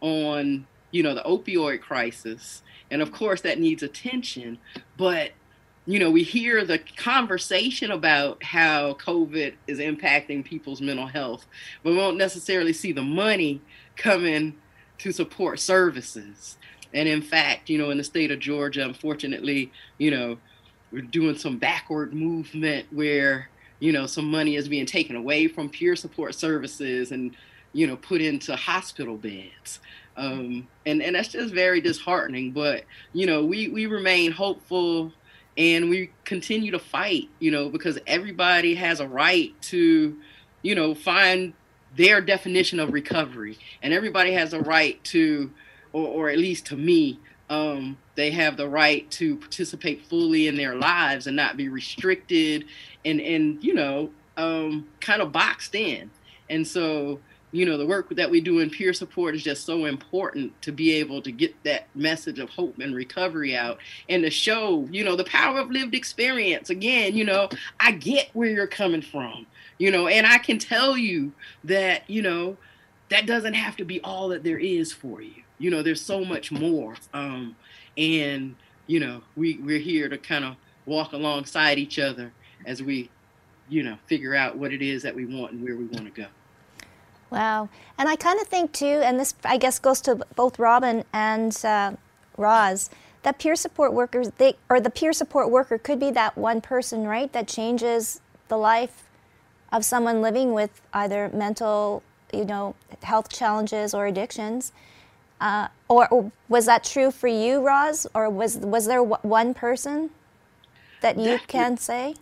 on 0.02 0.66
you 0.92 1.04
know 1.04 1.14
the 1.14 1.24
opioid 1.24 1.82
crisis. 1.82 2.64
And 2.90 3.02
of 3.02 3.12
course 3.12 3.42
that 3.42 3.60
needs 3.60 3.84
attention. 3.84 4.58
But 4.98 5.32
you 5.86 6.00
know 6.00 6.10
we 6.10 6.24
hear 6.24 6.66
the 6.66 6.80
conversation 6.80 7.92
about 7.92 8.42
how 8.44 8.94
covid 8.96 9.54
is 9.68 9.78
impacting 9.78 10.44
people's 10.44 10.82
mental 10.82 11.06
health 11.06 11.46
but 11.84 11.92
we 11.92 11.98
won't 11.98 12.18
necessarily 12.18 12.74
see 12.74 12.92
the 12.92 13.04
money 13.04 13.62
coming 13.96 14.56
to 15.00 15.12
support 15.12 15.60
services. 15.60 16.58
And 16.94 17.10
in 17.10 17.22
fact, 17.22 17.70
you 17.70 17.78
know, 17.78 17.90
in 17.90 17.98
the 17.98 18.04
state 18.04 18.32
of 18.32 18.40
Georgia, 18.40 18.84
unfortunately, 18.86 19.72
you 19.98 20.12
know, 20.12 20.38
we're 20.92 21.02
doing 21.02 21.38
some 21.38 21.58
backward 21.58 22.14
movement 22.14 22.88
where, 22.92 23.50
you 23.80 23.92
know, 23.92 24.06
some 24.06 24.32
money 24.32 24.56
is 24.56 24.70
being 24.70 24.86
taken 24.86 25.16
away 25.16 25.48
from 25.48 25.70
peer 25.70 25.96
support 25.96 26.36
services 26.36 27.12
and, 27.12 27.36
you 27.74 27.86
know, 27.86 27.98
put 27.98 28.22
into 28.22 28.56
hospital 28.56 29.18
beds. 29.18 29.80
Um, 30.16 30.68
and, 30.86 31.02
and 31.02 31.16
that's 31.16 31.28
just 31.28 31.54
very 31.54 31.82
disheartening. 31.82 32.52
But, 32.52 32.86
you 33.12 33.26
know, 33.26 33.44
we, 33.44 33.68
we 33.68 33.88
remain 33.88 34.32
hopeful 34.32 35.12
and 35.58 35.90
we 35.90 36.12
continue 36.24 36.72
to 36.72 36.80
fight, 36.80 37.30
you 37.40 37.52
know, 37.52 37.70
because 37.70 38.00
everybody 38.08 38.76
has 38.76 39.02
a 39.02 39.08
right 39.08 39.54
to, 39.64 40.18
you 40.62 40.76
know, 40.76 40.96
find 40.96 41.54
their 41.96 42.22
definition 42.22 42.80
of 42.80 42.94
recovery, 42.94 43.58
and 43.82 43.94
everybody 43.94 44.34
has 44.34 44.54
a 44.54 44.60
right 44.60 45.02
to, 45.06 45.52
or, 45.94 46.08
or 46.08 46.30
at 46.30 46.38
least 46.38 46.66
to 46.68 46.78
me, 46.78 47.20
um, 47.50 47.98
they 48.16 48.32
have 48.32 48.58
the 48.58 48.68
right 48.68 49.10
to 49.12 49.36
participate 49.38 50.06
fully 50.06 50.48
in 50.48 50.56
their 50.56 50.76
lives 50.76 51.28
and 51.28 51.36
not 51.36 51.58
be 51.58 51.70
restricted 51.70 52.66
and 53.04 53.22
and 53.22 53.64
you 53.64 53.74
know 53.74 54.10
um, 54.38 54.88
kind 55.00 55.22
of 55.22 55.32
boxed 55.32 55.76
in. 55.76 56.10
And 56.50 56.68
so 56.68 57.20
you 57.52 57.66
know 57.66 57.78
the 57.78 57.86
work 57.86 58.10
that 58.10 58.30
we 58.30 58.42
do 58.42 58.60
in 58.60 58.70
peer 58.70 58.94
support 58.94 59.36
is 59.36 59.44
just 59.44 59.66
so 59.66 59.86
important 59.86 60.60
to 60.64 60.72
be 60.72 60.94
able 60.94 61.22
to 61.22 61.32
get 61.32 61.56
that 61.64 61.88
message 61.96 62.40
of 62.40 62.50
hope 62.50 62.80
and 62.80 62.96
recovery 62.96 63.56
out 63.56 63.78
and 64.10 64.24
to 64.24 64.30
show 64.30 64.88
you 64.92 65.04
know 65.04 65.16
the 65.16 65.24
power 65.24 65.60
of 65.60 65.70
lived 65.70 65.96
experience. 65.96 66.70
Again 66.70 67.16
you 67.16 67.24
know 67.24 67.48
i 67.80 67.92
get 67.92 68.30
where 68.34 68.50
you're 68.50 68.68
coming 68.68 69.02
from 69.02 69.46
you 69.78 69.92
know 69.92 70.08
and 70.08 70.26
i 70.26 70.38
can 70.38 70.58
tell 70.58 70.98
you 70.98 71.32
that 71.64 72.10
you 72.10 72.22
know 72.22 72.58
that 73.10 73.26
doesn't 73.26 73.54
have 73.54 73.76
to 73.78 73.86
be 73.86 74.02
all 74.02 74.30
that 74.30 74.44
there 74.44 74.58
is 74.58 74.92
for 74.92 75.22
you. 75.22 75.44
You 75.58 75.72
know 75.72 75.82
there's 75.82 76.02
so 76.02 76.26
much 76.26 76.52
more 76.52 76.96
um 77.14 77.56
and 77.98 78.56
you 78.88 79.00
know 79.00 79.22
we 79.36 79.58
we're 79.58 79.80
here 79.80 80.10
to 80.10 80.18
kind 80.18 80.44
of 80.44 80.56
walk 80.86 81.14
alongside 81.14 81.80
each 81.80 81.98
other 81.98 82.34
as 82.66 82.84
we 82.84 83.10
you 83.70 83.84
know 83.84 83.98
figure 84.08 84.36
out 84.36 84.58
what 84.58 84.74
it 84.74 84.82
is 84.82 85.04
that 85.04 85.16
we 85.16 85.26
want 85.26 85.54
and 85.54 85.64
where 85.64 85.76
we 85.76 85.86
want 85.86 86.06
to 86.06 86.22
go. 86.22 86.28
Wow. 87.32 87.70
And 87.98 88.10
i 88.10 88.16
kind 88.16 88.40
of 88.40 88.48
think 88.48 88.74
too 88.74 89.02
and 89.04 89.20
this 89.20 89.34
i 89.46 89.58
guess 89.58 89.80
goes 89.80 90.02
to 90.02 90.16
both 90.36 90.60
robin 90.60 91.06
and 91.14 91.58
uh, 91.66 91.94
roz 92.38 92.90
that 93.24 93.40
peer 93.40 93.56
support 93.56 93.94
workers 93.94 94.30
they 94.38 94.56
or 94.70 94.82
the 94.82 94.90
peer 94.90 95.14
support 95.14 95.50
worker 95.50 95.78
could 95.78 96.00
be 96.00 96.12
that 96.12 96.38
one 96.38 96.60
person 96.60 97.08
right 97.08 97.32
that 97.32 97.48
changes 97.48 98.20
the 98.50 98.58
life 98.58 99.05
of 99.72 99.86
someone 99.86 100.22
living 100.22 100.54
with 100.54 100.82
either 100.94 101.30
mental, 101.34 102.04
you 102.34 102.46
know, 102.46 102.76
health 103.04 103.30
challenges 103.30 103.94
or 103.94 104.08
addictions. 104.08 104.72
Uh, 105.42 105.68
or, 105.90 106.08
or, 106.10 106.32
was 106.48 106.66
that 106.66 106.84
true 106.84 107.12
for 107.12 107.28
you, 107.28 107.66
Roz? 107.66 108.08
Or 108.14 108.30
was 108.30 108.58
was 108.58 108.86
there 108.86 109.04
one 109.04 109.54
person 109.54 110.10
that 111.02 111.18
you 111.18 111.32
that, 111.32 111.48
can 111.48 111.78
say? 111.78 112.16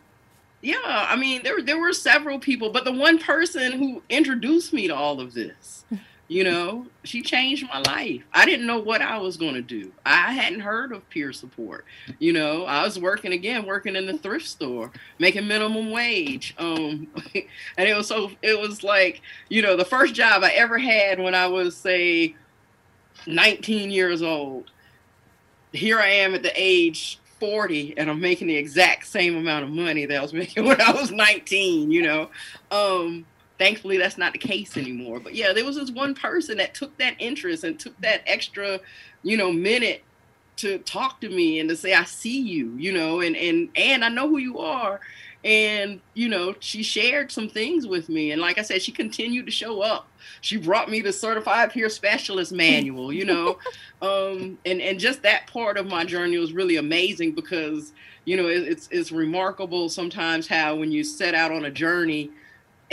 Yeah, 0.61 0.77
I 0.83 1.15
mean, 1.15 1.43
there 1.43 1.61
there 1.61 1.79
were 1.79 1.93
several 1.93 2.39
people, 2.39 2.71
but 2.71 2.85
the 2.85 2.91
one 2.91 3.19
person 3.19 3.73
who 3.73 4.01
introduced 4.09 4.73
me 4.73 4.87
to 4.87 4.95
all 4.95 5.19
of 5.19 5.33
this 5.33 5.85
you 6.33 6.43
know 6.43 6.87
she 7.03 7.21
changed 7.21 7.67
my 7.67 7.79
life. 7.81 8.23
I 8.33 8.45
didn't 8.45 8.65
know 8.65 8.79
what 8.79 9.01
i 9.01 9.17
was 9.19 9.37
going 9.37 9.53
to 9.53 9.61
do. 9.61 9.91
I 10.03 10.33
hadn't 10.33 10.61
heard 10.61 10.91
of 10.91 11.07
peer 11.09 11.31
support. 11.31 11.85
You 12.17 12.33
know 12.33 12.65
i 12.65 12.83
was 12.83 12.99
working 12.99 13.33
again 13.33 13.65
working 13.65 13.95
in 13.95 14.07
the 14.07 14.17
thrift 14.17 14.47
store 14.47 14.91
making 15.19 15.47
minimum 15.47 15.91
wage 15.91 16.55
um 16.57 17.07
and 17.77 17.87
it 17.87 17.95
was 17.95 18.07
so 18.07 18.31
it 18.41 18.59
was 18.59 18.83
like 18.83 19.21
you 19.49 19.61
know 19.61 19.77
the 19.77 19.85
first 19.85 20.15
job 20.15 20.43
i 20.43 20.49
ever 20.51 20.77
had 20.77 21.19
when 21.19 21.35
i 21.35 21.45
was 21.45 21.77
say 21.77 22.35
19 23.27 23.91
years 23.91 24.21
old 24.21 24.71
here 25.71 25.99
i 25.99 26.07
am 26.07 26.33
at 26.33 26.41
the 26.43 26.51
age 26.55 27.19
40 27.39 27.97
and 27.97 28.09
i'm 28.09 28.19
making 28.19 28.47
the 28.47 28.55
exact 28.55 29.05
same 29.05 29.37
amount 29.37 29.65
of 29.65 29.69
money 29.69 30.05
that 30.05 30.17
i 30.17 30.21
was 30.21 30.33
making 30.43 30.65
when 30.65 30.81
i 30.81 30.91
was 30.91 31.11
19 31.11 31.91
you 31.91 32.01
know? 32.01 32.29
Um 32.71 33.25
thankfully 33.63 33.97
that's 33.97 34.17
not 34.17 34.33
the 34.33 34.39
case 34.39 34.75
anymore. 34.75 35.21
But 35.21 35.35
yeah 35.35 35.53
there 35.53 35.63
was 35.63 35.77
this 35.77 35.91
one 35.91 36.13
person 36.13 36.57
that 36.57 36.73
took 36.73 36.97
that 36.97 37.15
interest 37.19 37.63
and 37.63 37.79
took 37.79 37.99
that 38.01 38.21
extra 38.27 38.79
you 39.23 39.37
know 39.37 39.53
minute 39.53 40.03
to 40.57 40.79
talk 40.79 41.21
to 41.21 41.29
me 41.29 41.59
and 41.59 41.67
to 41.69 41.75
say 41.75 41.95
i 41.95 42.03
see 42.03 42.39
you 42.39 42.75
you 42.77 42.91
know 42.91 43.21
and 43.21 43.35
and 43.35 43.69
and 43.75 44.05
i 44.05 44.09
know 44.09 44.27
who 44.27 44.37
you 44.37 44.59
are. 44.59 44.99
And 45.45 45.99
you 46.13 46.29
know 46.29 46.55
she 46.59 46.83
shared 46.83 47.31
some 47.31 47.49
things 47.49 47.85
with 47.87 48.07
me. 48.09 48.31
And 48.31 48.41
like 48.41 48.57
i 48.57 48.61
said 48.61 48.81
she 48.81 48.91
continued 48.91 49.45
to 49.45 49.51
show 49.51 49.81
up. 49.81 50.07
She 50.41 50.57
brought 50.57 50.89
me 50.89 51.01
the 51.01 51.13
certified 51.13 51.71
peer 51.71 51.89
specialist 51.89 52.51
manual 52.51 53.13
you 53.13 53.25
know. 53.25 53.59
Um 54.01 54.57
and 54.65 54.81
and 54.81 54.99
just 54.99 55.21
that 55.21 55.47
part 55.47 55.77
of 55.77 55.87
my 55.87 56.03
journey 56.03 56.37
was 56.37 56.51
really 56.51 56.75
amazing 56.75 57.31
because 57.31 57.93
you 58.25 58.35
know 58.35 58.47
it, 58.47 58.63
it's 58.63 58.89
it's 58.91 59.13
remarkable 59.13 59.87
sometimes 59.87 60.45
how 60.45 60.75
when 60.75 60.91
you 60.91 61.05
set 61.05 61.33
out 61.33 61.53
on 61.53 61.63
a 61.63 61.71
journey 61.71 62.29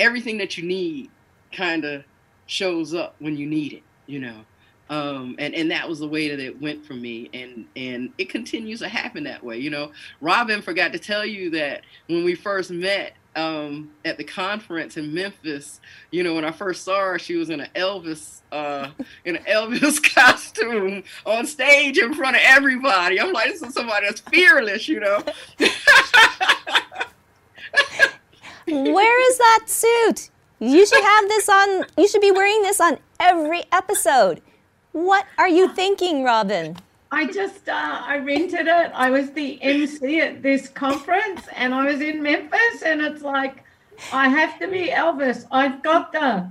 everything 0.00 0.38
that 0.38 0.58
you 0.58 0.64
need 0.64 1.10
kind 1.52 1.84
of 1.84 2.04
shows 2.46 2.94
up 2.94 3.14
when 3.18 3.36
you 3.36 3.46
need 3.46 3.72
it, 3.72 3.82
you 4.06 4.18
know. 4.18 4.44
Um, 4.88 5.36
and 5.38 5.54
and 5.54 5.70
that 5.70 5.88
was 5.88 6.00
the 6.00 6.08
way 6.08 6.28
that 6.28 6.40
it 6.40 6.60
went 6.60 6.84
for 6.84 6.94
me, 6.94 7.30
and 7.32 7.64
and 7.76 8.10
it 8.18 8.28
continues 8.28 8.80
to 8.80 8.88
happen 8.88 9.22
that 9.22 9.44
way. 9.44 9.58
You 9.58 9.70
know, 9.70 9.92
Robin 10.20 10.60
forgot 10.62 10.92
to 10.92 10.98
tell 10.98 11.24
you 11.24 11.50
that 11.50 11.82
when 12.08 12.24
we 12.24 12.34
first 12.34 12.72
met 12.72 13.12
um, 13.36 13.92
at 14.04 14.18
the 14.18 14.24
conference 14.24 14.96
in 14.96 15.14
Memphis, 15.14 15.80
you 16.10 16.24
know, 16.24 16.34
when 16.34 16.44
I 16.44 16.50
first 16.50 16.84
saw 16.84 16.98
her, 16.98 17.20
she 17.20 17.36
was 17.36 17.50
in 17.50 17.60
an 17.60 17.68
Elvis 17.76 18.40
uh, 18.50 18.90
in 19.24 19.36
an 19.36 19.44
Elvis 19.44 20.02
costume 20.14 21.04
on 21.24 21.46
stage 21.46 21.98
in 21.98 22.12
front 22.14 22.34
of 22.34 22.42
everybody. 22.44 23.20
I'm 23.20 23.32
like, 23.32 23.52
this 23.52 23.62
is 23.62 23.74
somebody 23.74 24.06
that's 24.06 24.22
fearless, 24.22 24.88
you 24.88 24.98
know. 24.98 25.22
Where 28.66 29.30
is 29.30 29.39
that 29.50 29.68
suit? 29.68 30.30
You 30.60 30.86
should 30.86 31.02
have 31.02 31.28
this 31.28 31.48
on, 31.48 31.84
you 31.96 32.06
should 32.06 32.20
be 32.20 32.30
wearing 32.30 32.62
this 32.62 32.80
on 32.80 32.98
every 33.18 33.64
episode. 33.72 34.42
What 34.92 35.26
are 35.38 35.48
you 35.48 35.68
thinking, 35.74 36.22
Robin? 36.22 36.76
I 37.10 37.26
just, 37.26 37.68
uh, 37.68 38.02
I 38.04 38.18
rented 38.18 38.66
it. 38.68 38.92
I 38.94 39.10
was 39.10 39.32
the 39.32 39.60
MC 39.60 40.20
at 40.20 40.42
this 40.42 40.68
conference 40.68 41.42
and 41.56 41.74
I 41.74 41.86
was 41.86 42.00
in 42.00 42.22
Memphis 42.22 42.82
and 42.84 43.00
it's 43.00 43.22
like, 43.22 43.64
I 44.12 44.28
have 44.28 44.58
to 44.60 44.68
be 44.68 44.88
Elvis. 44.88 45.46
I've 45.50 45.82
got 45.82 46.12
the, 46.12 46.48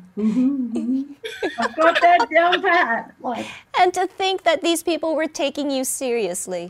I've 1.60 1.76
got 1.76 2.02
that 2.02 2.28
down 2.34 2.62
pat. 2.62 3.14
Like, 3.22 3.46
and 3.80 3.94
to 3.94 4.08
think 4.08 4.44
that 4.44 4.62
these 4.62 4.84
people 4.84 5.16
were 5.16 5.28
taking 5.28 5.72
you 5.72 5.84
seriously. 5.84 6.68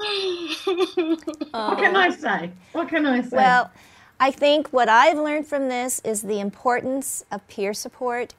what 1.51 1.77
can 1.79 1.95
I 1.95 2.09
say? 2.11 2.51
What 2.73 2.87
can 2.89 3.05
I 3.05 3.21
say? 3.21 3.37
Well, 3.37 3.71
I 4.19 4.31
think 4.31 4.69
what 4.69 4.89
I've 4.89 5.17
learned 5.17 5.47
from 5.47 5.69
this 5.69 6.01
is 6.03 6.23
the 6.23 6.39
importance 6.39 7.23
of 7.31 7.47
peer 7.47 7.73
support 7.73 8.33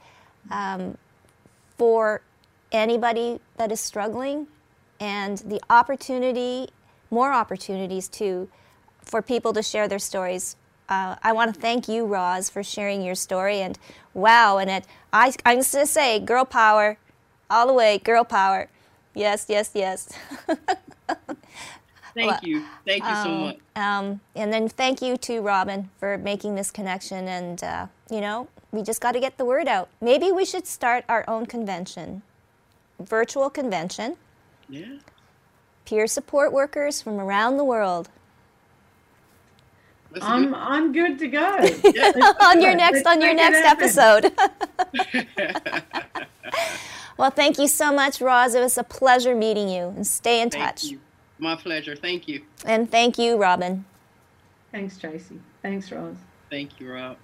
um, 0.51 0.99
for 1.78 2.20
anybody 2.70 3.41
that 3.57 3.72
is 3.72 3.81
struggling 3.81 4.47
and 5.01 5.39
the 5.39 5.61
opportunity, 5.70 6.68
more 7.11 7.33
opportunities 7.33 8.09
too, 8.09 8.49
for 9.03 9.22
people 9.22 9.53
to 9.55 9.62
share 9.62 9.89
their 9.89 9.99
stories. 9.99 10.57
Uh, 10.89 11.16
I 11.22 11.33
want 11.33 11.55
to 11.55 11.61
thank 11.61 11.89
you, 11.89 12.05
Roz, 12.05 12.51
for 12.51 12.62
sharing 12.62 13.01
your 13.01 13.14
story. 13.14 13.61
And 13.61 13.78
wow, 14.12 14.59
and 14.59 14.68
it, 14.68 14.87
I, 15.12 15.33
I'm 15.47 15.59
just 15.59 15.72
going 15.72 15.87
to 15.87 15.91
say, 15.91 16.20
girl 16.20 16.45
power, 16.45 16.99
all 17.49 17.66
the 17.66 17.72
way, 17.72 17.99
girl 17.99 18.24
power. 18.24 18.68
Yes, 19.14 19.47
yes, 19.49 19.70
yes. 19.74 20.12
Thank 22.14 22.30
well, 22.30 22.40
you. 22.42 22.64
Thank 22.86 23.02
you 23.02 23.08
um, 23.08 23.24
so 23.24 23.30
much. 23.30 23.56
Um, 23.76 24.20
and 24.34 24.52
then 24.52 24.68
thank 24.68 25.00
you 25.02 25.16
to 25.18 25.40
Robin 25.40 25.90
for 25.98 26.18
making 26.18 26.54
this 26.54 26.70
connection. 26.70 27.28
And, 27.28 27.62
uh, 27.62 27.86
you 28.11 28.20
know, 28.20 28.48
we 28.72 28.82
just 28.82 29.00
got 29.00 29.12
to 29.12 29.20
get 29.20 29.38
the 29.38 29.44
word 29.44 29.68
out. 29.68 29.88
Maybe 30.00 30.30
we 30.32 30.44
should 30.44 30.66
start 30.66 31.04
our 31.08 31.24
own 31.28 31.46
convention, 31.46 32.22
virtual 32.98 33.50
convention. 33.50 34.16
Yeah. 34.68 34.98
Peer 35.84 36.06
support 36.06 36.52
workers 36.52 37.02
from 37.02 37.18
around 37.18 37.56
the 37.56 37.64
world. 37.64 38.08
I'm 40.20 40.54
I'm 40.54 40.92
good 40.92 41.18
to 41.20 41.28
go. 41.28 41.40
on 42.40 42.61
your 42.61 42.74
next 42.74 43.06
on 43.06 43.20
your 43.20 43.34
next 43.34 43.58
episode. 43.58 44.32
well, 47.16 47.30
thank 47.30 47.58
you 47.58 47.68
so 47.68 47.92
much, 47.92 48.20
Roz. 48.20 48.54
It 48.54 48.61
was 48.61 48.76
a 48.76 48.84
pleasure 48.84 49.36
meeting 49.36 49.68
you, 49.68 49.88
and 49.88 50.06
stay 50.06 50.40
in 50.40 50.50
thank 50.50 50.64
touch. 50.64 50.84
You. 50.84 51.00
My 51.41 51.57
pleasure. 51.57 51.97
Thank 51.97 52.28
you. 52.28 52.43
And 52.64 52.91
thank 52.91 53.18
you, 53.18 53.36
Robin. 53.36 53.84
Thanks, 54.72 54.99
Tracy. 54.99 55.41
Thanks, 55.62 55.91
Rose. 55.91 56.16
Thank 56.51 56.78
you, 56.78 56.93
Rob. 56.93 57.16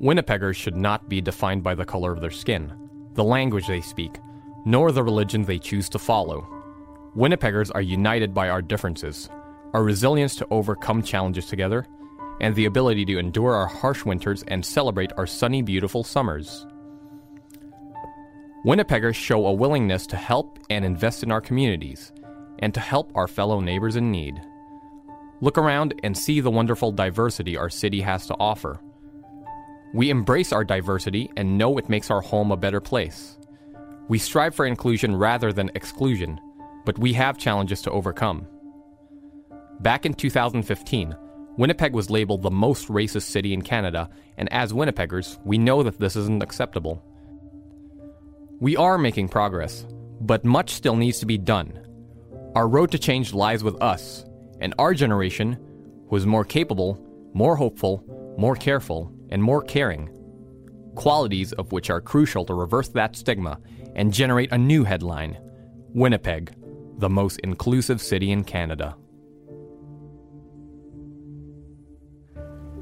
Winnipeggers 0.00 0.56
should 0.56 0.76
not 0.76 1.10
be 1.10 1.20
defined 1.20 1.62
by 1.62 1.74
the 1.74 1.84
color 1.84 2.10
of 2.10 2.22
their 2.22 2.30
skin, 2.30 2.72
the 3.12 3.24
language 3.24 3.66
they 3.66 3.82
speak, 3.82 4.18
nor 4.64 4.92
the 4.92 5.02
religion 5.02 5.44
they 5.44 5.58
choose 5.58 5.90
to 5.90 5.98
follow. 5.98 6.46
Winnipeggers 7.14 7.70
are 7.74 7.82
united 7.82 8.32
by 8.32 8.48
our 8.48 8.62
differences, 8.62 9.28
our 9.74 9.82
resilience 9.82 10.36
to 10.36 10.46
overcome 10.50 11.02
challenges 11.02 11.46
together, 11.46 11.86
and 12.40 12.54
the 12.54 12.64
ability 12.64 13.04
to 13.04 13.18
endure 13.18 13.54
our 13.54 13.66
harsh 13.66 14.06
winters 14.06 14.42
and 14.48 14.64
celebrate 14.64 15.12
our 15.18 15.26
sunny, 15.26 15.60
beautiful 15.60 16.02
summers. 16.02 16.66
Winnipeggers 18.64 19.16
show 19.16 19.46
a 19.46 19.52
willingness 19.52 20.06
to 20.06 20.16
help 20.16 20.58
and 20.70 20.82
invest 20.82 21.22
in 21.22 21.30
our 21.30 21.42
communities, 21.42 22.10
and 22.60 22.72
to 22.72 22.80
help 22.80 23.12
our 23.14 23.28
fellow 23.28 23.60
neighbors 23.60 23.96
in 23.96 24.10
need. 24.10 24.40
Look 25.42 25.58
around 25.58 25.94
and 26.02 26.16
see 26.16 26.40
the 26.40 26.50
wonderful 26.50 26.90
diversity 26.90 27.58
our 27.58 27.68
city 27.68 28.00
has 28.00 28.26
to 28.28 28.36
offer. 28.40 28.80
We 29.92 30.10
embrace 30.10 30.52
our 30.52 30.64
diversity 30.64 31.30
and 31.36 31.58
know 31.58 31.76
it 31.76 31.88
makes 31.88 32.10
our 32.10 32.20
home 32.20 32.52
a 32.52 32.56
better 32.56 32.80
place. 32.80 33.36
We 34.08 34.18
strive 34.18 34.54
for 34.54 34.66
inclusion 34.66 35.16
rather 35.16 35.52
than 35.52 35.70
exclusion, 35.74 36.40
but 36.84 36.98
we 36.98 37.12
have 37.14 37.38
challenges 37.38 37.82
to 37.82 37.90
overcome. 37.90 38.46
Back 39.80 40.06
in 40.06 40.14
2015, 40.14 41.16
Winnipeg 41.56 41.92
was 41.92 42.08
labeled 42.08 42.42
the 42.42 42.50
most 42.50 42.88
racist 42.88 43.22
city 43.22 43.52
in 43.52 43.62
Canada, 43.62 44.08
and 44.36 44.52
as 44.52 44.72
Winnipeggers, 44.72 45.38
we 45.44 45.58
know 45.58 45.82
that 45.82 45.98
this 45.98 46.14
isn't 46.14 46.42
acceptable. 46.42 47.02
We 48.60 48.76
are 48.76 48.98
making 48.98 49.28
progress, 49.28 49.86
but 50.20 50.44
much 50.44 50.70
still 50.70 50.96
needs 50.96 51.18
to 51.20 51.26
be 51.26 51.38
done. 51.38 51.80
Our 52.54 52.68
road 52.68 52.92
to 52.92 52.98
change 52.98 53.34
lies 53.34 53.64
with 53.64 53.80
us, 53.82 54.24
and 54.60 54.74
our 54.78 54.94
generation, 54.94 55.58
who 56.08 56.16
is 56.16 56.26
more 56.26 56.44
capable, 56.44 57.04
more 57.34 57.56
hopeful, 57.56 58.04
more 58.38 58.54
careful, 58.54 59.12
and 59.30 59.42
more 59.42 59.62
caring, 59.62 60.10
qualities 60.94 61.52
of 61.54 61.72
which 61.72 61.90
are 61.90 62.00
crucial 62.00 62.44
to 62.44 62.54
reverse 62.54 62.88
that 62.88 63.16
stigma 63.16 63.58
and 63.94 64.12
generate 64.12 64.52
a 64.52 64.58
new 64.58 64.84
headline 64.84 65.38
Winnipeg, 65.92 66.52
the 66.98 67.08
most 67.08 67.40
inclusive 67.40 68.00
city 68.00 68.30
in 68.30 68.44
Canada. 68.44 68.96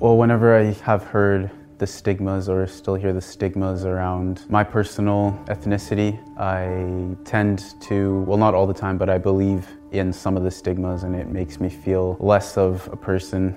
Well, 0.00 0.16
whenever 0.16 0.56
I 0.56 0.72
have 0.84 1.04
heard 1.04 1.50
the 1.78 1.86
stigmas 1.86 2.48
or 2.48 2.66
still 2.66 2.96
hear 2.96 3.12
the 3.12 3.20
stigmas 3.20 3.84
around 3.84 4.44
my 4.48 4.62
personal 4.62 5.32
ethnicity, 5.46 6.18
I 6.38 7.16
tend 7.24 7.64
to, 7.82 8.20
well, 8.22 8.36
not 8.36 8.54
all 8.54 8.66
the 8.66 8.74
time, 8.74 8.98
but 8.98 9.08
I 9.08 9.18
believe 9.18 9.66
in 9.92 10.12
some 10.12 10.36
of 10.36 10.42
the 10.42 10.50
stigmas 10.50 11.04
and 11.04 11.16
it 11.16 11.28
makes 11.28 11.60
me 11.60 11.68
feel 11.68 12.16
less 12.20 12.58
of 12.58 12.88
a 12.92 12.96
person 12.96 13.56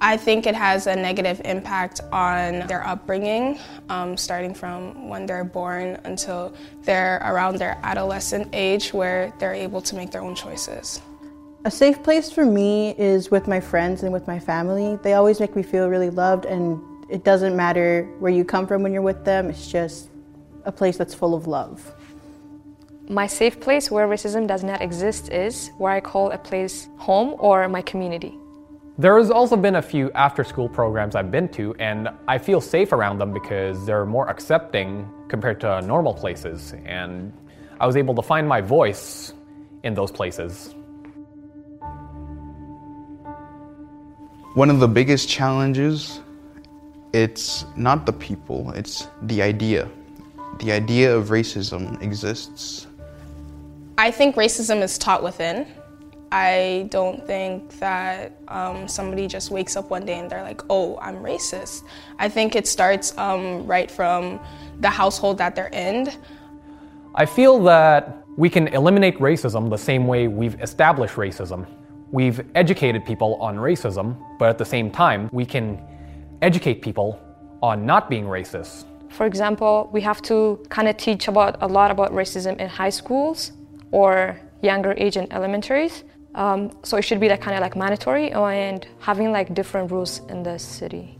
I 0.00 0.18
think 0.18 0.46
it 0.46 0.54
has 0.54 0.86
a 0.86 0.94
negative 0.94 1.40
impact 1.44 2.02
on 2.12 2.66
their 2.66 2.86
upbringing, 2.86 3.58
um, 3.88 4.16
starting 4.16 4.52
from 4.52 5.08
when 5.08 5.24
they're 5.24 5.44
born 5.44 5.98
until 6.04 6.54
they're 6.82 7.16
around 7.24 7.56
their 7.56 7.78
adolescent 7.82 8.50
age 8.52 8.92
where 8.92 9.32
they're 9.38 9.54
able 9.54 9.80
to 9.80 9.96
make 9.96 10.10
their 10.10 10.20
own 10.20 10.34
choices. 10.34 11.00
A 11.64 11.70
safe 11.70 12.02
place 12.02 12.30
for 12.30 12.44
me 12.44 12.94
is 12.98 13.30
with 13.30 13.48
my 13.48 13.58
friends 13.58 14.02
and 14.02 14.12
with 14.12 14.26
my 14.26 14.38
family. 14.38 14.98
They 15.02 15.14
always 15.14 15.40
make 15.40 15.56
me 15.56 15.62
feel 15.62 15.88
really 15.88 16.10
loved, 16.10 16.44
and 16.44 16.78
it 17.08 17.24
doesn't 17.24 17.56
matter 17.56 18.04
where 18.18 18.30
you 18.30 18.44
come 18.44 18.66
from 18.66 18.82
when 18.82 18.92
you're 18.92 19.02
with 19.02 19.24
them, 19.24 19.48
it's 19.48 19.66
just 19.66 20.10
a 20.64 20.72
place 20.72 20.98
that's 20.98 21.14
full 21.14 21.34
of 21.34 21.46
love. 21.46 21.94
My 23.08 23.26
safe 23.26 23.60
place 23.60 23.90
where 23.90 24.06
racism 24.06 24.46
does 24.46 24.62
not 24.62 24.82
exist 24.82 25.32
is 25.32 25.70
where 25.78 25.92
I 25.92 26.00
call 26.00 26.32
a 26.32 26.38
place 26.38 26.88
home 26.98 27.34
or 27.38 27.66
my 27.68 27.80
community. 27.80 28.38
There 28.98 29.18
has 29.18 29.30
also 29.30 29.56
been 29.56 29.76
a 29.76 29.82
few 29.82 30.10
after 30.12 30.42
school 30.42 30.70
programs 30.70 31.14
I've 31.14 31.30
been 31.30 31.48
to, 31.50 31.74
and 31.78 32.08
I 32.26 32.38
feel 32.38 32.62
safe 32.62 32.92
around 32.92 33.18
them 33.18 33.30
because 33.30 33.84
they're 33.84 34.06
more 34.06 34.26
accepting 34.30 35.06
compared 35.28 35.60
to 35.60 35.82
normal 35.82 36.14
places, 36.14 36.72
and 36.86 37.30
I 37.78 37.86
was 37.86 37.96
able 37.96 38.14
to 38.14 38.22
find 38.22 38.48
my 38.48 38.62
voice 38.62 39.34
in 39.82 39.92
those 39.92 40.10
places. 40.10 40.74
One 44.54 44.70
of 44.70 44.80
the 44.80 44.88
biggest 44.88 45.28
challenges 45.28 46.20
it's 47.12 47.64
not 47.76 48.04
the 48.04 48.12
people, 48.12 48.72
it's 48.72 49.08
the 49.22 49.40
idea. 49.40 49.88
The 50.58 50.72
idea 50.72 51.14
of 51.16 51.28
racism 51.28 52.00
exists. 52.02 52.86
I 53.98 54.10
think 54.10 54.36
racism 54.36 54.82
is 54.82 54.98
taught 54.98 55.22
within. 55.22 55.66
I 56.32 56.88
don't 56.90 57.24
think 57.24 57.78
that 57.78 58.32
um, 58.48 58.88
somebody 58.88 59.28
just 59.28 59.50
wakes 59.50 59.76
up 59.76 59.90
one 59.90 60.04
day 60.04 60.18
and 60.18 60.28
they're 60.28 60.42
like, 60.42 60.62
oh, 60.70 60.98
I'm 61.00 61.16
racist. 61.16 61.84
I 62.18 62.28
think 62.28 62.56
it 62.56 62.66
starts 62.66 63.16
um, 63.16 63.66
right 63.66 63.90
from 63.90 64.40
the 64.80 64.90
household 64.90 65.38
that 65.38 65.54
they're 65.54 65.68
in. 65.68 66.12
I 67.14 67.26
feel 67.26 67.62
that 67.64 68.24
we 68.36 68.50
can 68.50 68.68
eliminate 68.68 69.18
racism 69.18 69.70
the 69.70 69.78
same 69.78 70.06
way 70.06 70.28
we've 70.28 70.60
established 70.60 71.14
racism. 71.14 71.66
We've 72.10 72.44
educated 72.54 73.04
people 73.04 73.36
on 73.36 73.56
racism, 73.56 74.16
but 74.38 74.48
at 74.48 74.58
the 74.58 74.64
same 74.64 74.90
time, 74.90 75.30
we 75.32 75.46
can 75.46 75.80
educate 76.42 76.82
people 76.82 77.20
on 77.62 77.86
not 77.86 78.10
being 78.10 78.24
racist. 78.24 78.84
For 79.08 79.26
example, 79.26 79.88
we 79.92 80.00
have 80.02 80.20
to 80.22 80.60
kind 80.68 80.88
of 80.88 80.96
teach 80.96 81.28
about 81.28 81.56
a 81.62 81.66
lot 81.66 81.90
about 81.90 82.12
racism 82.12 82.58
in 82.58 82.68
high 82.68 82.90
schools 82.90 83.52
or 83.92 84.38
younger 84.60 84.92
age 84.98 85.16
in 85.16 85.32
elementaries 85.32 86.04
um, 86.36 86.70
so 86.82 86.98
it 86.98 87.02
should 87.02 87.18
be 87.18 87.28
like 87.28 87.40
kind 87.40 87.56
of 87.56 87.62
like 87.62 87.74
mandatory 87.74 88.30
and 88.30 88.86
having 89.00 89.32
like 89.32 89.54
different 89.54 89.90
rules 89.90 90.20
in 90.28 90.42
the 90.42 90.58
city. 90.58 91.18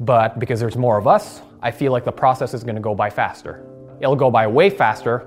But 0.00 0.38
because 0.38 0.60
there's 0.60 0.76
more 0.76 0.96
of 0.96 1.06
us, 1.06 1.42
I 1.60 1.70
feel 1.70 1.92
like 1.92 2.04
the 2.04 2.12
process 2.12 2.54
is 2.54 2.62
going 2.62 2.76
to 2.76 2.80
go 2.80 2.94
by 2.94 3.10
faster. 3.10 3.66
It'll 4.00 4.16
go 4.16 4.30
by 4.30 4.46
way 4.46 4.70
faster 4.70 5.26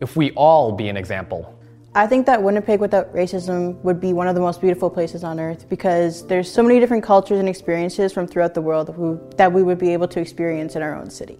if 0.00 0.14
we 0.14 0.30
all 0.32 0.72
be 0.72 0.88
an 0.88 0.96
example. 0.96 1.54
I 1.94 2.06
think 2.06 2.26
that 2.26 2.42
Winnipeg 2.42 2.80
without 2.80 3.12
racism 3.14 3.74
would 3.82 3.98
be 3.98 4.12
one 4.12 4.28
of 4.28 4.34
the 4.34 4.40
most 4.40 4.60
beautiful 4.60 4.90
places 4.90 5.24
on 5.24 5.40
earth 5.40 5.68
because 5.68 6.26
there's 6.26 6.50
so 6.50 6.62
many 6.62 6.78
different 6.80 7.02
cultures 7.02 7.38
and 7.38 7.48
experiences 7.48 8.12
from 8.12 8.26
throughout 8.26 8.52
the 8.54 8.60
world 8.60 8.94
who, 8.94 9.18
that 9.36 9.50
we 9.50 9.62
would 9.62 9.78
be 9.78 9.92
able 9.94 10.06
to 10.08 10.20
experience 10.20 10.76
in 10.76 10.82
our 10.82 10.94
own 10.94 11.10
city. 11.10 11.38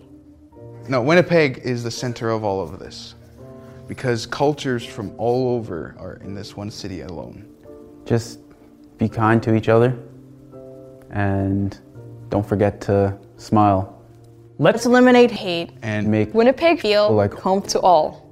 No, 0.89 1.03
Winnipeg 1.03 1.59
is 1.59 1.84
the 1.84 1.91
center 1.91 2.30
of 2.30 2.45
all 2.45 2.62
of 2.62 2.78
this 2.78 3.14
because 3.89 4.26
cultures 4.26 4.84
from 4.84 5.12
all 5.16 5.57
over 5.57 5.97
are 5.99 6.20
in 6.22 6.34
this 6.34 6.55
one 6.57 6.70
city 6.70 7.01
alone. 7.01 7.49
Just 8.05 8.41
be 8.99 9.09
kind 9.09 9.43
to 9.43 9.55
each 9.55 9.68
other 9.68 9.99
and 11.11 11.78
don't 12.28 12.47
forget 12.47 12.80
to 12.82 13.16
smile. 13.36 14.03
Let's 14.59 14.86
eliminate 14.86 15.30
hate 15.30 15.70
and 15.82 16.07
make 16.09 16.34
Winnipeg 16.34 16.80
feel 16.80 17.11
like 17.12 17.32
home 17.32 17.62
to 17.62 17.80
all. 17.80 18.28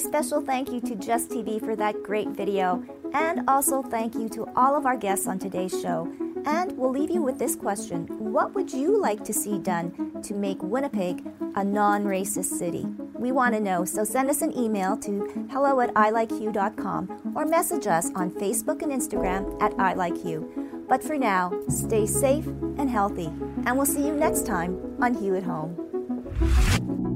Special 0.00 0.40
thank 0.40 0.72
you 0.72 0.80
to 0.80 0.94
Just 0.94 1.28
TV 1.28 1.60
for 1.60 1.76
that 1.76 2.02
great 2.02 2.28
video, 2.28 2.82
and 3.12 3.46
also 3.46 3.82
thank 3.82 4.14
you 4.14 4.30
to 4.30 4.46
all 4.56 4.74
of 4.74 4.86
our 4.86 4.96
guests 4.96 5.26
on 5.26 5.38
today's 5.38 5.78
show. 5.78 6.10
And 6.46 6.72
we'll 6.78 6.90
leave 6.90 7.10
you 7.10 7.22
with 7.22 7.38
this 7.38 7.54
question 7.54 8.06
What 8.32 8.54
would 8.54 8.72
you 8.72 8.98
like 8.98 9.22
to 9.24 9.34
see 9.34 9.58
done 9.58 10.22
to 10.22 10.34
make 10.34 10.62
Winnipeg 10.62 11.22
a 11.54 11.62
non 11.62 12.04
racist 12.04 12.58
city? 12.58 12.86
We 13.14 13.30
want 13.30 13.54
to 13.54 13.60
know, 13.60 13.84
so 13.84 14.02
send 14.02 14.30
us 14.30 14.40
an 14.40 14.56
email 14.56 14.96
to 14.96 15.48
hello 15.50 15.80
at 15.80 15.92
ilikeyou.com 15.92 17.34
or 17.36 17.44
message 17.44 17.86
us 17.86 18.10
on 18.14 18.30
Facebook 18.30 18.80
and 18.80 18.90
Instagram 18.90 19.62
at 19.62 19.72
ilikeyou. 19.72 20.88
But 20.88 21.04
for 21.04 21.18
now, 21.18 21.52
stay 21.68 22.06
safe 22.06 22.46
and 22.46 22.88
healthy, 22.88 23.26
and 23.66 23.76
we'll 23.76 23.84
see 23.84 24.06
you 24.06 24.16
next 24.16 24.46
time 24.46 24.96
on 25.02 25.22
You 25.22 25.36
at 25.36 25.42
Home. 25.42 27.09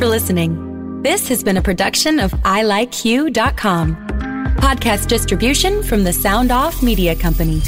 For 0.00 0.06
listening. 0.06 1.02
This 1.02 1.28
has 1.28 1.44
been 1.44 1.58
a 1.58 1.62
production 1.62 2.20
of 2.20 2.30
ilikeyou.com. 2.30 3.96
Podcast 4.56 5.08
distribution 5.08 5.82
from 5.82 6.04
the 6.04 6.12
Sound 6.12 6.50
Off 6.50 6.82
Media 6.82 7.14
Company. 7.14 7.60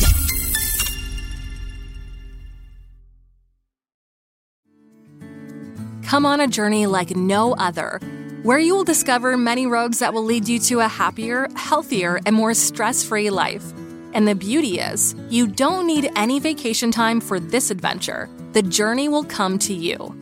Come 6.04 6.24
on 6.24 6.40
a 6.40 6.46
journey 6.46 6.86
like 6.86 7.14
no 7.14 7.52
other, 7.56 8.00
where 8.42 8.58
you 8.58 8.76
will 8.76 8.84
discover 8.84 9.36
many 9.36 9.66
roads 9.66 9.98
that 9.98 10.14
will 10.14 10.24
lead 10.24 10.48
you 10.48 10.58
to 10.60 10.80
a 10.80 10.88
happier, 10.88 11.48
healthier, 11.54 12.18
and 12.24 12.34
more 12.34 12.54
stress 12.54 13.04
free 13.04 13.28
life. 13.28 13.74
And 14.14 14.26
the 14.26 14.34
beauty 14.34 14.80
is, 14.80 15.14
you 15.28 15.46
don't 15.46 15.86
need 15.86 16.10
any 16.16 16.40
vacation 16.40 16.92
time 16.92 17.20
for 17.20 17.38
this 17.38 17.70
adventure. 17.70 18.30
The 18.52 18.62
journey 18.62 19.10
will 19.10 19.24
come 19.24 19.58
to 19.58 19.74
you. 19.74 20.21